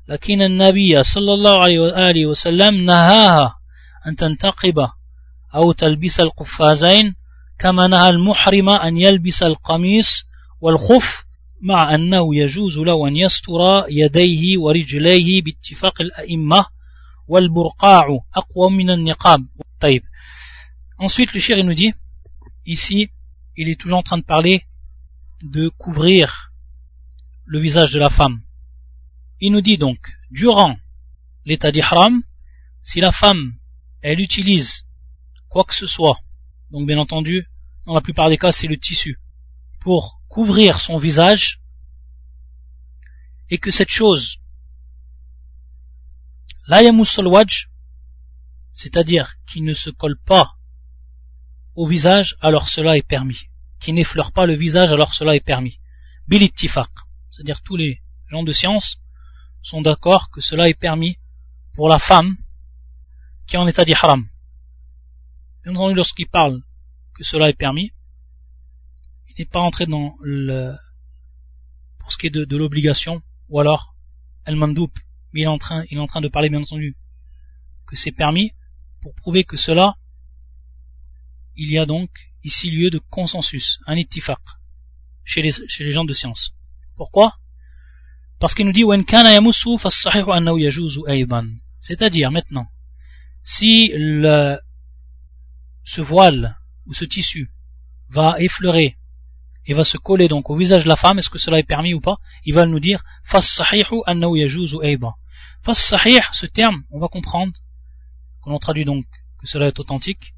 لكن 0.08 0.42
النبي 0.42 1.02
صلى 1.02 1.34
الله 1.34 1.62
عليه 1.62 1.80
وآله 1.80 2.26
وسلم 2.26 2.74
نهاها 2.74 3.56
أن 4.06 4.16
تنتقب 4.16 4.88
أو 5.54 5.72
تلبس 5.72 6.20
القفازين 6.20 7.14
كما 7.58 7.86
نهى 7.86 8.10
المحرم 8.10 8.68
أن 8.68 8.98
يلبس 8.98 9.42
القميص 9.42 10.24
والخف 10.60 11.24
مع 11.62 11.94
أنه 11.94 12.36
يجوز 12.36 12.78
له 12.78 13.08
أن 13.08 13.16
يستر 13.16 13.84
يديه 13.88 14.58
ورجليه 14.58 15.42
باتفاق 15.42 16.00
الأئمة 16.00 16.66
والبرقاع 17.28 18.18
أقوى 18.36 18.70
من 18.70 18.90
النقاب. 18.90 19.46
طيب. 19.80 20.02
Ensuite 20.98 21.32
le 21.34 21.40
shir 21.40 21.56
nous 21.64 21.74
dit 21.74 21.92
ici 22.66 23.10
il 23.56 23.68
est 23.68 23.80
toujours 23.80 23.98
en 23.98 24.02
train 24.02 24.18
de 24.18 24.24
parler 24.24 24.66
de 25.42 25.68
couvrir 25.68 26.52
le 27.44 27.60
visage 27.60 27.92
de 27.92 27.98
la 27.98 28.10
femme. 28.10 28.40
Il 29.40 29.52
nous 29.52 29.60
dit 29.60 29.78
donc 29.78 29.98
durant 30.30 30.76
l'état 31.44 31.70
d'ihram 31.70 32.22
si 32.82 33.00
la 33.00 33.12
femme 33.12 33.54
elle 34.00 34.20
utilise 34.20 34.86
quoi 35.48 35.64
que 35.64 35.74
ce 35.74 35.86
soit 35.86 36.18
donc 36.70 36.86
bien 36.86 36.98
entendu 36.98 37.46
dans 37.86 37.94
la 37.94 38.00
plupart 38.00 38.28
des 38.28 38.38
cas 38.38 38.52
c'est 38.52 38.66
le 38.66 38.78
tissu 38.78 39.20
pour 39.80 40.22
couvrir 40.28 40.80
son 40.80 40.98
visage 40.98 41.60
et 43.50 43.58
que 43.58 43.70
cette 43.70 43.90
chose 43.90 44.38
la 46.66 46.80
c'est-à-dire 48.72 49.34
qui 49.46 49.60
ne 49.60 49.74
se 49.74 49.90
colle 49.90 50.18
pas 50.24 50.53
au 51.74 51.86
visage, 51.86 52.36
alors 52.40 52.68
cela 52.68 52.96
est 52.96 53.06
permis. 53.06 53.48
Qui 53.80 53.92
n'effleure 53.92 54.32
pas 54.32 54.46
le 54.46 54.54
visage, 54.54 54.92
alors 54.92 55.14
cela 55.14 55.34
est 55.34 55.44
permis. 55.44 55.78
Bilittifaq, 56.28 56.90
c'est-à-dire 57.30 57.62
tous 57.62 57.76
les 57.76 57.98
gens 58.28 58.42
de 58.42 58.52
science 58.52 58.98
sont 59.60 59.82
d'accord 59.82 60.30
que 60.30 60.40
cela 60.40 60.68
est 60.68 60.78
permis 60.78 61.16
pour 61.74 61.88
la 61.88 61.98
femme 61.98 62.36
qui 63.46 63.56
est 63.56 63.58
en 63.58 63.66
état 63.66 63.84
d'ihram. 63.84 64.26
Bien 65.64 65.74
entendu, 65.74 65.94
lorsqu'il 65.94 66.28
parle 66.28 66.60
que 67.14 67.24
cela 67.24 67.48
est 67.48 67.58
permis, 67.58 67.90
il 69.28 69.34
n'est 69.38 69.46
pas 69.46 69.60
entré 69.60 69.86
dans 69.86 70.16
le, 70.20 70.74
pour 71.98 72.12
ce 72.12 72.18
qui 72.18 72.26
est 72.26 72.30
de, 72.30 72.56
l'obligation, 72.56 73.22
ou 73.48 73.60
alors, 73.60 73.94
el 74.46 74.56
mandoub, 74.56 74.90
mais 75.32 75.40
il 75.40 75.44
est 75.44 75.48
en 75.48 75.58
train, 75.58 75.84
il 75.90 75.98
est 75.98 76.00
en 76.00 76.06
train 76.06 76.20
de 76.20 76.28
parler, 76.28 76.48
bien 76.48 76.62
entendu, 76.62 76.94
que 77.86 77.96
c'est 77.96 78.12
permis, 78.12 78.52
pour 79.00 79.14
prouver 79.14 79.44
que 79.44 79.56
cela, 79.56 79.94
il 81.56 81.70
y 81.70 81.78
a 81.78 81.86
donc 81.86 82.10
ici 82.42 82.70
lieu 82.70 82.90
de 82.90 82.98
consensus, 82.98 83.78
un 83.86 83.96
ittifaq, 83.96 84.40
chez 85.24 85.42
les, 85.42 85.92
gens 85.92 86.04
de 86.04 86.12
science. 86.12 86.56
Pourquoi? 86.96 87.38
Parce 88.40 88.54
qu'il 88.54 88.66
nous 88.66 88.72
dit 88.72 88.84
c'est-à-dire 91.80 92.30
maintenant, 92.30 92.66
si 93.42 93.92
ce 95.84 96.00
voile 96.00 96.56
ou 96.86 96.94
ce 96.94 97.04
tissu 97.04 97.50
va 98.08 98.36
effleurer 98.38 98.96
et 99.66 99.74
va 99.74 99.84
se 99.84 99.96
coller 99.96 100.28
donc 100.28 100.50
au 100.50 100.56
visage 100.56 100.84
de 100.84 100.88
la 100.88 100.96
femme, 100.96 101.18
est-ce 101.18 101.30
que 101.30 101.38
cela 101.38 101.58
est 101.58 101.62
permis 101.62 101.94
ou 101.94 102.00
pas? 102.00 102.18
Il 102.44 102.54
va 102.54 102.66
nous 102.66 102.80
dire 102.80 103.02
ce 106.34 106.46
terme, 106.46 106.84
on 106.90 107.00
va 107.00 107.08
comprendre, 107.08 107.52
qu'on 108.42 108.58
traduit 108.58 108.84
donc 108.84 109.06
que 109.38 109.46
cela 109.46 109.68
est 109.68 109.78
authentique, 109.80 110.34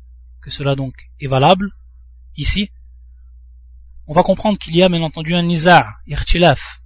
que 0.47 0.53
cela 0.53 0.77
donc 0.77 0.95
est 1.19 1.27
valable, 1.27 1.73
ici, 2.37 2.71
on 4.07 4.13
va 4.13 4.23
comprendre 4.23 4.57
qu'il 4.57 4.77
y 4.77 4.83
a 4.85 4.89
bien 4.89 5.03
entendu 5.03 5.35
un 5.35 5.43
nizar, 5.43 5.93
irtilaf, 6.07 6.83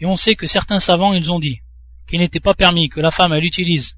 et 0.00 0.06
on 0.06 0.16
sait 0.16 0.34
que 0.34 0.48
certains 0.48 0.80
savants, 0.80 1.14
ils 1.14 1.30
ont 1.30 1.38
dit 1.38 1.60
qu'il 2.08 2.18
n'était 2.18 2.40
pas 2.40 2.54
permis 2.54 2.88
que 2.88 2.98
la 2.98 3.12
femme, 3.12 3.32
elle 3.32 3.44
utilise 3.44 3.96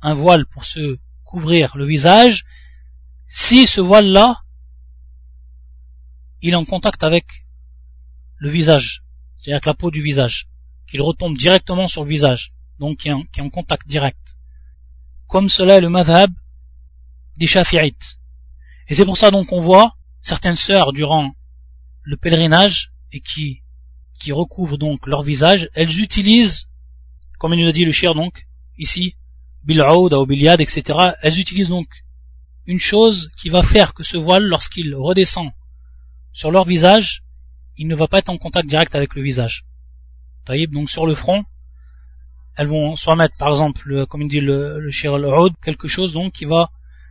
un 0.00 0.14
voile 0.14 0.46
pour 0.46 0.64
se 0.64 0.96
couvrir 1.24 1.76
le 1.76 1.84
visage, 1.84 2.46
si 3.28 3.66
ce 3.66 3.82
voile-là 3.82 4.40
il 6.40 6.54
est 6.54 6.56
en 6.56 6.64
contact 6.64 7.04
avec 7.04 7.26
le 8.38 8.48
visage, 8.48 9.02
c'est-à-dire 9.36 9.56
avec 9.56 9.66
la 9.66 9.74
peau 9.74 9.90
du 9.90 10.00
visage, 10.00 10.46
qu'il 10.86 11.02
retombe 11.02 11.36
directement 11.36 11.86
sur 11.86 12.02
le 12.04 12.08
visage, 12.08 12.54
donc 12.78 12.96
qui 13.00 13.10
est 13.10 13.42
en, 13.42 13.50
contact 13.50 13.86
direct. 13.86 14.38
Comme 15.28 15.50
cela 15.50 15.76
est 15.76 15.82
le 15.82 15.90
madhab 15.90 16.32
des 17.40 17.46
shafi'ites. 17.46 18.18
Et 18.88 18.94
c'est 18.94 19.06
pour 19.06 19.16
ça 19.16 19.30
donc 19.30 19.48
qu'on 19.48 19.62
voit 19.62 19.94
certaines 20.22 20.56
sœurs 20.56 20.92
durant 20.92 21.32
le 22.02 22.16
pèlerinage 22.16 22.92
et 23.12 23.20
qui, 23.20 23.62
qui 24.20 24.30
recouvrent 24.30 24.76
donc 24.76 25.06
leur 25.06 25.22
visage, 25.22 25.68
elles 25.74 26.00
utilisent, 26.00 26.66
comme 27.38 27.54
il 27.54 27.62
nous 27.62 27.70
a 27.70 27.72
dit 27.72 27.86
le 27.86 27.92
shir 27.92 28.14
donc, 28.14 28.46
ici, 28.78 29.14
bil'aoud 29.64 30.12
ou 30.12 30.26
bilyad, 30.26 30.60
etc., 30.60 30.98
elles 31.22 31.38
utilisent 31.38 31.70
donc 31.70 31.88
une 32.66 32.78
chose 32.78 33.30
qui 33.38 33.48
va 33.48 33.62
faire 33.62 33.94
que 33.94 34.04
ce 34.04 34.18
voile, 34.18 34.44
lorsqu'il 34.44 34.94
redescend 34.94 35.50
sur 36.32 36.50
leur 36.50 36.64
visage, 36.64 37.24
il 37.78 37.88
ne 37.88 37.94
va 37.94 38.06
pas 38.06 38.18
être 38.18 38.28
en 38.28 38.36
contact 38.36 38.68
direct 38.68 38.94
avec 38.94 39.14
le 39.14 39.22
visage. 39.22 39.64
Donc 40.70 40.90
sur 40.90 41.06
le 41.06 41.14
front, 41.14 41.44
elles 42.56 42.66
vont 42.66 42.96
soit 42.96 43.16
mettre 43.16 43.36
par 43.36 43.48
exemple, 43.48 44.04
comme 44.06 44.22
il 44.22 44.28
dit 44.28 44.40
le, 44.40 44.80
le 44.80 45.62
quelque 45.62 45.86
chose 45.86 46.12
donc 46.12 46.32
qui 46.32 46.44
va 46.44 46.68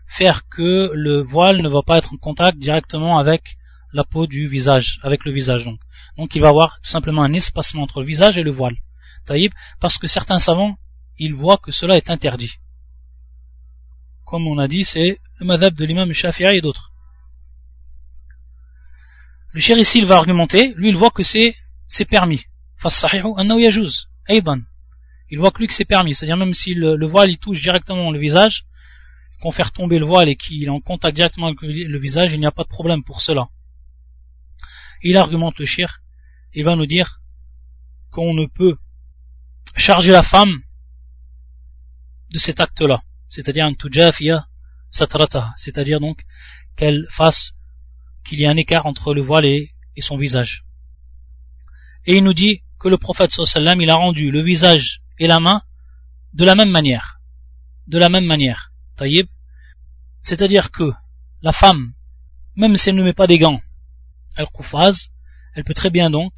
faire 0.09 0.49
que 0.49 0.91
le 0.93 1.21
voile 1.21 1.61
ne 1.61 1.69
va 1.69 1.83
pas 1.83 1.99
être 1.99 2.13
en 2.13 2.17
contact 2.17 2.57
directement 2.57 3.19
avec 3.19 3.57
la 3.93 4.03
peau 4.03 4.25
du 4.25 4.47
visage, 4.47 4.99
avec 5.03 5.23
le 5.23 5.31
visage 5.31 5.65
donc. 5.65 5.79
Donc 6.17 6.35
il 6.35 6.41
va 6.41 6.49
avoir 6.49 6.81
tout 6.81 6.89
simplement 6.89 7.23
un 7.23 7.33
espacement 7.33 7.83
entre 7.83 8.01
le 8.01 8.07
visage 8.07 8.37
et 8.37 8.43
le 8.43 8.51
voile. 8.51 8.75
parce 9.79 9.99
que 9.99 10.07
certains 10.07 10.39
savants, 10.39 10.77
ils 11.19 11.35
voient 11.35 11.57
que 11.57 11.71
cela 11.71 11.95
est 11.95 12.09
interdit. 12.09 12.53
Comme 14.25 14.47
on 14.47 14.57
a 14.57 14.67
dit, 14.67 14.83
c'est 14.83 15.19
le 15.39 15.45
madhab 15.45 15.75
de 15.75 15.85
l'imam 15.85 16.11
Shafi'i 16.11 16.57
et 16.57 16.61
d'autres. 16.61 16.91
Le 19.51 19.61
cher 19.61 19.77
ici, 19.77 19.99
il 19.99 20.05
va 20.05 20.17
argumenter, 20.17 20.73
lui, 20.75 20.89
il 20.89 20.97
voit 20.97 21.11
que 21.11 21.23
c'est, 21.23 21.55
c'est 21.87 22.05
permis. 22.05 22.41
Il 25.31 25.37
voit 25.37 25.51
que 25.51 25.59
lui 25.59 25.67
que 25.67 25.73
c'est 25.73 25.85
permis, 25.85 26.15
c'est-à-dire 26.15 26.37
même 26.37 26.53
si 26.55 26.73
le, 26.73 27.05
voile 27.05 27.29
il 27.29 27.37
touche 27.37 27.61
directement 27.61 28.11
le 28.11 28.19
visage, 28.19 28.65
qu'on 29.41 29.51
fait 29.51 29.69
tomber 29.71 29.99
le 29.99 30.05
voile 30.05 30.29
et 30.29 30.35
qu'il 30.35 30.69
en 30.69 30.81
contact 30.81 31.15
directement 31.15 31.53
le 31.61 31.99
visage, 31.99 32.33
il 32.33 32.39
n'y 32.39 32.45
a 32.45 32.51
pas 32.51 32.63
de 32.63 32.69
problème 32.69 33.03
pour 33.03 33.21
cela. 33.21 33.47
Il 35.01 35.15
argumente 35.15 35.57
le 35.59 35.65
shir, 35.65 36.01
il 36.53 36.65
va 36.65 36.75
nous 36.75 36.85
dire 36.85 37.21
qu'on 38.11 38.33
ne 38.33 38.45
peut 38.45 38.75
charger 39.75 40.11
la 40.11 40.23
femme 40.23 40.59
de 42.31 42.39
cet 42.39 42.59
acte-là, 42.59 43.01
c'est-à-dire 43.29 43.65
un 43.65 43.73
satrata, 44.91 45.53
c'est-à-dire 45.55 45.99
donc 45.99 46.25
qu'elle 46.75 47.07
fasse 47.09 47.53
qu'il 48.25 48.39
y 48.39 48.45
a 48.45 48.49
un 48.49 48.57
écart 48.57 48.85
entre 48.85 49.13
le 49.13 49.21
voile 49.21 49.45
et, 49.45 49.71
son 50.01 50.17
visage. 50.17 50.63
Et 52.05 52.15
il 52.15 52.23
nous 52.23 52.33
dit 52.33 52.61
que 52.79 52.87
le 52.87 52.97
prophète 52.97 53.31
sallam 53.31 53.81
il 53.81 53.89
a 53.89 53.95
rendu 53.95 54.31
le 54.31 54.41
visage 54.41 55.01
et 55.17 55.27
la 55.27 55.41
main 55.41 55.61
de 56.33 56.45
la 56.45 56.55
même 56.55 56.69
manière. 56.69 57.19
De 57.87 57.97
la 57.97 58.07
même 58.07 58.23
manière. 58.23 58.68
Taïb. 58.99 59.27
c'est-à-dire 60.19 60.71
que 60.71 60.91
la 61.41 61.53
femme, 61.53 61.93
même 62.57 62.75
si 62.75 62.89
elle 62.89 62.95
ne 62.95 63.03
met 63.03 63.13
pas 63.13 63.27
des 63.27 63.37
gants, 63.37 63.61
elle 64.35 64.47
koufaz, 64.47 65.11
elle 65.55 65.63
peut 65.63 65.73
très 65.73 65.89
bien 65.89 66.09
donc 66.09 66.33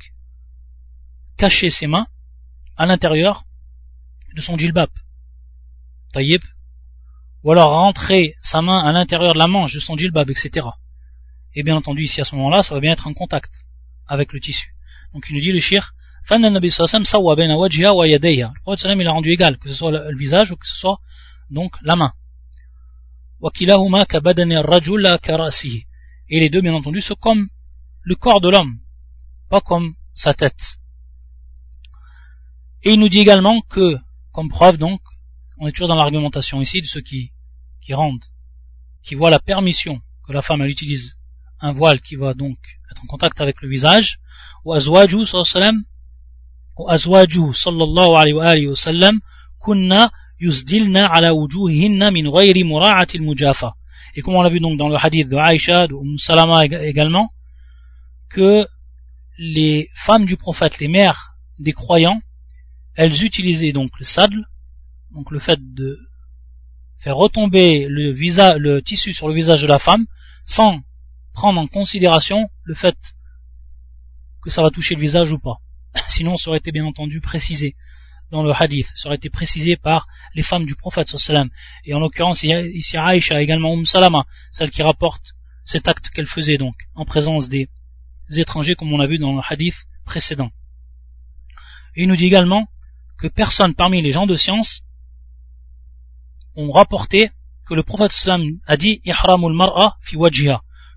cacher 1.38 1.72
ses 1.72 1.88
mains 1.88 2.06
à 2.78 2.86
l'intérieur 2.86 3.46
de 4.36 4.42
son 4.42 4.60
djilbab. 4.60 4.90
Taïb. 6.14 6.44
Ou 7.44 7.52
alors 7.52 7.72
rentrer 7.72 8.36
sa 8.44 8.62
main 8.62 8.80
à 8.88 8.92
l'intérieur 8.92 9.34
de 9.34 9.40
la 9.40 9.48
manche 9.48 9.74
de 9.74 9.80
son 9.80 9.98
djilbab, 9.98 10.30
etc. 10.30 10.68
Et 11.56 11.64
bien 11.64 11.76
entendu, 11.76 12.04
ici 12.04 12.22
à 12.22 12.26
ce 12.26 12.36
moment-là, 12.36 12.62
ça 12.62 12.76
va 12.76 12.80
bien 12.80 12.92
être 12.92 13.08
en 13.08 13.16
contact 13.16 13.66
avec 14.06 14.34
le 14.34 14.40
tissu. 14.40 14.72
Donc 15.14 15.26
il 15.30 15.36
nous 15.36 15.42
dit 15.42 15.52
le 15.52 15.60
shir, 15.60 15.96
le 16.30 16.60
prophète 18.62 18.88
il 19.00 19.08
a 19.08 19.12
rendu 19.12 19.32
égal, 19.32 19.58
que 19.58 19.68
ce 19.68 19.74
soit 19.74 19.92
le 19.92 20.16
visage 20.16 20.52
ou 20.52 20.58
que 20.58 20.68
ce 20.68 20.78
soit 20.78 21.00
donc 21.50 21.74
la 21.82 21.96
main. 21.96 22.14
Et 26.30 26.40
les 26.40 26.50
deux, 26.50 26.62
bien 26.62 26.74
entendu, 26.74 27.02
sont 27.02 27.16
comme 27.16 27.50
le 28.02 28.16
corps 28.16 28.42
de 28.42 28.50
l'homme, 28.50 28.80
pas 29.50 29.62
comme 29.62 29.96
sa 30.14 30.34
tête. 30.34 30.78
Et 32.84 32.94
il 32.94 33.00
nous 33.00 33.10
dit 33.10 33.20
également 33.20 33.62
que, 33.62 33.98
comme 34.32 34.50
preuve 34.50 34.78
donc, 34.78 35.02
on 35.58 35.68
est 35.68 35.72
toujours 35.72 35.88
dans 35.88 35.96
l'argumentation 35.96 36.62
ici 36.62 36.82
de 36.82 36.88
ceux 36.88 37.02
qui, 37.02 37.32
qui 37.82 37.94
rendent, 37.94 38.24
qui 39.04 39.16
voient 39.16 39.30
la 39.30 39.40
permission 39.40 40.00
que 40.26 40.34
la 40.34 40.42
femme 40.42 40.62
elle 40.62 40.70
utilise 40.70 41.18
un 41.60 41.74
voile 41.74 42.00
qui 42.00 42.16
va 42.16 42.34
donc 42.34 42.58
être 42.92 43.04
en 43.04 43.08
contact 43.08 43.42
avec 43.42 43.62
le 43.62 43.70
visage, 43.70 44.20
ou 44.66 44.74
azwaju 44.74 45.26
sallallahu 45.26 48.16
alayhi 48.16 48.68
wa 48.68 48.76
sallam, 48.76 49.20
kunna 49.60 50.12
yusdilna 50.42 51.04
ala 51.16 51.30
wujuhihinna 51.34 52.12
min 52.12 52.26
ghayri 52.36 52.64
mura'atil 52.64 53.22
mujafa. 53.22 53.76
Et 54.16 54.22
comme 54.22 54.36
on 54.36 54.42
l'a 54.42 54.50
vu 54.50 54.60
donc 54.60 54.78
dans 54.78 54.90
le 54.90 54.98
hadith 54.98 55.30
de 55.30 55.38
Aïcha, 55.38 55.88
de 55.88 55.94
Umm 55.94 56.18
Salama 56.18 56.66
également, 56.66 57.32
que 58.30 58.68
les 59.38 59.90
femmes 59.94 60.26
du 60.26 60.38
prophète, 60.38 60.80
les 60.80 60.88
mères 60.88 61.34
des 61.60 61.74
croyants, 61.74 62.22
elles 62.96 63.24
utilisaient 63.24 63.72
donc 63.72 63.92
le 64.00 64.06
sadl, 64.06 64.46
donc 65.12 65.32
le 65.32 65.40
fait 65.40 65.60
de 65.62 65.98
faire 67.00 67.16
retomber 67.16 67.88
le, 67.88 68.12
le 68.12 68.82
tissu 68.82 69.14
sur 69.14 69.28
le 69.28 69.34
visage 69.34 69.62
de 69.62 69.68
la 69.68 69.80
femme, 69.80 70.06
sans 70.46 70.82
prendre 71.34 71.60
en 71.62 71.68
considération 71.68 72.50
le 72.64 72.76
fait 72.76 72.98
que 74.42 74.50
ça 74.50 74.62
va 74.62 74.72
toucher 74.72 74.96
le 74.96 75.02
visage 75.02 75.32
ou 75.32 75.40
pas. 75.40 75.58
Sinon, 76.10 76.36
ça 76.36 76.50
aurait 76.50 76.60
été 76.60 76.72
bien 76.72 76.86
entendu 76.86 77.22
précisé 77.22 77.76
dans 78.32 78.44
le 78.44 78.52
hadith, 78.52 78.90
ça 78.96 79.08
aurait 79.08 79.18
été 79.18 79.30
précisé 79.30 79.76
par 79.76 80.08
les 80.34 80.44
femmes 80.44 80.66
du 80.66 80.76
prophète. 80.76 81.14
Et 81.86 81.94
en 81.94 82.00
l'occurrence, 82.00 82.44
ici 82.44 82.98
Aïcha, 82.98 83.42
également 83.42 83.74
Umm 83.74 83.86
Salama, 83.86 84.24
celle 84.52 84.72
qui 84.72 84.82
rapporte 84.82 85.34
cet 85.64 85.88
acte 85.88 86.10
qu'elle 86.10 86.26
faisait 86.26 86.58
donc, 86.58 86.76
en 86.96 87.06
présence 87.06 87.50
des 87.50 87.68
étrangers, 88.36 88.76
comme 88.76 88.92
on 88.94 88.98
l'a 88.98 89.08
vu 89.08 89.20
dans 89.20 89.36
le 89.36 89.42
hadith 89.48 89.86
précédent. 90.06 90.52
Il 91.96 92.08
nous 92.08 92.16
dit 92.16 92.26
également 92.26 92.68
que 93.20 93.28
personne 93.28 93.74
parmi 93.74 94.02
les 94.02 94.12
gens 94.12 94.26
de 94.26 94.36
science 94.36 94.88
ont 96.56 96.72
rapporté 96.72 97.30
que 97.68 97.74
le 97.74 97.84
prophète 97.84 98.12
sallam 98.12 98.60
a 98.66 98.78
dit 98.78 99.02
ihramul 99.06 99.54
mar'a 99.54 99.96
fi 100.02 100.18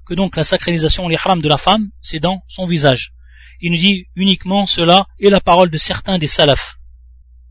que 0.06 0.14
donc 0.14 0.36
la 0.36 0.44
sacralisation, 0.44 1.08
l'ihram 1.08 1.40
de 1.42 1.48
la 1.48 1.58
femme, 1.58 1.90
c'est 2.00 2.20
dans 2.20 2.42
son 2.48 2.66
visage 2.66 3.12
il 3.60 3.72
nous 3.72 3.78
dit 3.78 4.06
uniquement 4.14 4.66
cela 4.66 5.06
est 5.20 5.30
la 5.30 5.40
parole 5.40 5.70
de 5.70 5.78
certains 5.78 6.18
des 6.18 6.26
salafs. 6.26 6.76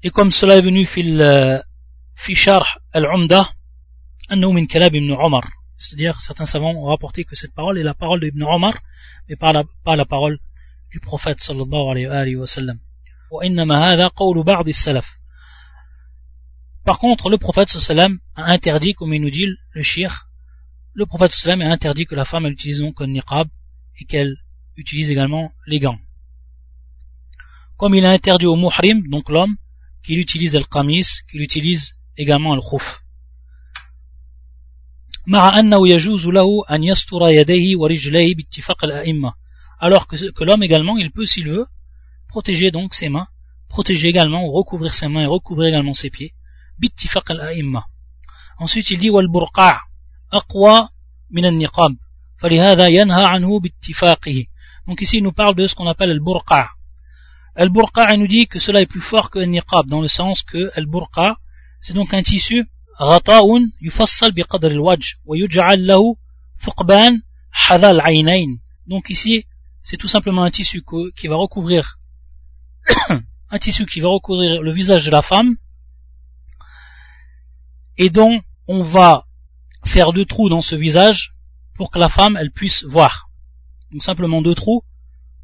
Et 0.05 0.09
comme 0.09 0.31
cela 0.31 0.57
est 0.57 0.61
venu 0.61 0.85
fi 0.85 2.35
sharh 2.35 2.79
al-umda, 2.91 3.49
min 4.29 4.65
kalab 4.65 4.93
ibn 4.95 5.11
Omar. 5.11 5.45
C'est-à-dire, 5.77 6.19
certains 6.21 6.45
savants 6.45 6.75
ont 6.75 6.85
rapporté 6.85 7.23
que 7.23 7.35
cette 7.35 7.53
parole 7.53 7.77
est 7.77 7.83
la 7.83 7.93
parole 7.93 8.19
d'Ibn 8.21 8.43
Omar, 8.43 8.73
mais 9.27 9.35
pas 9.35 9.53
la, 9.53 10.05
parole 10.05 10.39
du 10.91 10.99
prophète 10.99 11.41
sallallahu 11.41 12.07
alayhi 12.09 12.35
wa 12.35 12.47
sallam. 12.47 12.79
Par 16.85 16.99
contre, 16.99 17.29
le 17.29 17.37
prophète 17.37 17.69
sallam 17.69 18.19
a 18.35 18.51
interdit, 18.51 18.93
comme 18.93 19.13
il 19.13 19.21
nous 19.21 19.29
dit 19.29 19.47
le 19.71 19.83
shir, 19.83 20.29
le 20.93 21.05
prophète 21.05 21.31
sallam 21.31 21.61
a 21.61 21.71
interdit 21.71 22.05
que 22.05 22.15
la 22.15 22.25
femme 22.25 22.45
utilise 22.45 22.79
donc 22.79 23.01
un 23.01 23.07
niqab 23.07 23.47
et 23.99 24.05
qu'elle 24.05 24.35
utilise 24.75 25.11
également 25.11 25.51
les 25.65 25.79
gants. 25.79 25.99
Comme 27.77 27.95
il 27.95 28.05
a 28.05 28.11
interdit 28.11 28.45
au 28.45 28.55
muhrim, 28.55 29.07
donc 29.09 29.29
l'homme, 29.29 29.55
qu'il 30.02 30.18
utilise 30.18 30.54
le 30.56 30.64
qamis, 30.64 31.08
qu'il 31.28 31.40
utilise 31.42 31.96
également 32.16 32.54
le 32.54 32.62
khuf. 32.62 33.02
alors 39.80 40.06
que, 40.06 40.30
que 40.30 40.44
l'homme 40.44 40.62
également 40.62 40.96
il 40.96 41.10
peut 41.10 41.26
s'il 41.26 41.48
veut 41.48 41.66
protéger 42.28 42.70
donc 42.70 42.94
ses 42.94 43.08
mains 43.08 43.28
protéger 43.68 44.08
également 44.08 44.46
ou 44.46 44.50
recouvrir 44.52 44.94
ses 44.94 45.08
mains 45.08 45.22
et 45.22 45.26
recouvrir 45.26 45.68
également 45.68 45.94
ses 45.94 46.10
pieds 46.10 46.32
ensuite 48.58 48.90
il 48.90 48.98
dit 48.98 49.10
wal 49.10 49.28
burqa' 49.28 49.80
aqwa 50.30 50.90
min 51.30 51.44
al-niqab 51.44 51.92
فلهذا 52.40 52.86
ينهى 52.86 53.24
عنه 53.24 53.60
باتفاقه 53.60 54.46
donc 54.88 55.02
ici, 55.02 55.18
il 55.18 55.22
nous 55.22 55.32
parle 55.32 55.54
de 55.54 55.66
ce 55.66 55.74
qu'on 55.74 55.86
appelle 55.86 56.12
le 56.14 56.18
burqa. 56.18 56.70
El 57.54 57.70
burqa, 57.70 58.12
il 58.14 58.20
nous 58.20 58.28
dit 58.28 58.46
que 58.46 58.58
cela 58.58 58.80
est 58.80 58.86
plus 58.86 59.00
fort 59.00 59.30
que 59.30 59.38
le 59.38 59.46
niqab, 59.46 59.86
dans 59.86 60.00
le 60.00 60.08
sens 60.08 60.42
que 60.42 60.70
el 60.76 60.86
burqa, 60.86 61.36
c'est 61.80 61.94
donc 61.94 62.14
un 62.14 62.22
tissu 62.22 62.66
غطاء 63.00 63.44
يفصل 63.82 64.32
بقدر 64.32 64.70
الوجه 64.70 65.16
ويجعل 65.24 65.86
له 65.86 66.16
ثقبان 66.60 67.22
حذا 67.50 67.90
العينين 67.90 68.60
donc 68.88 69.10
ici 69.10 69.46
c'est 69.82 69.96
tout 69.96 70.08
simplement 70.08 70.42
un 70.42 70.50
tissu 70.50 70.82
qui 71.16 71.28
va 71.28 71.36
recouvrir 71.36 71.98
un 73.50 73.58
tissu 73.58 73.86
qui 73.86 74.00
va 74.00 74.08
recouvrir 74.08 74.62
le 74.62 74.72
visage 74.72 75.04
de 75.04 75.10
la 75.10 75.22
femme 75.22 75.54
et 77.96 78.10
dont 78.10 78.40
on 78.66 78.82
va 78.82 79.26
faire 79.84 80.12
deux 80.12 80.24
trous 80.24 80.48
dans 80.48 80.62
ce 80.62 80.74
visage 80.74 81.36
pour 81.76 81.92
que 81.92 82.00
la 82.00 82.08
femme 82.08 82.36
elle 82.36 82.50
puisse 82.50 82.82
voir 82.82 83.28
donc 83.92 84.02
simplement 84.02 84.42
deux 84.42 84.56
trous 84.56 84.82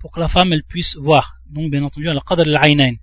pour 0.01 0.13
que 0.13 0.21
la 0.21 0.29
femme 0.29 0.53
elle 0.53 0.65
puisse 0.65 0.97
voir. 0.97 1.37
Donc 1.51 1.71
bien 1.71 1.83
entendu 1.83 2.09
al-qadr 2.09 2.47
al 2.57 2.97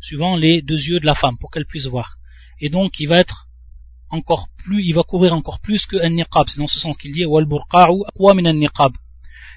suivant 0.00 0.36
les 0.36 0.62
deux 0.62 0.82
yeux 0.88 1.00
de 1.00 1.06
la 1.06 1.14
femme 1.14 1.36
pour 1.38 1.50
qu'elle 1.50 1.66
puisse 1.66 1.86
voir. 1.86 2.18
Et 2.60 2.68
donc 2.68 3.00
il 3.00 3.08
va 3.08 3.18
être 3.18 3.48
encore 4.10 4.48
plus, 4.58 4.84
il 4.84 4.92
va 4.92 5.02
couvrir 5.02 5.32
encore 5.34 5.60
plus 5.60 5.86
que 5.86 5.96
un 5.96 6.10
niqab. 6.10 6.48
C'est 6.48 6.58
dans 6.58 6.66
ce 6.66 6.78
sens 6.78 6.96
qu'il 6.96 7.12
dit 7.12 7.24
wal 7.24 7.46
aqwa 7.72 8.34
min 8.34 8.52
niqab. 8.52 8.92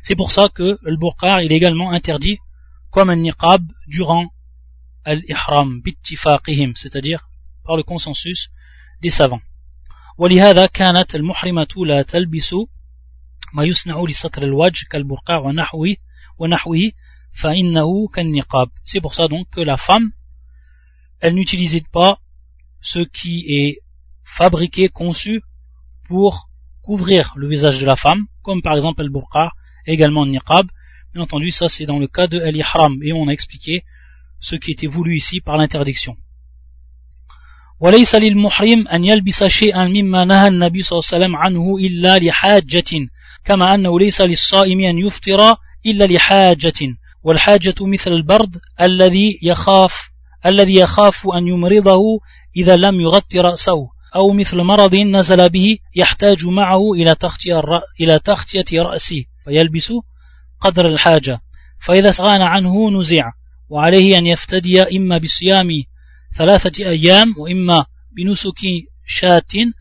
C'est 0.01 0.15
pour 0.15 0.31
ça 0.31 0.49
que 0.49 0.77
le 0.81 0.97
burqa 0.97 1.43
il 1.43 1.51
est 1.51 1.57
également 1.57 1.91
interdit 1.91 2.37
comme 2.91 3.09
un 3.09 3.15
niqab 3.15 3.61
durant 3.87 4.25
al-ihram 5.03 5.81
bittifaqihim, 5.81 6.73
c'est-à-dire 6.75 7.21
par 7.65 7.75
le 7.75 7.83
consensus 7.83 8.49
des 9.01 9.11
savants. 9.11 9.41
ولهذا 10.17 10.65
كانت 10.65 11.15
المحرمة 11.15 11.67
لا 11.85 12.01
تلبس 12.01 12.55
ما 13.53 13.63
يصنع 13.63 14.03
لسطر 14.07 14.43
الوجه 14.43 14.85
كالبرقع 14.91 15.37
ونحوه 15.37 15.95
ونحوه 16.39 16.79
فإنه 16.79 16.91
كالنقاب 16.91 17.08
c'est 18.83 19.01
pour 19.01 19.13
ça 19.13 19.27
donc 19.27 19.49
que 19.49 19.61
la 19.61 19.77
femme 19.77 20.11
elle 21.19 21.33
n'utilisait 21.33 21.83
pas 21.91 22.19
ce 22.81 22.99
qui 22.99 23.45
est 23.47 23.79
fabriqué, 24.23 24.89
conçu 24.89 25.41
pour 26.07 26.49
couvrir 26.81 27.33
le 27.35 27.47
visage 27.47 27.79
de 27.81 27.85
la 27.85 27.95
femme, 27.95 28.25
comme 28.43 28.61
par 28.61 28.75
exemple 28.75 29.03
le 29.03 29.09
burqa, 29.09 29.51
également 29.87 30.23
le 30.25 30.31
niqab. 30.31 30.67
Bien 31.13 31.23
entendu, 31.23 31.51
ça 31.51 31.67
c'est 31.69 31.85
dans 31.85 31.99
le 31.99 32.07
cas 32.07 32.27
de 32.27 32.39
al-ihram, 32.39 32.99
et 33.01 33.11
on 33.13 33.27
a 33.27 33.31
expliqué 33.31 33.83
ce 34.39 34.55
qui 34.55 34.71
était 34.71 34.87
voulu 34.87 35.17
ici 35.17 35.41
par 35.41 35.57
l'interdiction. 35.57 36.17
وليس 37.79 38.15
للمحرم 38.15 38.87
أن 38.87 39.05
يلبس 39.05 39.43
شيئا 39.43 39.83
مما 39.87 40.25
نهى 40.25 40.47
النبي 40.47 40.83
صلى 40.83 40.99
الله 40.99 41.09
عليه 41.11 41.17
وسلم 41.17 41.35
عنه 41.35 41.77
إلا 41.77 42.19
لحاجة 42.19 43.07
كما 43.43 43.75
أنه 43.75 43.99
ليس 43.99 44.21
للصائم 44.21 44.79
أن 44.79 44.97
يفطر 44.97 45.55
إلا 45.85 46.07
لحاجة 46.07 46.95
والحاجة 47.22 47.74
مثل 47.80 48.12
البرد 48.12 48.60
الذي 48.80 49.38
يخاف 49.42 50.10
الذي 50.46 50.74
يخاف 50.74 51.28
أن 51.28 51.48
يمرضه 51.48 52.02
إذا 52.56 52.76
لم 52.76 53.00
يغطي 53.00 53.40
رأسه 53.40 53.88
أو 54.14 54.32
مثل 54.32 54.56
مرض 54.56 54.94
نزل 54.94 55.48
به 55.48 55.78
يحتاج 55.94 56.46
معه 56.46 56.92
إلى 56.92 57.14
تغطية 57.14 57.62
إلى 58.00 58.18
تغطية 58.18 58.82
رأسه 58.82 59.24
فيلبس 59.44 59.92
قدر 60.60 60.88
الحاجة. 60.88 61.40
فإذا 61.80 62.10
سغان 62.10 62.42
عنه 62.42 62.90
نزع 62.90 63.30
وعليه 63.68 64.18
أن 64.18 64.26
يفتدي 64.26 64.96
إما 64.96 65.18
بصيام 65.18 65.68
ثلاثة 66.36 66.84
أيام 66.88 67.34
وإما 67.38 67.86
بنسك 68.16 68.60
شاة 69.06 69.72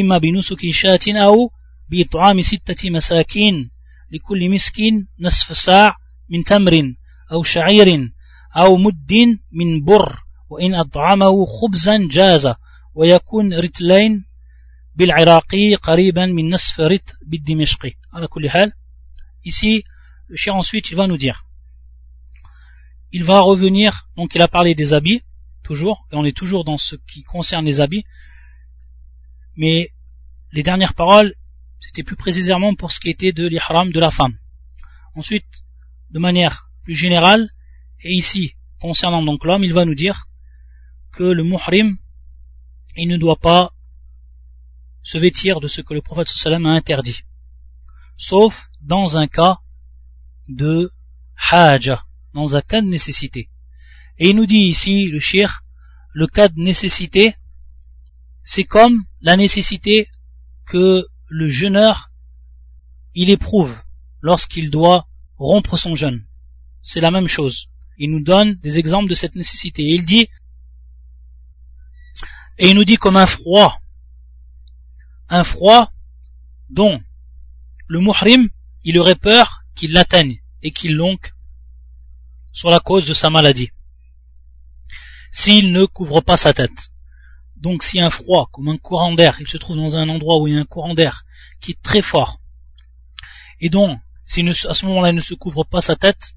إما 0.00 0.18
بنسك 0.18 0.70
شاة 0.70 1.00
أو 1.08 1.50
بإطعام 1.88 2.42
ستة 2.42 2.90
مساكين 2.90 3.70
لكل 4.12 4.50
مسكين 4.50 5.08
نصف 5.20 5.56
ساع. 5.56 5.96
من 6.29 6.43
تمر 6.43 6.93
أو 7.31 7.43
شعير 7.43 8.11
أو 8.55 8.77
مد 8.77 9.39
من 9.51 9.85
بر 9.85 10.19
وإن 10.49 10.73
أطعمه 10.73 11.45
خبزا 11.45 12.07
جاز 12.11 12.53
ويكون 12.95 13.53
رتلين 13.53 14.25
بالعراقي 14.95 15.75
قريبا 15.75 16.25
من 16.25 16.49
نصف 16.49 16.79
رت 16.81 17.17
بالدمشقي 17.21 17.93
على 18.13 18.27
كل 18.27 18.49
حال 18.49 18.71
ici 19.45 19.83
le 20.27 20.35
cher 20.35 20.55
ensuite 20.55 20.89
il 20.91 20.95
va 20.97 21.07
nous 21.07 21.17
dire 21.17 21.45
il 23.11 23.23
va 23.23 23.39
revenir 23.39 24.09
donc 24.17 24.35
il 24.35 24.41
a 24.41 24.47
parlé 24.47 24.75
des 24.75 24.93
habits 24.93 25.21
toujours 25.63 26.05
et 26.11 26.15
on 26.15 26.25
est 26.25 26.35
toujours 26.35 26.63
dans 26.65 26.77
ce 26.77 26.95
qui 26.95 27.23
concerne 27.23 27.65
les 27.65 27.79
habits 27.79 28.05
mais 29.55 29.89
les 30.51 30.63
dernières 30.63 30.93
paroles 30.93 31.33
c'était 31.79 32.03
plus 32.03 32.15
précisément 32.15 32.75
pour 32.75 32.91
ce 32.91 32.99
qui 32.99 33.09
était 33.09 33.31
de 33.31 33.47
l'ihram 33.47 33.91
de 33.91 33.99
la 33.99 34.11
femme 34.11 34.35
ensuite 35.15 35.49
de 36.14 36.18
manière 36.18 36.70
plus 36.84 36.94
générale 36.94 37.50
et 38.00 38.12
ici 38.12 38.54
concernant 38.80 39.22
donc 39.22 39.44
l'homme 39.44 39.64
il 39.64 39.74
va 39.74 39.84
nous 39.84 39.94
dire 39.94 40.26
que 41.12 41.24
le 41.24 41.44
muhrim 41.44 41.98
il 42.96 43.08
ne 43.08 43.16
doit 43.16 43.38
pas 43.50 43.74
se 45.02 45.18
vêtir 45.18 45.60
de 45.60 45.68
ce 45.68 45.80
que 45.82 45.94
le 45.94 46.00
prophète 46.00 46.28
sallam 46.28 46.66
a 46.66 46.70
interdit. 46.70 47.20
Sauf 48.16 48.68
dans 48.80 49.18
un 49.18 49.26
cas 49.26 49.58
de 50.48 50.90
haja, 51.50 52.04
dans 52.32 52.56
un 52.56 52.62
cas 52.62 52.80
de 52.80 52.86
nécessité. 52.86 53.48
Et 54.18 54.30
il 54.30 54.36
nous 54.36 54.46
dit 54.46 54.66
ici, 54.74 55.08
le 55.08 55.18
shir, 55.18 55.62
le 56.12 56.26
cas 56.26 56.48
de 56.48 56.58
nécessité, 56.60 57.34
c'est 58.44 58.64
comme 58.64 59.04
la 59.20 59.36
nécessité 59.36 60.08
que 60.64 61.06
le 61.28 61.48
jeûneur, 61.48 62.10
il 63.14 63.30
éprouve 63.30 63.76
lorsqu'il 64.20 64.70
doit 64.70 65.06
rompre 65.38 65.76
son 65.76 65.94
jeûne. 65.94 66.24
C'est 66.82 67.00
la 67.00 67.10
même 67.10 67.28
chose. 67.28 67.68
Il 67.98 68.10
nous 68.10 68.22
donne 68.22 68.54
des 68.54 68.78
exemples 68.78 69.08
de 69.08 69.14
cette 69.14 69.36
nécessité. 69.36 69.82
il 69.82 70.04
dit, 70.04 70.28
et 72.58 72.68
il 72.68 72.74
nous 72.74 72.84
dit 72.84 72.96
comme 72.96 73.16
un 73.16 73.26
froid 73.26 73.80
un 75.28 75.44
froid 75.44 75.92
dont 76.70 77.00
le 77.86 78.00
muhrim, 78.00 78.48
il 78.84 78.98
aurait 78.98 79.16
peur 79.16 79.64
qu'il 79.74 79.92
l'atteigne 79.92 80.38
et 80.62 80.70
qu'il 80.70 80.94
l'onque 80.94 81.32
sur 82.52 82.70
la 82.70 82.80
cause 82.80 83.04
de 83.06 83.14
sa 83.14 83.30
maladie. 83.30 83.70
S'il 85.32 85.72
ne 85.72 85.84
couvre 85.84 86.20
pas 86.20 86.36
sa 86.36 86.52
tête. 86.52 86.90
Donc 87.56 87.82
si 87.82 88.00
un 88.00 88.10
froid, 88.10 88.48
comme 88.52 88.68
un 88.68 88.78
courant 88.78 89.12
d'air, 89.12 89.40
il 89.40 89.48
se 89.48 89.56
trouve 89.56 89.76
dans 89.76 89.96
un 89.96 90.08
endroit 90.08 90.38
où 90.38 90.46
il 90.46 90.54
y 90.54 90.56
a 90.56 90.60
un 90.60 90.64
courant 90.64 90.94
d'air 90.94 91.24
qui 91.60 91.72
est 91.72 91.82
très 91.82 92.02
fort, 92.02 92.40
et 93.60 93.70
s'il 94.26 94.48
à 94.48 94.54
ce 94.54 94.86
moment-là 94.86 95.10
il 95.10 95.16
ne 95.16 95.20
se 95.20 95.34
couvre 95.34 95.64
pas 95.64 95.80
sa 95.80 95.96
tête, 95.96 96.34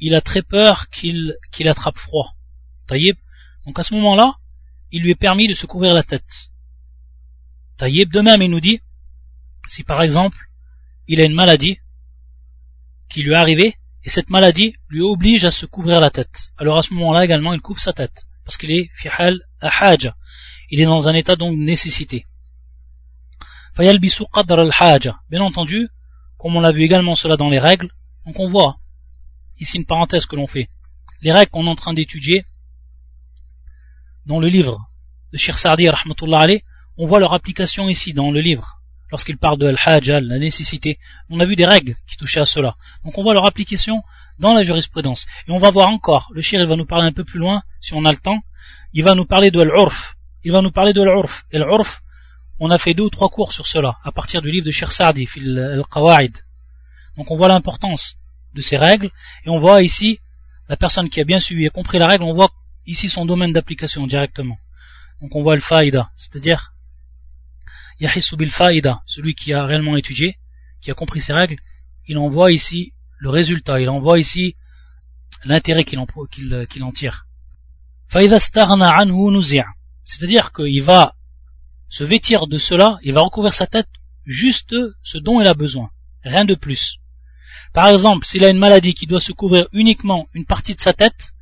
il 0.00 0.14
a 0.14 0.20
très 0.20 0.42
peur 0.42 0.88
qu'il 0.90 1.34
attrape 1.66 1.98
froid. 1.98 2.34
Donc 2.90 3.78
à 3.78 3.82
ce 3.82 3.94
moment-là, 3.94 4.34
il 4.92 5.02
lui 5.02 5.10
est 5.10 5.16
permis 5.16 5.48
de 5.48 5.54
se 5.54 5.66
couvrir 5.66 5.94
la 5.94 6.02
tête. 6.02 6.50
Taïb 7.76 8.10
de 8.12 8.20
même, 8.20 8.42
il 8.42 8.50
nous 8.50 8.60
dit, 8.60 8.80
si 9.66 9.82
par 9.82 10.02
exemple, 10.02 10.38
il 11.08 11.20
a 11.20 11.24
une 11.24 11.34
maladie 11.34 11.78
qui 13.08 13.22
lui 13.22 13.32
est 13.32 13.36
arrivée, 13.36 13.74
et 14.04 14.10
cette 14.10 14.30
maladie 14.30 14.74
lui 14.88 15.00
oblige 15.00 15.44
à 15.44 15.50
se 15.50 15.66
couvrir 15.66 16.00
la 16.00 16.10
tête. 16.10 16.48
Alors 16.58 16.78
à 16.78 16.82
ce 16.82 16.94
moment-là 16.94 17.24
également, 17.24 17.52
il 17.52 17.60
couvre 17.60 17.80
sa 17.80 17.92
tête, 17.92 18.26
parce 18.44 18.56
qu'il 18.56 18.70
est 18.70 18.90
fihal 18.94 19.40
haja. 19.60 20.16
Il 20.70 20.80
est 20.80 20.84
dans 20.84 21.08
un 21.08 21.14
état 21.14 21.36
donc 21.36 21.56
de 21.56 21.62
nécessité. 21.62 22.26
Bien 23.78 23.92
entendu, 25.40 25.88
comme 26.38 26.56
on 26.56 26.60
l'a 26.60 26.72
vu 26.72 26.82
également 26.82 27.14
cela 27.14 27.36
dans 27.36 27.50
les 27.50 27.58
règles, 27.58 27.90
donc 28.24 28.38
on 28.40 28.48
voit 28.48 28.76
ici 29.58 29.76
une 29.76 29.86
parenthèse 29.86 30.26
que 30.26 30.36
l'on 30.36 30.46
fait. 30.46 30.68
Les 31.22 31.32
règles 31.32 31.50
qu'on 31.50 31.66
est 31.66 31.70
en 31.70 31.76
train 31.76 31.94
d'étudier 31.94 32.44
dans 34.26 34.40
le 34.40 34.48
livre 34.48 34.78
de 35.32 35.38
Shir 35.38 35.58
Sardi 35.58 35.88
rahmatullah 35.88 36.48
on 36.98 37.06
voit 37.06 37.20
leur 37.20 37.34
application 37.34 37.88
ici 37.88 38.14
dans 38.14 38.30
le 38.30 38.40
livre, 38.40 38.80
lorsqu'il 39.10 39.36
parle 39.36 39.58
de 39.58 39.66
al-hajj, 39.66 40.10
la 40.10 40.38
nécessité. 40.38 40.98
On 41.28 41.40
a 41.40 41.44
vu 41.44 41.54
des 41.54 41.66
règles 41.66 41.94
qui 42.06 42.16
touchaient 42.16 42.40
à 42.40 42.46
cela. 42.46 42.74
Donc 43.04 43.18
on 43.18 43.22
voit 43.22 43.34
leur 43.34 43.46
application 43.46 44.02
dans 44.38 44.54
la 44.54 44.62
jurisprudence. 44.62 45.26
Et 45.46 45.50
on 45.50 45.58
va 45.58 45.70
voir 45.70 45.88
encore, 45.88 46.30
le 46.32 46.40
shir 46.40 46.60
il 46.60 46.66
va 46.66 46.76
nous 46.76 46.86
parler 46.86 47.06
un 47.06 47.12
peu 47.12 47.24
plus 47.24 47.38
loin, 47.38 47.62
si 47.80 47.94
on 47.94 48.04
a 48.04 48.12
le 48.12 48.18
temps, 48.18 48.42
il 48.92 49.04
va 49.04 49.14
nous 49.14 49.26
parler 49.26 49.50
de 49.50 49.60
l'urf. 49.62 50.16
Il 50.42 50.52
va 50.52 50.62
nous 50.62 50.70
parler 50.70 50.92
de 50.92 51.02
l'urf. 51.02 51.44
Et 51.50 51.58
l'urf, 51.58 52.02
on 52.58 52.70
a 52.70 52.78
fait 52.78 52.94
deux 52.94 53.04
ou 53.04 53.10
trois 53.10 53.28
cours 53.28 53.52
sur 53.52 53.66
cela, 53.66 53.98
à 54.02 54.12
partir 54.12 54.42
du 54.42 54.50
livre 54.50 54.66
de 54.66 54.70
Shir 54.70 54.90
Sa'di, 54.92 55.28
al-Qawa'id. 55.36 56.36
Donc 57.16 57.30
on 57.30 57.36
voit 57.36 57.48
l'importance 57.48 58.16
de 58.54 58.60
ces 58.62 58.76
règles, 58.76 59.10
et 59.44 59.50
on 59.50 59.58
voit 59.58 59.82
ici, 59.82 60.18
la 60.68 60.76
personne 60.76 61.10
qui 61.10 61.20
a 61.20 61.24
bien 61.24 61.38
suivi 61.38 61.66
et 61.66 61.70
compris 61.70 61.98
la 61.98 62.06
règle, 62.06 62.24
on 62.24 62.34
voit 62.34 62.50
ici 62.86 63.08
son 63.08 63.26
domaine 63.26 63.52
d'application 63.52 64.06
directement. 64.06 64.58
Donc 65.20 65.34
on 65.34 65.42
voit 65.42 65.54
le 65.54 65.60
faïda, 65.60 66.08
c'est-à-dire 66.16 66.72
bil 67.98 68.50
faïda, 68.50 69.02
celui 69.06 69.34
qui 69.34 69.52
a 69.52 69.64
réellement 69.64 69.96
étudié, 69.96 70.38
qui 70.80 70.90
a 70.90 70.94
compris 70.94 71.20
ces 71.20 71.32
règles, 71.32 71.56
il 72.06 72.18
en 72.18 72.28
voit 72.28 72.52
ici 72.52 72.92
le 73.18 73.30
résultat, 73.30 73.80
il 73.80 73.88
en 73.88 74.00
voit 74.00 74.18
ici 74.18 74.54
l'intérêt 75.44 75.84
qu'il 75.84 75.98
en, 75.98 76.06
qu'il, 76.30 76.84
en 76.84 76.92
tire. 76.92 77.26
C'est-à-dire 80.04 80.52
qu'il 80.52 80.82
va 80.82 81.14
se 81.88 82.04
vêtir 82.04 82.46
de 82.46 82.58
cela, 82.58 82.98
il 83.02 83.12
va 83.12 83.20
recouvrir 83.20 83.54
sa 83.54 83.66
tête 83.66 83.88
juste 84.24 84.74
ce 85.02 85.18
dont 85.18 85.40
il 85.40 85.46
a 85.46 85.54
besoin, 85.54 85.90
rien 86.22 86.44
de 86.44 86.54
plus. 86.54 86.98
Par 87.72 87.88
exemple, 87.88 88.26
s'il 88.26 88.44
a 88.44 88.50
une 88.50 88.58
maladie 88.58 88.94
qui 88.94 89.06
doit 89.06 89.20
se 89.20 89.32
couvrir 89.32 89.68
uniquement 89.72 90.26
une 90.34 90.46
partie 90.46 90.74
de 90.74 90.80
sa 90.80 90.92
tête, 90.92 91.32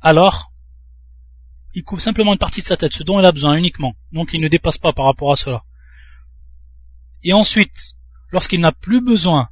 alors 0.00 0.50
il 1.74 1.82
couvre 1.82 2.02
simplement 2.02 2.32
une 2.32 2.38
partie 2.38 2.60
de 2.60 2.66
sa 2.66 2.76
tête, 2.76 2.92
ce 2.92 3.02
dont 3.02 3.18
il 3.18 3.24
a 3.24 3.32
besoin 3.32 3.56
uniquement. 3.56 3.94
Donc 4.12 4.32
il 4.32 4.40
ne 4.40 4.48
dépasse 4.48 4.78
pas 4.78 4.92
par 4.92 5.06
rapport 5.06 5.32
à 5.32 5.36
cela. 5.36 5.64
Et 7.22 7.32
ensuite, 7.32 7.94
lorsqu'il 8.30 8.60
n'a 8.60 8.72
plus 8.72 9.00
besoin 9.00 9.48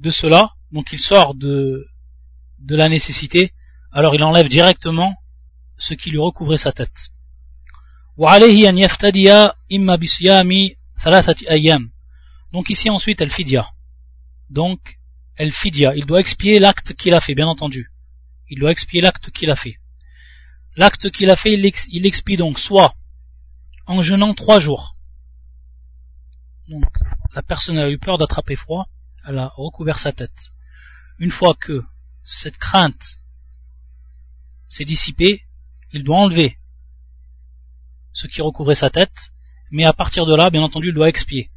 de 0.00 0.10
cela, 0.10 0.54
donc 0.70 0.92
il 0.92 1.00
sort 1.00 1.34
de, 1.34 1.86
de 2.58 2.76
la 2.76 2.88
nécessité, 2.88 3.52
alors 3.92 4.14
il 4.14 4.22
enlève 4.22 4.48
directement 4.48 5.14
ce 5.78 5.94
qui 5.94 6.10
lui 6.10 6.18
recouvrait 6.18 6.58
sa 6.58 6.72
tête. 6.72 7.10
Donc 12.52 12.70
ici 12.70 12.90
ensuite 12.90 13.20
elle 13.20 13.30
fidia. 13.30 13.70
Donc 14.50 14.98
elle 15.36 15.52
fidia. 15.52 15.94
Il 15.94 16.04
doit 16.04 16.20
expier 16.20 16.58
l'acte 16.58 16.94
qu'il 16.94 17.14
a 17.14 17.20
fait, 17.20 17.34
bien 17.34 17.46
entendu. 17.46 17.90
Il 18.48 18.58
doit 18.58 18.70
expier 18.70 19.00
l'acte 19.00 19.30
qu'il 19.30 19.50
a 19.50 19.56
fait. 19.56 19.76
L'acte 20.76 21.10
qu'il 21.10 21.30
a 21.30 21.36
fait, 21.36 21.54
il 21.54 22.06
expie 22.06 22.36
donc 22.36 22.58
soit 22.58 22.94
en 23.86 24.02
jeûnant 24.02 24.34
trois 24.34 24.60
jours, 24.60 24.98
donc, 26.68 26.84
la 27.34 27.42
personne 27.42 27.78
a 27.78 27.88
eu 27.88 27.98
peur 27.98 28.18
d'attraper 28.18 28.54
froid, 28.54 28.88
elle 29.26 29.38
a 29.38 29.48
recouvert 29.56 29.98
sa 29.98 30.12
tête. 30.12 30.52
Une 31.18 31.30
fois 31.30 31.54
que 31.54 31.82
cette 32.24 32.58
crainte 32.58 33.20
s'est 34.68 34.84
dissipée, 34.84 35.42
il 35.92 36.04
doit 36.04 36.18
enlever 36.18 36.57
ce 38.12 38.26
qui 38.26 38.42
recouvrait 38.42 38.74
sa 38.74 38.90
tête, 38.90 39.30
mais 39.70 39.84
à 39.84 39.92
partir 39.92 40.26
de 40.26 40.34
là, 40.34 40.50
bien 40.50 40.62
entendu, 40.62 40.88
il 40.88 40.94
doit 40.94 41.08
expier. 41.08 41.50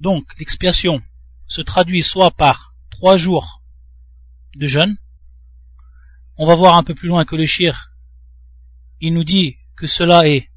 Donc, 0.00 0.24
l'expiation 0.38 1.00
se 1.46 1.60
traduit 1.60 2.02
soit 2.02 2.30
par 2.30 2.74
trois 2.90 3.16
jours 3.16 3.62
de 4.56 4.66
jeûne. 4.66 4.96
On 6.38 6.46
va 6.46 6.54
voir 6.54 6.76
un 6.76 6.82
peu 6.82 6.94
plus 6.94 7.08
loin 7.08 7.24
que 7.24 7.36
le 7.36 7.46
shir, 7.46 7.92
il 9.00 9.14
nous 9.14 9.24
dit 9.24 9.56
que 9.76 9.86
cela 9.86 10.28
est, 10.28 10.50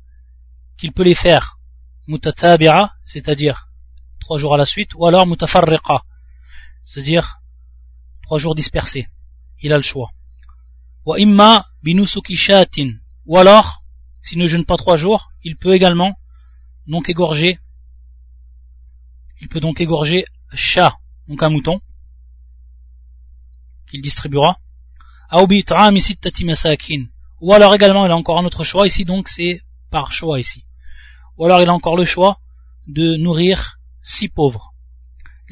qu'il 0.77 0.93
peut 0.93 1.03
les 1.03 1.15
faire 1.15 1.59
mutatabi'a, 2.07 2.93
c'est-à-dire 3.03 3.69
trois 4.19 4.37
jours 4.37 4.53
à 4.53 4.57
la 4.57 4.65
suite, 4.65 4.93
ou 4.95 5.05
alors 5.05 5.27
mutafarriqa, 5.27 6.03
c'est-à-dire 6.83 7.39
trois 8.23 8.39
jours 8.39 8.55
dispersés. 8.55 9.07
Il 9.61 9.73
a 9.73 9.77
le 9.77 9.83
choix. 9.83 10.11
Ou 11.05 11.13
alors, 13.37 13.83
s'il 14.24 14.38
ne 14.38 14.46
jeûne 14.46 14.64
pas 14.64 14.76
trois 14.76 14.96
jours, 14.96 15.30
il 15.42 15.56
peut 15.56 15.74
également 15.74 16.16
donc 16.86 17.08
égorger, 17.08 17.58
il 19.40 19.48
peut 19.48 19.60
donc 19.60 19.80
égorger 19.80 20.24
chat, 20.54 20.96
donc 21.28 21.42
un 21.42 21.50
mouton, 21.50 21.80
qu'il 23.86 24.02
distribuera. 24.02 24.58
Ou 27.40 27.52
alors 27.52 27.74
également, 27.74 28.04
il 28.04 28.10
a 28.10 28.16
encore 28.16 28.38
un 28.38 28.44
autre 28.44 28.64
choix 28.64 28.86
ici, 28.86 29.04
donc 29.04 29.28
c'est 29.28 29.62
par 29.90 30.12
choix 30.12 30.40
ici. 30.40 30.64
Ou 31.36 31.44
alors 31.44 31.62
il 31.62 31.68
a 31.68 31.72
encore 31.72 31.96
le 31.96 32.04
choix 32.04 32.38
de 32.86 33.16
nourrir 33.16 33.78
six 34.02 34.28
pauvres. 34.28 34.70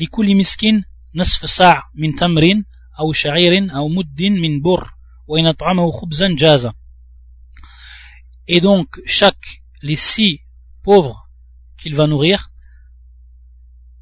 لكل 0.00 0.36
مسكين 0.36 0.84
نصف 1.14 1.46
صاع 1.46 1.82
من 1.94 2.14
تمر 2.14 2.42
أو 3.00 3.12
شعير 3.12 3.76
أو 3.76 3.88
مد 3.88 4.22
من 4.22 4.60
بر 4.60 4.90
وإن 5.28 5.46
أطعمه 5.46 5.90
خبزا 5.90 6.36
جاز 6.38 6.68
et 8.47 8.61
donc, 8.61 9.01
chaque, 9.05 9.61
les 9.81 9.95
six 9.95 10.41
pauvres 10.83 11.27
qu'il 11.77 11.95
va 11.95 12.07
nourrir, 12.07 12.49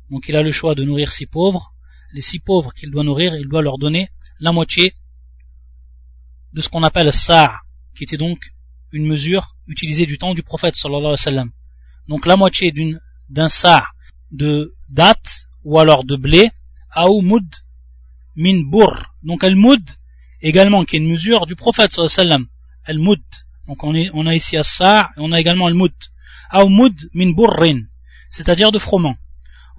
donc 0.09 0.27
il 0.27 0.35
a 0.35 0.41
le 0.41 0.51
choix 0.51 0.75
de 0.75 0.83
nourrir 0.83 1.11
six 1.11 1.25
pauvres, 1.25 1.73
les 2.13 2.21
six 2.21 2.39
pauvres 2.39 2.73
qu'il 2.73 2.91
doit 2.91 3.03
nourrir, 3.03 3.35
il 3.35 3.47
doit 3.47 3.61
leur 3.61 3.77
donner 3.77 4.09
la 4.39 4.51
moitié 4.51 4.93
de 6.53 6.61
ce 6.61 6.69
qu'on 6.69 6.83
appelle 6.83 7.13
sa' 7.13 7.61
qui 7.95 8.03
était 8.03 8.17
donc 8.17 8.39
une 8.91 9.05
mesure 9.05 9.55
utilisée 9.67 10.05
du 10.05 10.17
temps 10.17 10.33
du 10.33 10.43
prophète 10.43 10.75
sallallahu 10.75 11.01
alayhi 11.01 11.11
wa 11.13 11.17
sallam. 11.17 11.51
donc 12.09 12.25
la 12.25 12.35
moitié 12.35 12.73
d'un 13.29 13.47
sa' 13.47 13.85
de 14.31 14.73
date 14.89 15.45
ou 15.63 15.79
alors 15.79 16.03
de 16.03 16.15
blé, 16.15 16.49
ou 16.97 17.21
moud 17.21 17.45
min 18.35 18.63
bour. 18.63 18.93
Donc 19.23 19.43
al 19.43 19.55
moud 19.55 19.83
également 20.41 20.83
qui 20.83 20.95
est 20.95 20.99
une 20.99 21.09
mesure 21.09 21.45
du 21.45 21.55
prophète 21.55 21.93
sallam. 21.93 22.47
Al 22.83 22.97
moud. 22.97 23.21
Donc 23.71 23.85
on, 23.85 24.27
a 24.27 24.35
ici 24.35 24.57
as 24.57 24.81
et 24.81 25.19
on 25.21 25.31
a 25.31 25.39
également 25.39 25.65
al 25.65 25.75
moud. 25.75 25.93
Ou 26.53 26.67
moud 26.67 26.93
min 27.13 27.31
burrin, 27.31 27.79
c'est-à-dire 28.29 28.69
de 28.73 28.79
froment. 28.79 29.15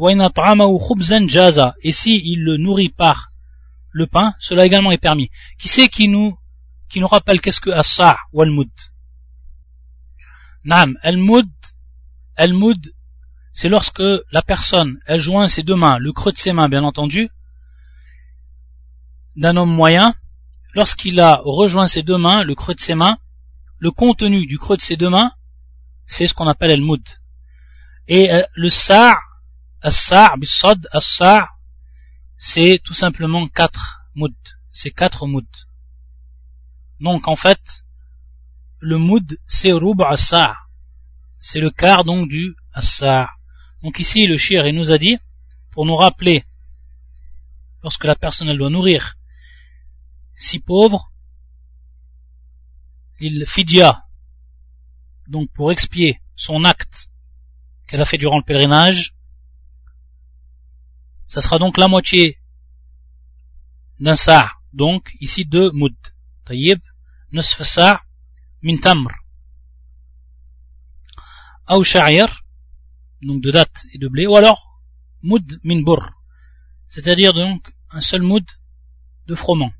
Et 0.00 1.92
si 1.92 2.22
il 2.24 2.42
le 2.42 2.56
nourrit 2.56 2.88
par 2.88 3.32
le 3.90 4.06
pain, 4.06 4.32
cela 4.38 4.64
également 4.64 4.92
est 4.92 5.04
permis. 5.08 5.28
Qui 5.58 5.68
c'est 5.68 5.90
qui 5.90 6.08
nous, 6.08 6.34
qui 6.88 7.00
nous 7.00 7.06
rappelle 7.06 7.42
qu'est-ce 7.42 7.60
que 7.60 7.68
as 7.68 8.16
ou 8.32 8.40
al-moud 8.40 8.70
Naam, 10.64 10.96
al-moud, 11.02 11.50
al-moud, 12.36 12.80
c'est 13.52 13.68
lorsque 13.68 14.02
la 14.30 14.40
personne, 14.40 14.98
elle 15.04 15.20
joint 15.20 15.48
ses 15.48 15.64
deux 15.64 15.76
mains, 15.76 15.98
le 15.98 16.14
creux 16.14 16.32
de 16.32 16.38
ses 16.38 16.54
mains 16.54 16.70
bien 16.70 16.84
entendu, 16.84 17.28
d'un 19.36 19.54
homme 19.58 19.74
moyen, 19.74 20.14
lorsqu'il 20.72 21.20
a 21.20 21.42
rejoint 21.44 21.88
ses 21.88 22.02
deux 22.02 22.16
mains, 22.16 22.42
le 22.42 22.54
creux 22.54 22.74
de 22.74 22.80
ses 22.80 22.94
mains, 22.94 23.18
le 23.82 23.90
contenu 23.90 24.46
du 24.46 24.60
creux 24.60 24.76
de 24.76 24.80
ses 24.80 24.96
deux 24.96 25.10
mains, 25.10 25.32
c'est 26.06 26.28
ce 26.28 26.34
qu'on 26.34 26.46
appelle 26.46 26.70
al-moud. 26.70 27.02
Et 28.06 28.32
euh, 28.32 28.44
le 28.54 28.70
sa' 28.70 29.18
as-sa' 29.80 30.36
bisad, 30.36 30.88
as-sa' 30.92 31.48
c'est 32.38 32.80
tout 32.84 32.94
simplement 32.94 33.48
quatre 33.48 34.04
moud. 34.14 34.36
C'est 34.70 34.92
quatre 34.92 35.26
moud. 35.26 35.48
Donc 37.00 37.26
en 37.26 37.34
fait, 37.34 37.84
le 38.78 38.98
moud 38.98 39.36
c'est 39.48 39.72
rub 39.72 40.00
as 40.02 40.54
C'est 41.40 41.58
le 41.58 41.70
quart 41.70 42.04
donc 42.04 42.28
du 42.28 42.54
as 42.74 43.26
Donc 43.82 43.98
ici 43.98 44.28
le 44.28 44.36
shir 44.36 44.64
il 44.64 44.76
nous 44.76 44.92
a 44.92 44.98
dit, 44.98 45.18
pour 45.72 45.86
nous 45.86 45.96
rappeler, 45.96 46.44
lorsque 47.82 48.04
la 48.04 48.14
personne 48.14 48.56
doit 48.56 48.70
nourrir 48.70 49.16
si 50.36 50.60
pauvre, 50.60 51.11
il 53.21 53.45
fidya, 53.45 54.05
donc 55.27 55.51
pour 55.51 55.71
expier 55.71 56.19
son 56.35 56.63
acte 56.63 57.11
qu'elle 57.87 58.01
a 58.01 58.05
fait 58.05 58.17
durant 58.17 58.37
le 58.37 58.43
pèlerinage, 58.43 59.13
ça 61.25 61.41
sera 61.41 61.57
donc 61.59 61.77
la 61.77 61.87
moitié 61.87 62.39
d'un 63.99 64.15
sa' 64.15 64.51
donc 64.73 65.15
ici 65.19 65.45
deux 65.45 65.71
moud. 65.71 65.95
Tayyib, 66.45 66.79
نصف 67.33 67.63
sa' 67.63 68.01
min 68.61 68.77
tamr. 68.77 69.11
Ou 71.69 71.83
sha'ir, 71.83 72.29
donc 73.21 73.41
de 73.41 73.51
date 73.51 73.85
et 73.93 73.97
de 73.97 74.07
blé, 74.07 74.25
ou 74.27 74.35
alors 74.35 74.61
moud 75.23 75.59
min 75.63 75.81
bur, 75.81 76.03
c'est-à-dire 76.87 77.33
donc 77.33 77.61
un 77.91 78.01
seul 78.01 78.21
moud 78.21 78.45
de 79.27 79.35
froment. 79.35 79.73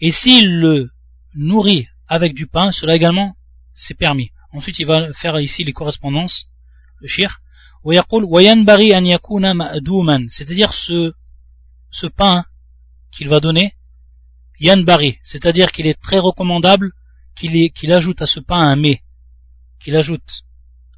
Et 0.00 0.12
s'il 0.12 0.60
le 0.60 0.90
nourrit 1.34 1.88
avec 2.09 2.33
du 2.33 2.47
pain, 2.47 2.71
cela 2.71 2.95
également 2.95 3.37
c'est 3.73 3.93
permis. 3.93 4.31
Ensuite, 4.51 4.79
il 4.79 4.85
va 4.85 5.13
faire 5.13 5.39
ici 5.39 5.63
les 5.63 5.73
correspondances, 5.73 6.47
le 6.99 7.07
shir. 7.07 7.41
C'est-à-dire 10.29 10.73
ce, 10.73 11.13
ce 11.91 12.07
pain 12.07 12.43
qu'il 13.11 13.29
va 13.29 13.39
donner, 13.39 13.73
yanbari, 14.59 15.17
c'est-à-dire 15.23 15.71
qu'il 15.71 15.87
est 15.87 16.01
très 16.01 16.19
recommandable 16.19 16.91
qu'il 17.35 17.93
ajoute 17.93 18.21
à 18.21 18.27
ce 18.27 18.41
pain 18.41 18.59
un 18.59 18.75
mets, 18.75 19.01
qu'il 19.79 19.95
ajoute 19.95 20.43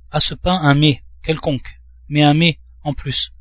à 0.09 0.19
ce 0.19 0.33
pain 0.33 0.57
un 0.63 0.73
mets 0.73 1.03
quelconque, 1.21 1.81
mais 2.09 2.23
un 2.23 2.33
mets 2.33 2.57
en 2.83 2.93
plus. 2.93 3.31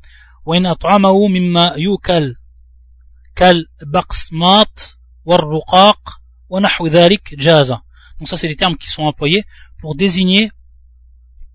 Donc 6.51 8.27
ça 8.27 8.37
c'est 8.37 8.47
des 8.47 8.55
termes 8.55 8.77
qui 8.77 8.89
sont 8.89 9.03
employés 9.03 9.45
pour 9.79 9.95
désigner 9.95 10.51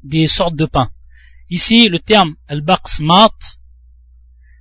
des 0.03 0.26
sortes 0.26 0.57
de 0.57 0.66
pain. 0.66 0.90
Ici 1.51 1.88
le 1.88 1.99
terme 1.99 2.34
al-baqsmat 2.49 3.30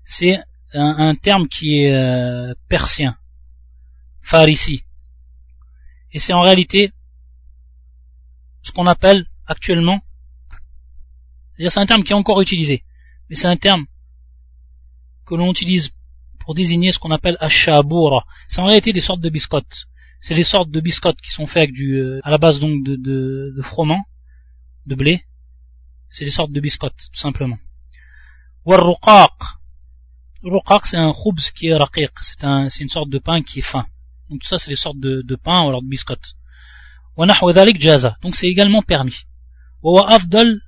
c'est 0.04 0.40
un, 0.74 1.16
terme 1.16 1.48
qui 1.48 1.80
est 1.80 1.94
euh, 1.94 2.54
persien, 2.68 3.18
farisi. 4.22 4.84
Et 6.12 6.20
c'est 6.20 6.34
en 6.34 6.42
réalité 6.42 6.92
ce 8.62 8.72
qu'on 8.72 8.88
appelle 8.88 9.26
actuellement, 9.48 10.02
c'est-à-dire 11.54 11.72
c'est 11.72 11.80
un 11.80 11.86
terme 11.86 12.04
qui 12.04 12.12
est 12.12 12.16
encore 12.16 12.42
utilisé, 12.42 12.84
mais 13.30 13.38
c'est 13.38 13.48
un 13.48 13.58
terme 13.58 13.86
que 15.26 15.36
l'on 15.36 15.50
utilise 15.50 15.92
pour 16.40 16.56
désigner 16.56 16.92
ce 16.92 17.00
qu'on 17.00 17.12
appelle 17.12 17.38
ashabura. 17.40 18.26
C'est 18.50 18.60
en 18.60 18.66
réalité 18.66 18.92
des 18.92 19.02
sortes 19.02 19.22
de 19.22 19.30
biscottes 19.30 19.88
C'est 20.21 20.35
des 20.35 20.45
sortes 20.45 20.71
de 20.71 20.81
biscottes 20.81 21.21
qui 21.21 21.31
sont 21.31 21.47
faites 21.47 21.63
avec 21.65 21.73
du, 21.73 21.95
euh, 21.95 22.21
à 22.25 22.31
la 22.31 22.39
base 22.39 22.59
donc 22.61 22.85
de, 22.85 22.97
de, 22.97 23.55
de 23.57 23.63
froment, 23.63 24.05
de 24.87 24.95
blé. 24.95 25.25
C'est 26.11 26.25
des 26.25 26.31
sortes 26.31 26.53
de 26.53 26.61
biscottes, 26.61 27.09
tout 27.13 27.19
simplement. 27.19 27.59
Warruqaq. 28.67 29.33
Ruqaq, 30.43 30.87
c'est 30.87 30.97
un 30.97 31.13
khoubz 31.13 31.51
qui 31.53 31.69
est 31.69 31.77
raqiq. 31.77 32.13
C'est 32.23 32.45
un, 32.45 32.69
c'est 32.69 32.83
une 32.83 32.89
sorte 32.89 33.09
de 33.09 33.19
pain 33.19 33.43
qui 33.43 33.61
est 33.61 33.63
fin. 33.63 33.87
Donc 34.29 34.41
tout 34.41 34.49
ça, 34.49 34.59
c'est 34.59 34.71
des 34.71 34.77
sortes 34.77 35.01
de, 35.01 35.23
de 35.23 35.37
pain 35.37 35.65
ou 35.65 35.69
alors 35.69 35.83
de 35.83 35.89
biscottes. 35.89 36.35
jaza. 37.79 38.17
Donc 38.23 38.37
c'est 38.37 38.49
également 38.49 38.83
permis. 38.83 39.21
afdal 40.09 40.61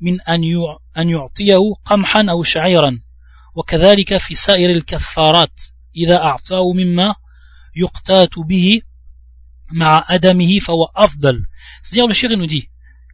min 0.00 0.16
an 0.26 0.42
yu'tiyahu 0.42 1.74
qamhan 1.84 2.28
aw 2.28 2.42
sha'iran. 2.44 2.96
وكذلك 3.54 4.16
في 4.16 4.34
سائر 4.34 4.70
الكفارات 4.70 5.60
إذا 5.96 6.16
أعطاه 6.16 6.72
مما 6.72 7.14
يقتات 7.76 8.38
به 8.38 8.80
c'est-à-dire 11.81 12.07
le 12.07 12.13
shir 12.13 12.29
nous 12.37 12.45
dit 12.45 12.69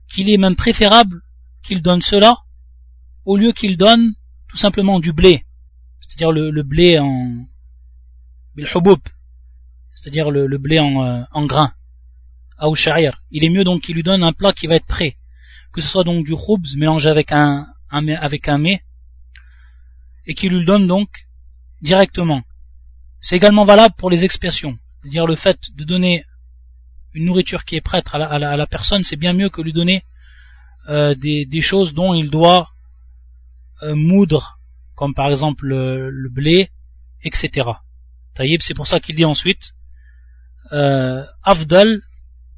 qu'il 0.09 0.29
est 0.29 0.37
même 0.37 0.55
préférable 0.55 1.21
qu'il 1.63 1.81
donne 1.81 2.01
cela 2.01 2.37
au 3.25 3.37
lieu 3.37 3.51
qu'il 3.53 3.77
donne 3.77 4.13
tout 4.49 4.57
simplement 4.57 4.99
du 4.99 5.13
blé. 5.13 5.45
C'est-à-dire 6.01 6.31
le, 6.31 6.63
blé 6.63 6.99
en 6.99 7.45
c'est-à-dire 9.93 10.31
le, 10.31 10.57
blé 10.57 10.79
en, 10.79 11.03
euh, 11.03 11.23
en 11.31 11.45
grain. 11.45 11.73
Sha'ir 12.75 13.23
il 13.31 13.43
est 13.43 13.49
mieux 13.49 13.63
donc 13.63 13.83
qu'il 13.83 13.95
lui 13.95 14.03
donne 14.03 14.23
un 14.23 14.33
plat 14.33 14.53
qui 14.53 14.67
va 14.67 14.75
être 14.75 14.87
prêt. 14.87 15.15
Que 15.71 15.81
ce 15.81 15.87
soit 15.87 16.03
donc 16.03 16.25
du 16.25 16.35
khubz 16.35 16.75
mélangé 16.75 17.09
avec 17.09 17.31
un, 17.31 17.65
un 17.91 18.07
avec 18.09 18.49
un 18.49 18.57
mets 18.57 18.83
et 20.25 20.33
qui 20.33 20.49
lui 20.49 20.65
donne 20.65 20.85
donc 20.87 21.09
directement. 21.81 22.43
C'est 23.19 23.35
également 23.35 23.65
valable 23.65 23.95
pour 23.97 24.09
les 24.09 24.25
expiations, 24.25 24.75
c'est-à-dire 24.99 25.27
le 25.27 25.35
fait 25.35 25.59
de 25.75 25.83
donner 25.83 26.25
une 27.14 27.24
nourriture 27.24 27.64
qui 27.64 27.76
est 27.76 27.80
prête 27.80 28.08
à 28.12 28.38
la, 28.38 28.66
personne, 28.66 29.02
c'est 29.04 29.16
bien 29.16 29.32
mieux 29.32 29.48
que 29.48 29.62
lui 29.62 29.72
donner 29.72 30.04
euh, 30.88 31.14
des, 31.14 31.60
choses 31.62 31.94
dont 31.94 32.14
il 32.14 32.30
doit 32.30 32.68
euh, 33.82 33.94
moudre, 33.94 34.56
comme 34.94 35.14
par 35.14 35.30
exemple 35.30 35.66
le, 35.66 36.28
blé, 36.30 36.68
etc. 37.22 37.70
Taïb, 38.34 38.60
c'est 38.62 38.74
pour 38.74 38.86
ça 38.86 39.00
qu'il 39.00 39.16
dit 39.16 39.24
ensuite 39.24 39.74
euh, 40.72 41.24
Afdal 41.42 42.00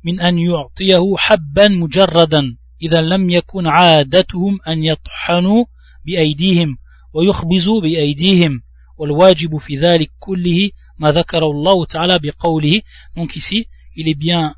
min 0.03 0.18
an 0.18 0.37
yu'tiyahu 0.37 1.16
habban 1.18 1.70
mujarradan 1.70 2.51
idha 2.81 3.01
lam 3.03 3.29
yakun 3.31 3.66
'adatuhum 3.66 4.59
an 4.64 4.79
yathhanu 4.83 5.66
bi 6.05 6.16
aydihim 6.16 6.76
ويخبزوا 7.14 7.81
بأيديهم 7.81 8.62
والواجب 8.99 9.57
في 9.57 9.76
ذلك 9.76 10.11
كله 10.18 10.70
ما 10.99 11.12
ذكر 11.12 11.47
الله 11.47 11.85
تعالى 11.85 12.18
بقوله 12.18 12.83
donc 13.16 13.37
ici 13.37 13.66
il 13.96 14.08
est 14.08 14.16
bien 14.16 14.56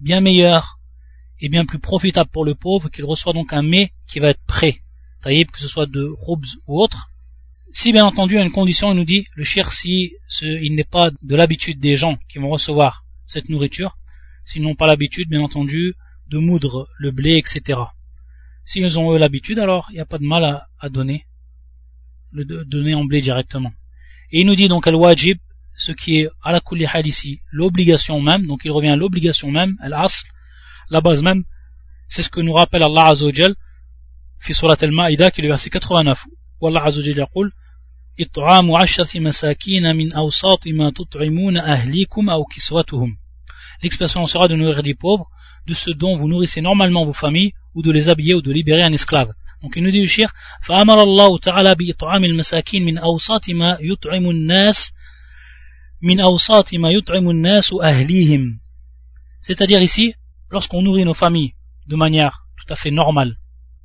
bien 0.00 0.20
meilleur 0.20 0.78
et 1.40 1.48
bien 1.48 1.64
plus 1.64 1.78
profitable 1.78 2.30
pour 2.30 2.44
le 2.44 2.54
pauvre 2.54 2.88
qu'il 2.88 3.04
reçoit 3.04 3.32
donc 3.32 3.52
un 3.52 3.62
mets 3.62 3.92
qui 4.08 4.18
va 4.18 4.30
être 4.30 4.44
prêt. 4.46 4.78
Taïb 5.22 5.50
que 5.50 5.60
ce 5.60 5.68
soit 5.68 5.86
de 5.86 6.04
roubs 6.04 6.46
ou 6.66 6.80
autre 6.80 7.10
si 7.72 7.92
bien 7.92 8.04
entendu 8.04 8.38
à 8.38 8.42
une 8.42 8.50
condition 8.50 8.92
il 8.92 8.96
nous 8.96 9.04
dit 9.04 9.26
le 9.34 9.44
shir 9.44 9.72
si 9.72 10.12
ce, 10.28 10.44
il 10.44 10.74
n'est 10.74 10.84
pas 10.84 11.10
de 11.10 11.36
l'habitude 11.36 11.78
des 11.78 11.96
gens 11.96 12.18
qui 12.28 12.38
vont 12.38 12.50
recevoir 12.50 13.04
cette 13.26 13.48
nourriture 13.48 13.96
s'ils 14.44 14.62
n'ont 14.62 14.74
pas 14.74 14.86
l'habitude 14.86 15.28
bien 15.28 15.40
entendu 15.40 15.94
de 16.28 16.38
moudre 16.38 16.88
le 16.98 17.10
blé 17.10 17.36
etc 17.36 17.80
s'ils 18.64 18.98
ont 18.98 19.14
eu 19.14 19.18
l'habitude 19.18 19.58
alors 19.58 19.86
il 19.90 19.94
n'y 19.94 20.00
a 20.00 20.06
pas 20.06 20.18
de 20.18 20.24
mal 20.24 20.44
à, 20.78 20.88
donner 20.88 21.24
le 22.32 22.44
donner 22.44 22.94
en 22.94 23.04
blé 23.04 23.20
directement. 23.20 23.72
Et 24.30 24.40
il 24.40 24.46
nous 24.46 24.56
dit 24.56 24.68
donc 24.68 24.86
al-wajib, 24.86 25.38
ce 25.75 25.91
qui 25.91 26.19
est 26.19 26.29
à 26.43 26.51
la 26.51 26.59
kulli 26.59 26.85
ici, 27.05 27.41
l'obligation 27.51 28.19
même, 28.21 28.47
donc 28.47 28.61
il 28.65 28.71
revient 28.71 28.89
à 28.89 28.95
l'obligation 28.95 29.51
même, 29.51 29.77
al-asl, 29.81 30.25
la 30.89 31.01
base 31.01 31.21
même, 31.21 31.43
c'est 32.07 32.23
ce 32.23 32.29
que 32.29 32.41
nous 32.41 32.53
rappelle 32.53 32.83
Allah 32.83 33.05
Azzawajal, 33.07 33.53
fi 34.39 34.53
surat 34.53 34.77
al-Ma'ida, 34.81 35.31
qui 35.31 35.41
est 35.41 35.43
le 35.43 35.49
verset 35.49 35.69
89, 35.69 36.25
où 36.61 36.67
Allah 36.67 36.83
Azzawajal 36.83 37.17
yaqul, 37.17 37.51
إطعام 38.19 38.71
عشرة 38.71 39.19
مساكين 39.19 39.95
من 39.95 40.13
أوساط 40.13 40.67
ما 40.67 40.91
تطعمون 40.91 41.57
أهليكم 41.57 42.29
أو 42.29 42.43
كسوتهم 42.45 43.17
L'expression 43.83 44.25
sera 44.25 44.47
de 44.47 44.55
nourrir 44.55 44.81
des 44.81 44.95
pauvres, 44.95 45.29
de 45.67 45.75
ce 45.75 45.91
dont 45.91 46.17
vous 46.17 46.27
nourrissez 46.27 46.61
normalement 46.61 47.05
vos 47.05 47.13
familles, 47.13 47.53
ou 47.75 47.83
de 47.83 47.91
les 47.91 48.09
habiller 48.09 48.33
ou 48.33 48.41
de 48.41 48.51
libérer 48.51 48.81
un 48.81 48.91
esclave. 48.91 49.31
Donc 49.61 49.73
il 49.75 49.83
nous 49.83 49.91
dit 49.91 50.01
le 50.01 50.07
shir, 50.07 50.33
فأمر 50.63 51.03
الله 51.03 51.37
تعالى 51.37 51.75
بإطعام 51.75 52.23
المساكين 52.23 52.85
من 52.85 52.97
أوساط 52.97 53.49
ما 53.49 53.77
يطعم 53.81 54.29
الناس 54.29 54.91
c'est-à-dire 59.40 59.80
ici, 59.80 60.14
lorsqu'on 60.50 60.82
nourrit 60.82 61.04
nos 61.04 61.14
familles 61.14 61.54
de 61.86 61.96
manière 61.96 62.46
tout 62.56 62.72
à 62.72 62.76
fait 62.76 62.90
normale, 62.90 63.36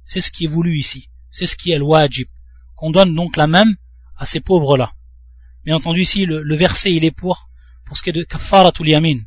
c'est 0.03 0.22
ce 0.22 0.32
qui 0.32 0.45
est 0.45 0.47
voulu 0.47 0.78
ici, 0.78 1.09
c'est 1.30 1.45
ce 1.45 1.55
qui 1.55 1.72
est 1.72 1.78
le 1.78 1.84
wajib, 1.84 2.28
qu'on 2.76 2.91
donne 2.91 3.13
donc 3.13 3.38
la 3.38 3.45
même 3.45 3.76
à 4.18 4.26
ces 4.26 4.39
pauvres-là. 4.39 4.93
Bien 5.63 5.76
entendu 5.76 6.01
ici, 6.01 6.26
le, 6.26 6.41
le, 6.41 6.55
verset 6.55 6.93
il 6.93 7.05
est 7.05 7.11
pour, 7.11 7.47
pour 7.86 7.97
ce 7.97 8.03
qui 8.03 8.09
est 8.09 8.13
de 8.13 8.24
kafaratul 8.24 8.88
yamin, 8.88 9.20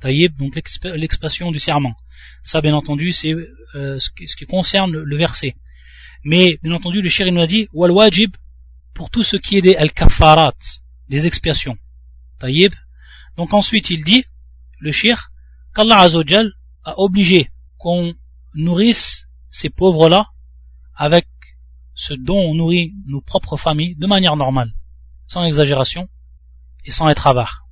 taïb, 0.00 0.36
donc 0.36 0.54
l'expression 0.84 1.50
du 1.50 1.58
serment. 1.58 1.94
Ça, 2.42 2.60
bien 2.60 2.74
entendu, 2.74 3.12
c'est 3.12 3.32
euh, 3.32 3.98
ce, 3.98 4.10
qui, 4.10 4.28
ce, 4.28 4.36
qui, 4.36 4.44
concerne 4.44 4.92
le, 4.92 5.16
verset. 5.16 5.56
Mais, 6.24 6.58
bien 6.62 6.72
entendu, 6.72 7.00
le 7.00 7.08
shir 7.08 7.30
nous 7.32 7.40
a 7.40 7.46
dit, 7.46 7.68
wal 7.72 7.90
wajib, 7.90 8.36
pour 8.92 9.08
tout 9.08 9.22
ce 9.22 9.36
qui 9.36 9.56
est 9.56 9.62
des 9.62 9.76
al-kafarat, 9.76 10.52
des 11.08 11.26
expiations. 11.26 11.78
Taïb. 12.39 12.73
Donc 13.37 13.53
ensuite, 13.53 13.89
il 13.89 14.03
dit, 14.03 14.23
le 14.79 14.91
shir, 14.91 15.31
qu'Allah 15.73 15.99
Azzawajal 15.99 16.53
a 16.85 16.99
obligé 16.99 17.49
qu'on 17.77 18.13
nourrisse 18.55 19.27
ces 19.49 19.69
pauvres-là 19.69 20.27
avec 20.95 21.25
ce 21.95 22.13
dont 22.13 22.39
on 22.39 22.55
nourrit 22.55 22.93
nos 23.07 23.21
propres 23.21 23.57
familles 23.57 23.95
de 23.95 24.07
manière 24.07 24.35
normale, 24.35 24.73
sans 25.27 25.43
exagération 25.43 26.09
et 26.85 26.91
sans 26.91 27.09
être 27.09 27.27
avare. 27.27 27.65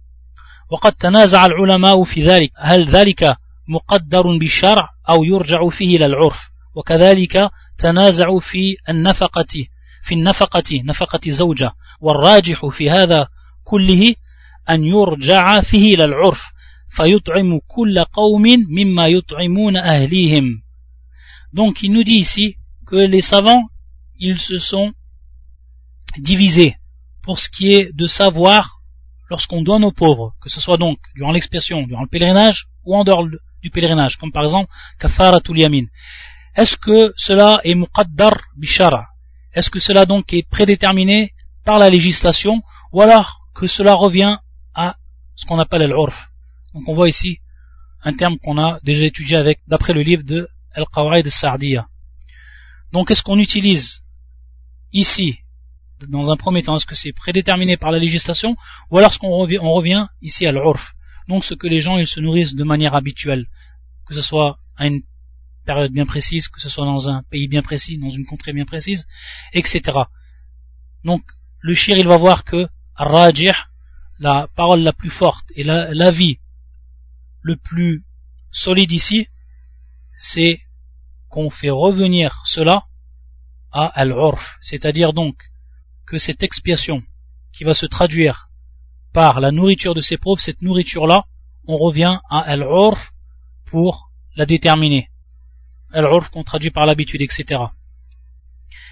وقد 0.70 0.92
تنازع 0.92 1.46
العلماء 1.46 2.04
في 2.04 2.26
ذلك 2.26 2.52
هل 2.58 2.86
ذلك 2.86 3.38
مقدر 3.68 4.38
بالشرع 4.38 4.90
أو 5.10 5.24
يرجع 5.24 5.70
فيه 5.70 5.98
إلى 5.98 6.06
العرف 6.06 6.52
وكذلك 6.76 7.50
تنازعوا 7.78 8.40
في 8.40 8.78
النفقة 8.90 9.66
في 10.04 10.14
النفقة 10.14 10.82
نفقة 10.84 11.20
زوجة 11.28 11.72
والراجح 12.00 12.66
في 12.66 12.90
هذا 12.90 13.28
كله 13.64 14.16
أن 14.70 14.84
يرجع 14.84 15.62
فيه 15.62 15.96
إلى 15.96 16.06
العرف 16.06 16.44
فيطعم 16.90 17.60
كل 17.68 18.04
قوم 18.04 18.44
مما 18.70 19.08
يطعمون 19.08 19.78
أهليهم 19.78 20.62
Donc 21.54 21.82
il 21.82 21.94
nous 21.94 22.04
dit 22.04 22.20
ici 22.26 22.58
que 22.86 22.98
les 22.98 23.22
savants, 23.22 23.64
ils 24.20 24.40
se 24.40 24.60
sont 24.60 24.94
divisés 26.20 26.76
pour 27.24 27.40
ce 27.40 27.50
qui 27.50 27.74
est 27.74 27.94
de 27.94 28.06
savoir 28.06 28.82
lorsqu'on 29.30 29.62
donne 29.62 29.84
aux 29.84 29.92
pauvres, 29.92 30.34
que 30.42 30.50
ce 30.50 30.60
soit 30.60 30.78
donc 30.78 30.98
durant 31.16 31.32
l'expiation, 31.32 31.84
durant 31.84 32.02
le 32.02 32.08
pèlerinage 32.08 32.68
ou 32.86 32.96
en 32.96 33.04
dehors 33.04 33.26
du 33.62 33.70
pèlerinage, 33.70 34.18
comme 34.18 34.32
par 34.32 34.44
exemple 34.44 34.70
kafaratul 35.00 35.58
yamin. 35.58 35.86
Est-ce 36.56 36.78
que 36.78 37.14
cela 37.18 37.62
est 37.64 37.76
muqaddar 37.76 38.36
bishara 38.56 39.08
Est-ce 39.54 39.70
que 39.70 39.80
cela 39.80 40.06
donc 40.06 40.34
est 40.34 40.48
prédéterminé 40.50 41.34
par 41.64 41.80
la 41.80 41.90
législation 41.90 42.62
ou 42.94 43.02
alors 43.02 43.48
que 43.54 43.68
cela 43.68 43.94
revient 43.94 44.38
à 44.75 44.97
ce 45.35 45.47
qu'on 45.47 45.59
appelle 45.59 45.89
l'urf 45.89 46.33
Donc 46.75 46.89
on 46.89 46.95
voit 46.95 47.09
ici 47.09 47.41
un 48.05 48.15
terme 48.15 48.39
qu'on 48.39 48.59
a 48.59 48.79
déjà 48.83 49.07
étudié 49.07 49.37
avec 49.37 49.61
d'après 49.67 49.93
le 49.93 50.03
livre 50.03 50.25
de 50.25 50.49
Al-Qawaid 50.75 51.27
al-Sa'diya. 51.27 51.89
Donc 52.93 53.11
est-ce 53.11 53.23
qu'on 53.23 53.39
utilise 53.39 54.03
ici 54.93 55.39
dans 56.09 56.33
un 56.33 56.37
premier 56.37 56.63
temps, 56.63 56.77
est-ce 56.77 56.87
que 56.87 56.95
c'est 56.95 57.13
prédéterminé 57.13 57.77
par 57.77 57.91
la 57.93 57.99
législation 57.99 58.57
ou 58.91 58.99
alors 58.99 59.11
est-ce 59.11 59.19
qu'on 59.19 59.31
revient, 59.31 60.07
ici 60.21 60.47
à 60.47 60.53
l'urf? 60.53 60.95
Donc 61.29 61.45
ce 61.45 61.55
que 61.55 61.67
les 61.67 61.81
gens 61.81 61.99
ils 61.99 62.09
se 62.09 62.21
nourrissent 62.21 62.55
de 62.55 62.65
manière 62.65 62.95
habituelle, 62.95 63.47
que 64.07 64.15
ce 64.15 64.21
soit 64.21 64.59
à 64.77 64.87
une 64.87 65.03
période 65.65 65.93
bien 65.93 66.07
précise, 66.07 66.49
que 66.49 66.61
ce 66.61 66.69
soit 66.69 66.85
dans 66.85 67.09
un 67.09 67.23
pays 67.31 67.47
bien 67.47 67.63
précis, 67.63 67.99
dans 67.99 68.11
une 68.11 68.27
contrée 68.27 68.53
bien 68.53 68.65
précise, 68.65 69.07
etc. 69.53 70.01
Donc 71.05 71.23
le 71.61 71.75
shir 71.75 71.97
il 71.97 72.09
va 72.09 72.17
voir 72.17 72.45
que 72.45 72.67
rajih, 72.95 73.53
la 74.20 74.48
parole 74.56 74.82
la 74.82 74.94
plus 74.94 75.10
forte 75.10 75.46
et 75.56 75.64
l'avis 75.64 76.40
le 77.42 77.56
plus 77.56 78.04
solide 78.52 78.92
ici, 78.92 79.28
c'est 80.20 80.60
qu'on 81.30 81.50
fait 81.50 81.70
revenir 81.70 82.42
cela 82.46 82.88
à 83.72 83.86
al-urf, 83.86 84.58
c'est-à-dire 84.62 85.14
donc 85.14 85.36
que 86.06 86.18
cette 86.18 86.42
expiation 86.42 87.04
qui 87.54 87.64
va 87.64 87.74
se 87.74 87.86
traduire 87.86 88.50
par 89.14 89.40
la 89.40 89.52
nourriture 89.52 89.94
de 89.94 90.02
ces 90.02 90.18
pauvres, 90.18 90.42
cette 90.42 90.62
nourriture-là, 90.62 91.26
on 91.68 91.78
revient 91.78 92.18
à 92.30 92.40
al-urf 92.40 93.12
pour 93.66 94.10
la 94.36 94.46
déterminer. 94.46 95.10
Al-urf 95.94 96.30
qu'on 96.30 96.44
traduit 96.44 96.72
par 96.72 96.86
l'habitude, 96.86 97.22
etc. 97.22 97.62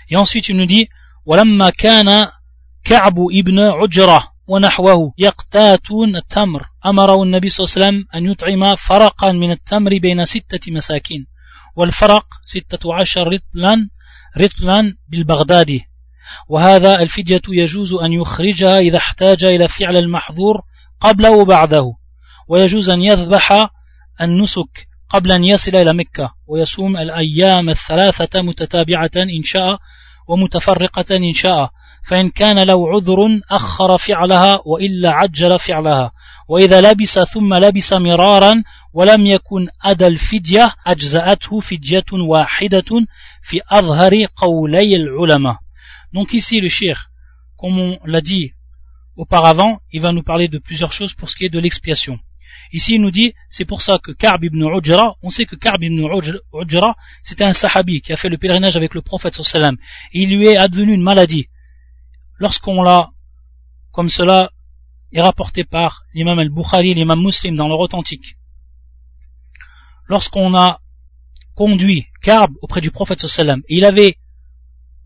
Et 0.09 0.15
ensuite 0.15 0.49
il 0.49 0.57
nous 0.57 0.65
dit 0.65 0.88
ولما 1.25 1.69
كان 1.69 2.27
كعب 2.83 3.19
ابن 3.31 3.59
عجرة 3.59 4.33
ونحوه 4.51 5.14
يقتاتون 5.18 6.16
التمر. 6.16 6.66
أمره 6.86 7.22
النبي 7.22 7.48
صلى 7.48 7.64
الله 7.64 7.86
عليه 7.86 7.98
وسلم 7.98 8.05
أن 8.14 8.32
يطعم 8.32 8.76
فرقا 8.76 9.32
من 9.32 9.51
التمر 9.51 9.98
بين 9.98 10.24
ستة 10.24 10.72
مساكين 10.72 11.26
والفرق 11.76 12.26
ستة 12.44 12.94
عشر 12.94 13.28
رطلا 13.28 13.88
رطلا 14.38 14.96
بالبغدادي 15.09 15.84
وهذا 16.48 17.03
الفدية 17.03 17.42
يجوز 17.48 17.92
أن 17.92 18.12
يخرجها 18.12 18.78
إذا 18.78 18.96
احتاج 18.96 19.44
إلى 19.44 19.68
فعل 19.68 19.96
المحظور 19.96 20.62
قبل 21.01 21.26
وبعده 21.26 21.92
ويجوز 22.48 22.90
أن 22.90 23.03
يذبح 23.03 23.70
النسك 24.20 24.88
قبل 25.09 25.32
أن 25.32 25.44
يصل 25.44 25.76
إلى 25.76 25.92
مكة 25.92 26.34
ويصوم 26.46 26.96
الأيام 26.96 27.68
الثلاثة 27.68 28.42
متتابعة 28.42 29.11
إن 29.16 29.42
شاء 29.44 29.78
ومتفرقة 30.28 31.16
إن 31.16 31.34
شاء. 31.34 31.70
فإن 32.03 32.29
كان 32.29 32.63
له 32.63 32.89
عذر 32.89 33.39
أخر 33.51 33.97
فعلها 33.97 34.59
وإلا 34.65 35.11
عجل 35.11 35.59
فعلها 35.59 36.11
وإذا 36.47 36.81
لبس 36.81 37.19
ثم 37.19 37.53
لبس 37.53 37.93
مرارا 37.93 38.63
ولم 38.93 39.25
يكن 39.25 39.67
أدى 39.83 40.07
الفدية 40.07 40.75
أجزأته 40.88 41.59
فدية 41.59 42.05
واحدة 42.13 43.05
في 43.41 43.61
أظهر 43.71 44.25
قولي 44.36 44.95
العلماء 44.95 45.57
Donc 46.13 46.33
ici, 46.33 46.61
le 46.61 46.69
shir, 46.69 47.09
comme 47.57 47.77
on 47.77 47.99
l'a 48.05 48.21
dit 48.21 48.53
auparavant, 49.17 49.79
il 49.91 50.01
va 50.01 50.13
nous 50.13 50.23
parler 50.23 50.47
de 50.47 50.59
plusieurs 50.59 50.93
choses 50.93 51.13
pour 51.13 51.29
ce 51.29 51.36
qui 51.36 51.43
est 51.43 51.49
de 51.49 51.59
l'expiation. 51.59 52.17
Ici, 52.71 52.95
il 52.95 53.01
nous 53.01 53.11
dit, 53.11 53.33
c'est 53.49 53.65
pour 53.65 53.81
ça 53.81 53.99
que 54.01 54.11
Ka'b 54.11 54.43
ibn 54.43 54.63
Ujra, 54.63 55.15
on 55.21 55.29
sait 55.29 55.45
que 55.45 55.55
Ka'b 55.55 55.83
ibn 55.83 56.07
Ujra, 56.53 56.95
c'était 57.21 57.43
un 57.43 57.53
sahabi 57.53 58.01
qui 58.01 58.13
a 58.13 58.17
fait 58.17 58.29
le 58.29 58.38
pèlerinage 58.38 58.77
avec 58.77 58.93
le 58.93 59.01
prophète 59.01 59.41
sallam. 59.41 59.75
Et 60.13 60.21
il 60.21 60.36
lui 60.36 60.47
est 60.47 60.57
advenu 60.57 60.93
une 60.93 61.01
maladie. 61.01 61.47
Lorsqu'on 62.41 62.82
l'a, 62.82 63.11
comme 63.93 64.09
cela 64.09 64.51
est 65.12 65.20
rapporté 65.20 65.62
par 65.64 66.05
l'imam 66.14 66.38
al-Bukhari, 66.38 66.95
l'imam 66.95 67.22
muslim 67.22 67.55
dans 67.55 67.68
leur 67.68 67.78
authentique. 67.78 68.38
Lorsqu'on 70.07 70.55
a 70.55 70.80
conduit 71.55 72.07
Ka'b 72.22 72.51
auprès 72.62 72.80
du 72.80 72.91
prophète 72.91 73.26
sallam, 73.26 73.61
et 73.68 73.76
il 73.76 73.84
avait 73.84 74.16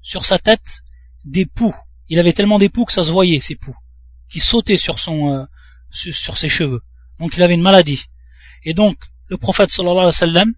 sur 0.00 0.24
sa 0.24 0.38
tête 0.38 0.84
des 1.24 1.44
poux. 1.44 1.74
Il 2.08 2.20
avait 2.20 2.32
tellement 2.32 2.60
des 2.60 2.68
poux 2.68 2.84
que 2.84 2.92
ça 2.92 3.02
se 3.02 3.10
voyait, 3.10 3.40
ces 3.40 3.56
poux, 3.56 3.76
qui 4.28 4.38
sautaient 4.38 4.76
sur 4.76 5.00
son, 5.00 5.32
euh, 5.32 5.44
sur, 5.90 6.36
ses 6.36 6.48
cheveux. 6.48 6.82
Donc 7.18 7.36
il 7.36 7.42
avait 7.42 7.54
une 7.54 7.62
maladie. 7.62 8.04
Et 8.62 8.74
donc, 8.74 8.96
le 9.26 9.38
prophète 9.38 9.70
sallallahu 9.72 9.96
alayhi 9.96 10.06
wa 10.06 10.12
sallam, 10.12 10.54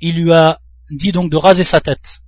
il 0.00 0.16
lui 0.16 0.32
a 0.32 0.58
dit 0.90 1.12
donc 1.12 1.30
de 1.30 1.36
raser 1.36 1.64
sa 1.64 1.80
tête. 1.80 2.23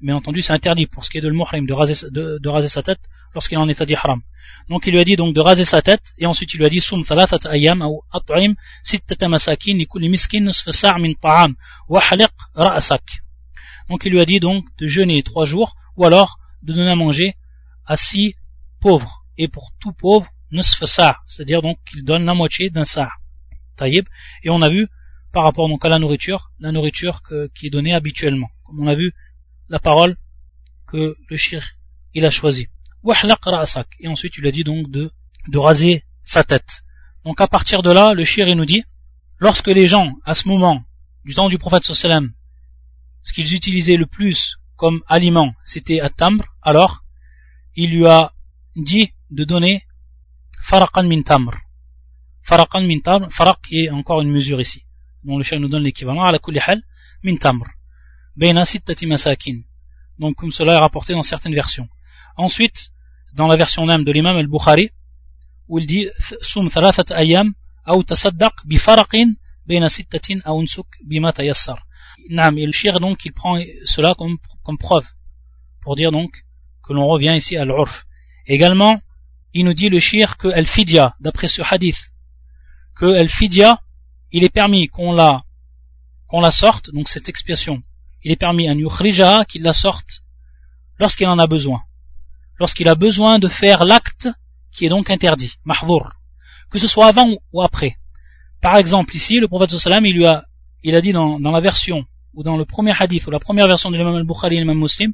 Bien 0.00 0.16
entendu, 0.16 0.40
c'est 0.40 0.54
interdit 0.54 0.86
pour 0.86 1.04
ce 1.04 1.10
qui 1.10 1.18
est 1.18 1.20
de 1.20 1.28
le 1.28 1.66
de 1.66 1.72
raser, 1.74 2.10
de, 2.10 2.48
raser 2.48 2.68
sa 2.68 2.82
tête 2.82 3.00
lorsqu'il 3.34 3.56
est 3.56 3.60
en 3.60 3.68
état 3.68 3.84
d'ihram. 3.84 4.22
Donc 4.70 4.86
il 4.86 4.92
lui 4.92 5.00
a 5.00 5.04
dit 5.04 5.16
donc 5.16 5.34
de 5.34 5.40
raser 5.40 5.66
sa 5.66 5.82
tête 5.82 6.14
et 6.16 6.26
ensuite 6.26 6.54
il 6.54 6.58
lui 6.58 6.64
a 6.64 6.70
dit 6.70 6.80
sum 6.80 7.04
thalathat 7.04 7.50
ayam 7.50 7.82
ou 7.82 8.02
at'im 8.10 8.54
sittata 8.82 9.28
masakin 9.28 9.76
li 9.76 10.08
miskin 10.08 10.50
min 10.98 11.14
ta'am 11.14 11.54
wa 11.88 12.00
haliq 12.00 12.32
ra'sak. 12.54 13.02
Donc 13.90 14.04
il 14.06 14.12
lui 14.12 14.20
a 14.20 14.24
dit 14.24 14.40
donc 14.40 14.64
de 14.78 14.86
jeûner 14.86 15.22
trois 15.22 15.44
jours 15.44 15.74
ou 15.96 16.06
alors 16.06 16.38
de 16.62 16.72
donner 16.72 16.92
à 16.92 16.94
manger 16.94 17.34
à 17.86 17.96
six 17.96 18.34
pauvres. 18.80 19.26
Et 19.36 19.48
pour 19.48 19.70
tout 19.80 19.92
pauvre, 19.92 20.28
nusf 20.50 20.84
sa', 20.84 21.18
c'est-à-dire 21.26 21.60
donc 21.60 21.78
qu'il 21.86 22.04
donne 22.04 22.24
la 22.24 22.34
moitié 22.34 22.70
d'un 22.70 22.84
sa'. 22.84 23.10
Taïb. 23.76 24.06
Et 24.44 24.50
on 24.50 24.62
a 24.62 24.68
vu, 24.68 24.88
par 25.32 25.44
rapport 25.44 25.68
donc 25.68 25.84
à 25.84 25.88
la 25.88 25.98
nourriture, 25.98 26.50
la 26.58 26.72
nourriture 26.72 27.22
qui 27.54 27.66
est 27.66 27.70
donnée 27.70 27.94
habituellement. 27.94 28.48
Comme 28.64 28.80
on 28.80 28.86
a 28.86 28.94
vu 28.94 29.12
la 29.70 29.78
parole 29.78 30.16
que 30.88 31.16
le 31.30 31.36
shir 31.36 31.62
il 32.12 32.26
a 32.26 32.30
choisi. 32.30 32.66
Et 34.00 34.08
ensuite 34.08 34.34
il 34.36 34.46
a 34.46 34.52
dit 34.52 34.64
donc 34.64 34.90
de, 34.90 35.10
de 35.48 35.58
raser 35.58 36.04
sa 36.22 36.42
tête. 36.44 36.82
Donc 37.24 37.40
à 37.40 37.46
partir 37.46 37.80
de 37.82 37.90
là, 37.90 38.12
le 38.12 38.24
shir 38.24 38.46
nous 38.54 38.66
dit, 38.66 38.82
lorsque 39.38 39.68
les 39.68 39.86
gens, 39.86 40.12
à 40.24 40.34
ce 40.34 40.48
moment, 40.48 40.82
du 41.24 41.34
temps 41.34 41.48
du 41.48 41.58
prophète 41.58 41.84
sallam, 41.84 42.32
ce 43.22 43.32
qu'ils 43.32 43.54
utilisaient 43.54 43.96
le 43.96 44.06
plus 44.06 44.58
comme 44.76 45.02
aliment, 45.06 45.54
c'était 45.64 46.00
à 46.00 46.10
tamr, 46.10 46.44
alors 46.62 47.04
il 47.76 47.90
lui 47.90 48.06
a 48.06 48.32
dit 48.74 49.10
de 49.30 49.44
donner 49.44 49.84
faraqan 50.68 51.04
min 51.04 51.22
tamr. 51.22 51.54
Faraqan 52.42 52.82
min 52.86 53.00
tamr, 53.00 53.30
faraq 53.30 53.60
qui 53.66 53.84
est 53.84 53.90
encore 53.90 54.20
une 54.22 54.30
mesure 54.30 54.60
ici, 54.60 54.82
dont 55.24 55.38
le 55.38 55.44
chien 55.44 55.60
nous 55.60 55.68
donne 55.68 55.84
l'équivalent, 55.84 56.24
à 56.24 56.32
la 56.32 56.38
kulli 56.38 56.60
min 57.22 57.36
tamr 57.36 57.66
donc 60.18 60.36
comme 60.36 60.52
cela 60.52 60.74
est 60.74 60.78
rapporté 60.78 61.12
dans 61.14 61.22
certaines 61.22 61.54
versions. 61.54 61.88
Ensuite 62.36 62.90
dans 63.34 63.46
la 63.46 63.56
version 63.56 63.86
même 63.86 64.04
de 64.04 64.12
l'imam 64.12 64.36
al-Bukhari 64.36 64.90
où 65.68 65.78
il 65.78 65.86
dit 65.86 66.08
sum 66.40 66.68
ayam 67.10 67.54
bi 71.06 71.20
Naam, 72.28 72.58
et 72.58 72.66
le 72.66 72.72
shir 72.72 73.00
donc 73.00 73.24
il 73.24 73.32
prend 73.32 73.58
cela 73.84 74.14
comme, 74.14 74.36
comme 74.64 74.78
preuve 74.78 75.08
pour 75.80 75.96
dire 75.96 76.12
donc 76.12 76.44
que 76.84 76.92
l'on 76.92 77.06
revient 77.06 77.34
ici 77.36 77.56
à 77.56 77.64
l'urf. 77.64 78.06
Également, 78.46 79.00
il 79.52 79.64
nous 79.64 79.74
dit 79.74 79.88
le 79.88 80.00
shir 80.00 80.36
que 80.36 80.48
al-fidya, 80.48 81.16
d'après 81.20 81.48
ce 81.48 81.62
hadith, 81.62 82.14
que 82.94 83.06
al-fidya, 83.06 83.80
il 84.32 84.44
est 84.44 84.50
permis 84.50 84.88
qu'on 84.88 85.12
la, 85.12 85.44
qu'on 86.26 86.40
la 86.40 86.50
sorte, 86.50 86.90
donc 86.90 87.08
cette 87.08 87.28
expiation, 87.28 87.82
il 88.22 88.32
est 88.32 88.36
permis 88.36 88.68
à 88.68 88.74
yukhrijaha 88.74 89.44
qu'il 89.44 89.62
la 89.62 89.72
sorte 89.72 90.22
lorsqu'il 90.98 91.26
en 91.26 91.38
a 91.38 91.46
besoin. 91.46 91.82
Lorsqu'il 92.58 92.88
a 92.88 92.94
besoin 92.94 93.38
de 93.38 93.48
faire 93.48 93.84
l'acte 93.84 94.28
qui 94.70 94.86
est 94.86 94.88
donc 94.88 95.10
interdit, 95.10 95.54
mahdour, 95.64 96.10
que 96.70 96.78
ce 96.78 96.86
soit 96.86 97.06
avant 97.06 97.30
ou 97.52 97.62
après. 97.62 97.96
Par 98.60 98.76
exemple, 98.76 99.16
ici, 99.16 99.40
le 99.40 99.48
prophète 99.48 99.70
sallam, 99.70 100.04
il 100.06 100.14
lui 100.14 100.26
a, 100.26 100.44
il 100.82 100.94
a 100.94 101.00
dit 101.00 101.12
dans, 101.12 101.38
la 101.38 101.60
version, 101.60 102.04
ou 102.34 102.42
dans 102.42 102.56
le 102.56 102.64
premier 102.64 102.92
hadith, 102.96 103.26
ou 103.26 103.30
la 103.30 103.40
première 103.40 103.66
version 103.66 103.90
de 103.90 103.96
l'imam 103.96 104.14
al-Bukhari 104.14 104.56
et 104.56 104.60
l'imam 104.60 104.78
muslim, 104.78 105.12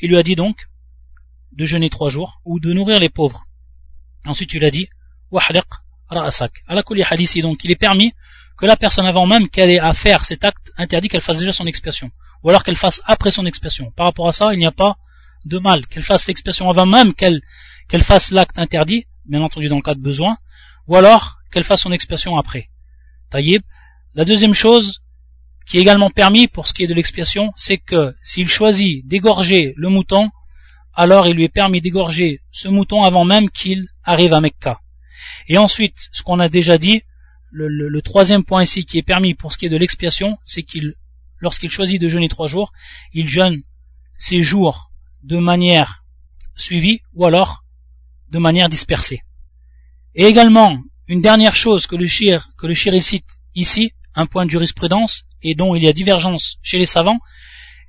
il 0.00 0.10
lui 0.10 0.16
a 0.16 0.22
dit 0.22 0.34
donc, 0.34 0.66
de 1.52 1.64
jeûner 1.64 1.90
trois 1.90 2.10
jours, 2.10 2.40
ou 2.44 2.60
de 2.60 2.72
nourrir 2.72 2.98
les 2.98 3.08
pauvres. 3.08 3.44
Ensuite, 4.26 4.52
il 4.54 4.64
a 4.64 4.70
dit, 4.70 4.88
wahliq 5.30 5.64
ra'asak. 6.08 6.52
la 6.68 6.82
hadith, 7.08 7.40
donc, 7.40 7.64
il 7.64 7.70
est 7.70 7.76
permis 7.76 8.12
que 8.58 8.66
la 8.66 8.76
personne 8.76 9.06
avant 9.06 9.26
même 9.26 9.48
qu'elle 9.48 9.70
ait 9.70 9.78
à 9.78 9.92
faire 9.92 10.24
cet 10.24 10.42
acte 10.44 10.72
interdit 10.76 11.08
qu'elle 11.08 11.20
fasse 11.20 11.38
déjà 11.38 11.52
son 11.52 11.66
expiation. 11.66 12.10
Ou 12.42 12.50
alors 12.50 12.64
qu'elle 12.64 12.76
fasse 12.76 13.02
après 13.06 13.30
son 13.30 13.46
expiation. 13.46 13.90
Par 13.92 14.06
rapport 14.06 14.28
à 14.28 14.32
ça, 14.32 14.52
il 14.52 14.58
n'y 14.58 14.66
a 14.66 14.72
pas 14.72 14.96
de 15.44 15.58
mal. 15.58 15.86
Qu'elle 15.86 16.02
fasse 16.02 16.26
l'expiation 16.26 16.70
avant 16.70 16.86
même 16.86 17.14
qu'elle 17.14 17.40
qu'elle 17.88 18.04
fasse 18.04 18.32
l'acte 18.32 18.58
interdit, 18.58 19.06
bien 19.24 19.40
entendu 19.40 19.68
dans 19.68 19.76
le 19.76 19.82
cas 19.82 19.94
de 19.94 20.02
besoin, 20.02 20.36
ou 20.86 20.96
alors 20.96 21.38
qu'elle 21.50 21.64
fasse 21.64 21.82
son 21.82 21.92
expiation 21.92 22.36
après. 22.36 22.68
Taïb. 23.30 23.62
La 24.14 24.24
deuxième 24.24 24.54
chose 24.54 25.00
qui 25.66 25.78
est 25.78 25.82
également 25.82 26.10
permis 26.10 26.48
pour 26.48 26.66
ce 26.66 26.72
qui 26.72 26.84
est 26.84 26.86
de 26.86 26.94
l'expiation, 26.94 27.52
c'est 27.56 27.78
que 27.78 28.14
s'il 28.22 28.48
choisit 28.48 29.06
d'égorger 29.06 29.74
le 29.76 29.90
mouton, 29.90 30.30
alors 30.94 31.26
il 31.26 31.36
lui 31.36 31.44
est 31.44 31.48
permis 31.48 31.80
d'égorger 31.80 32.40
ce 32.50 32.68
mouton 32.68 33.02
avant 33.02 33.24
même 33.24 33.50
qu'il 33.50 33.86
arrive 34.02 34.32
à 34.32 34.40
Mecca. 34.40 34.80
Et 35.46 35.58
ensuite, 35.58 36.08
ce 36.12 36.22
qu'on 36.22 36.40
a 36.40 36.48
déjà 36.48 36.78
dit, 36.78 37.02
le, 37.50 38.00
troisième 38.00 38.44
point 38.44 38.62
ici 38.62 38.84
qui 38.84 38.98
est 38.98 39.02
permis 39.02 39.34
pour 39.34 39.52
ce 39.52 39.58
qui 39.58 39.66
est 39.66 39.70
de 39.70 39.76
l'expiation, 39.76 40.38
c'est 40.44 40.62
qu'il, 40.62 40.94
lorsqu'il 41.40 41.70
choisit 41.70 42.00
de 42.00 42.08
jeûner 42.08 42.28
trois 42.28 42.48
jours, 42.48 42.72
il 43.12 43.28
jeûne 43.28 43.62
ses 44.16 44.42
jours 44.42 44.90
de 45.22 45.38
manière 45.38 46.04
suivie 46.56 47.00
ou 47.14 47.24
alors 47.24 47.64
de 48.30 48.38
manière 48.38 48.68
dispersée. 48.68 49.22
Et 50.14 50.24
également, 50.24 50.78
une 51.06 51.22
dernière 51.22 51.54
chose 51.54 51.86
que 51.86 51.96
le 51.96 52.06
shir, 52.06 52.48
que 52.58 52.66
le 52.66 52.74
shir 52.74 52.92
cite 53.02 53.26
ici, 53.54 53.92
un 54.14 54.26
point 54.26 54.44
de 54.44 54.50
jurisprudence, 54.50 55.24
et 55.42 55.54
dont 55.54 55.74
il 55.74 55.82
y 55.84 55.88
a 55.88 55.92
divergence 55.92 56.58
chez 56.62 56.78
les 56.78 56.86
savants, 56.86 57.20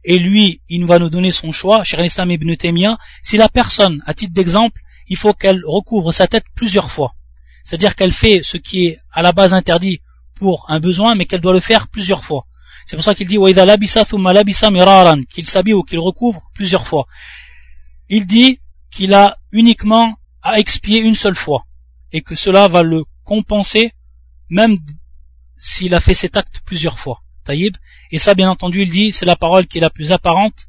et 0.04 0.18
lui, 0.18 0.62
il 0.70 0.86
va 0.86 1.00
nous 1.00 1.10
donner 1.10 1.32
son 1.32 1.52
choix, 1.52 1.84
cher 1.84 2.02
l'Islam 2.02 2.32
ibn 2.32 2.56
Taymiyyah, 2.56 2.98
si 3.22 3.38
la 3.38 3.50
personne, 3.50 4.02
à 4.06 4.14
titre 4.14 4.34
d'exemple, 4.34 4.82
il 5.08 5.18
faut 5.18 5.34
qu'elle 5.34 5.62
recouvre 5.66 6.12
sa 6.14 6.28
tête 6.28 6.46
plusieurs 6.56 6.92
fois. 6.92 7.16
C'est-à-dire 7.64 7.96
qu'elle 7.96 8.14
fait 8.14 8.42
ce 8.44 8.58
qui 8.58 8.86
est 8.86 9.00
à 9.12 9.22
la 9.22 9.34
base 9.34 9.54
interdit 9.54 10.02
pour 10.36 10.66
un 10.70 10.80
besoin, 10.80 11.16
mais 11.16 11.26
qu'elle 11.26 11.42
doit 11.42 11.54
le 11.54 11.60
faire 11.60 11.88
plusieurs 11.90 12.24
fois. 12.24 12.46
C'est 12.90 12.96
pour 12.96 13.06
ça 13.06 13.14
qu'il 13.14 13.28
dit 13.28 13.38
qu'il 15.30 15.48
s'habille 15.48 15.74
ou 15.76 15.84
qu'il 15.84 16.00
recouvre 16.00 16.50
plusieurs 16.56 16.88
fois. 16.88 17.06
Il 18.10 18.26
dit 18.26 18.60
qu'il 18.90 19.14
a 19.14 19.38
uniquement 19.52 20.16
à 20.42 20.58
expier 20.58 20.98
une 20.98 21.14
seule 21.14 21.36
fois 21.36 21.68
et 22.12 22.24
que 22.24 22.34
cela 22.34 22.68
va 22.68 22.82
le 22.82 23.04
compenser 23.26 23.92
même 24.50 24.80
s'il 25.56 25.94
a 25.94 26.00
fait 26.00 26.16
cet 26.16 26.36
acte 26.36 26.62
plusieurs 26.66 26.98
fois. 26.98 27.22
Taïb. 27.44 27.78
Et 28.10 28.18
ça, 28.18 28.34
bien 28.34 28.50
entendu, 28.50 28.82
il 28.82 28.90
dit, 28.90 29.14
c'est 29.14 29.28
la 29.28 29.36
parole 29.36 29.68
qui 29.68 29.78
est 29.78 29.82
la 29.82 29.92
plus 29.92 30.12
apparente 30.12 30.66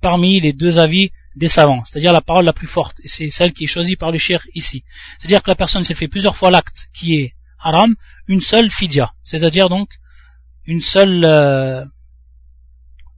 parmi 0.00 0.40
les 0.40 0.52
deux 0.52 0.80
avis 0.80 1.12
des 1.36 1.46
savants, 1.46 1.84
c'est-à-dire 1.84 2.12
la 2.12 2.20
parole 2.20 2.46
la 2.46 2.52
plus 2.52 2.66
forte, 2.66 2.98
et 3.04 3.06
c'est 3.06 3.30
celle 3.30 3.52
qui 3.52 3.62
est 3.62 3.68
choisie 3.68 3.94
par 3.94 4.10
le 4.10 4.18
shir 4.18 4.44
ici. 4.56 4.82
C'est-à-dire 5.20 5.44
que 5.44 5.50
la 5.50 5.54
personne, 5.54 5.84
s'il 5.84 5.94
fait 5.94 6.08
plusieurs 6.08 6.36
fois 6.36 6.50
l'acte 6.50 6.88
qui 6.92 7.14
est 7.14 7.34
haram, 7.60 7.94
une 8.26 8.40
seule 8.40 8.72
fidya, 8.72 9.14
c'est-à-dire 9.22 9.68
donc 9.68 9.88
euh, 10.70 11.84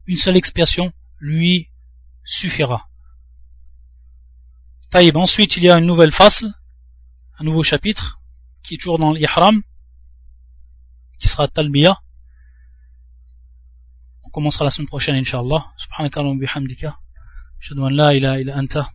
une 0.07 0.16
seule, 0.16 0.36
expiation 0.36 0.92
lui 1.18 1.68
suffira. 2.24 2.88
Ensuite, 4.94 5.57
il 5.57 5.64
y 5.64 5.70
a 5.70 5.78
une 5.78 5.86
nouvelle 5.86 6.12
fasl, 6.12 6.46
un 7.38 7.44
nouveau 7.44 7.62
chapitre, 7.62 8.20
qui 8.62 8.74
est 8.74 8.76
toujours 8.78 8.98
dans 8.98 9.12
l'Ihram, 9.12 9.62
qui 11.18 11.28
sera 11.28 11.46
Talbiya. 11.48 12.00
On 14.24 14.30
commencera 14.30 14.64
la 14.64 14.70
semaine 14.70 14.88
prochaine, 14.88 15.16
Inch'Allah. 15.16 15.72
Bihamdika. 16.38 16.98
Shadwan 17.59 18.00
anta. 18.50 18.88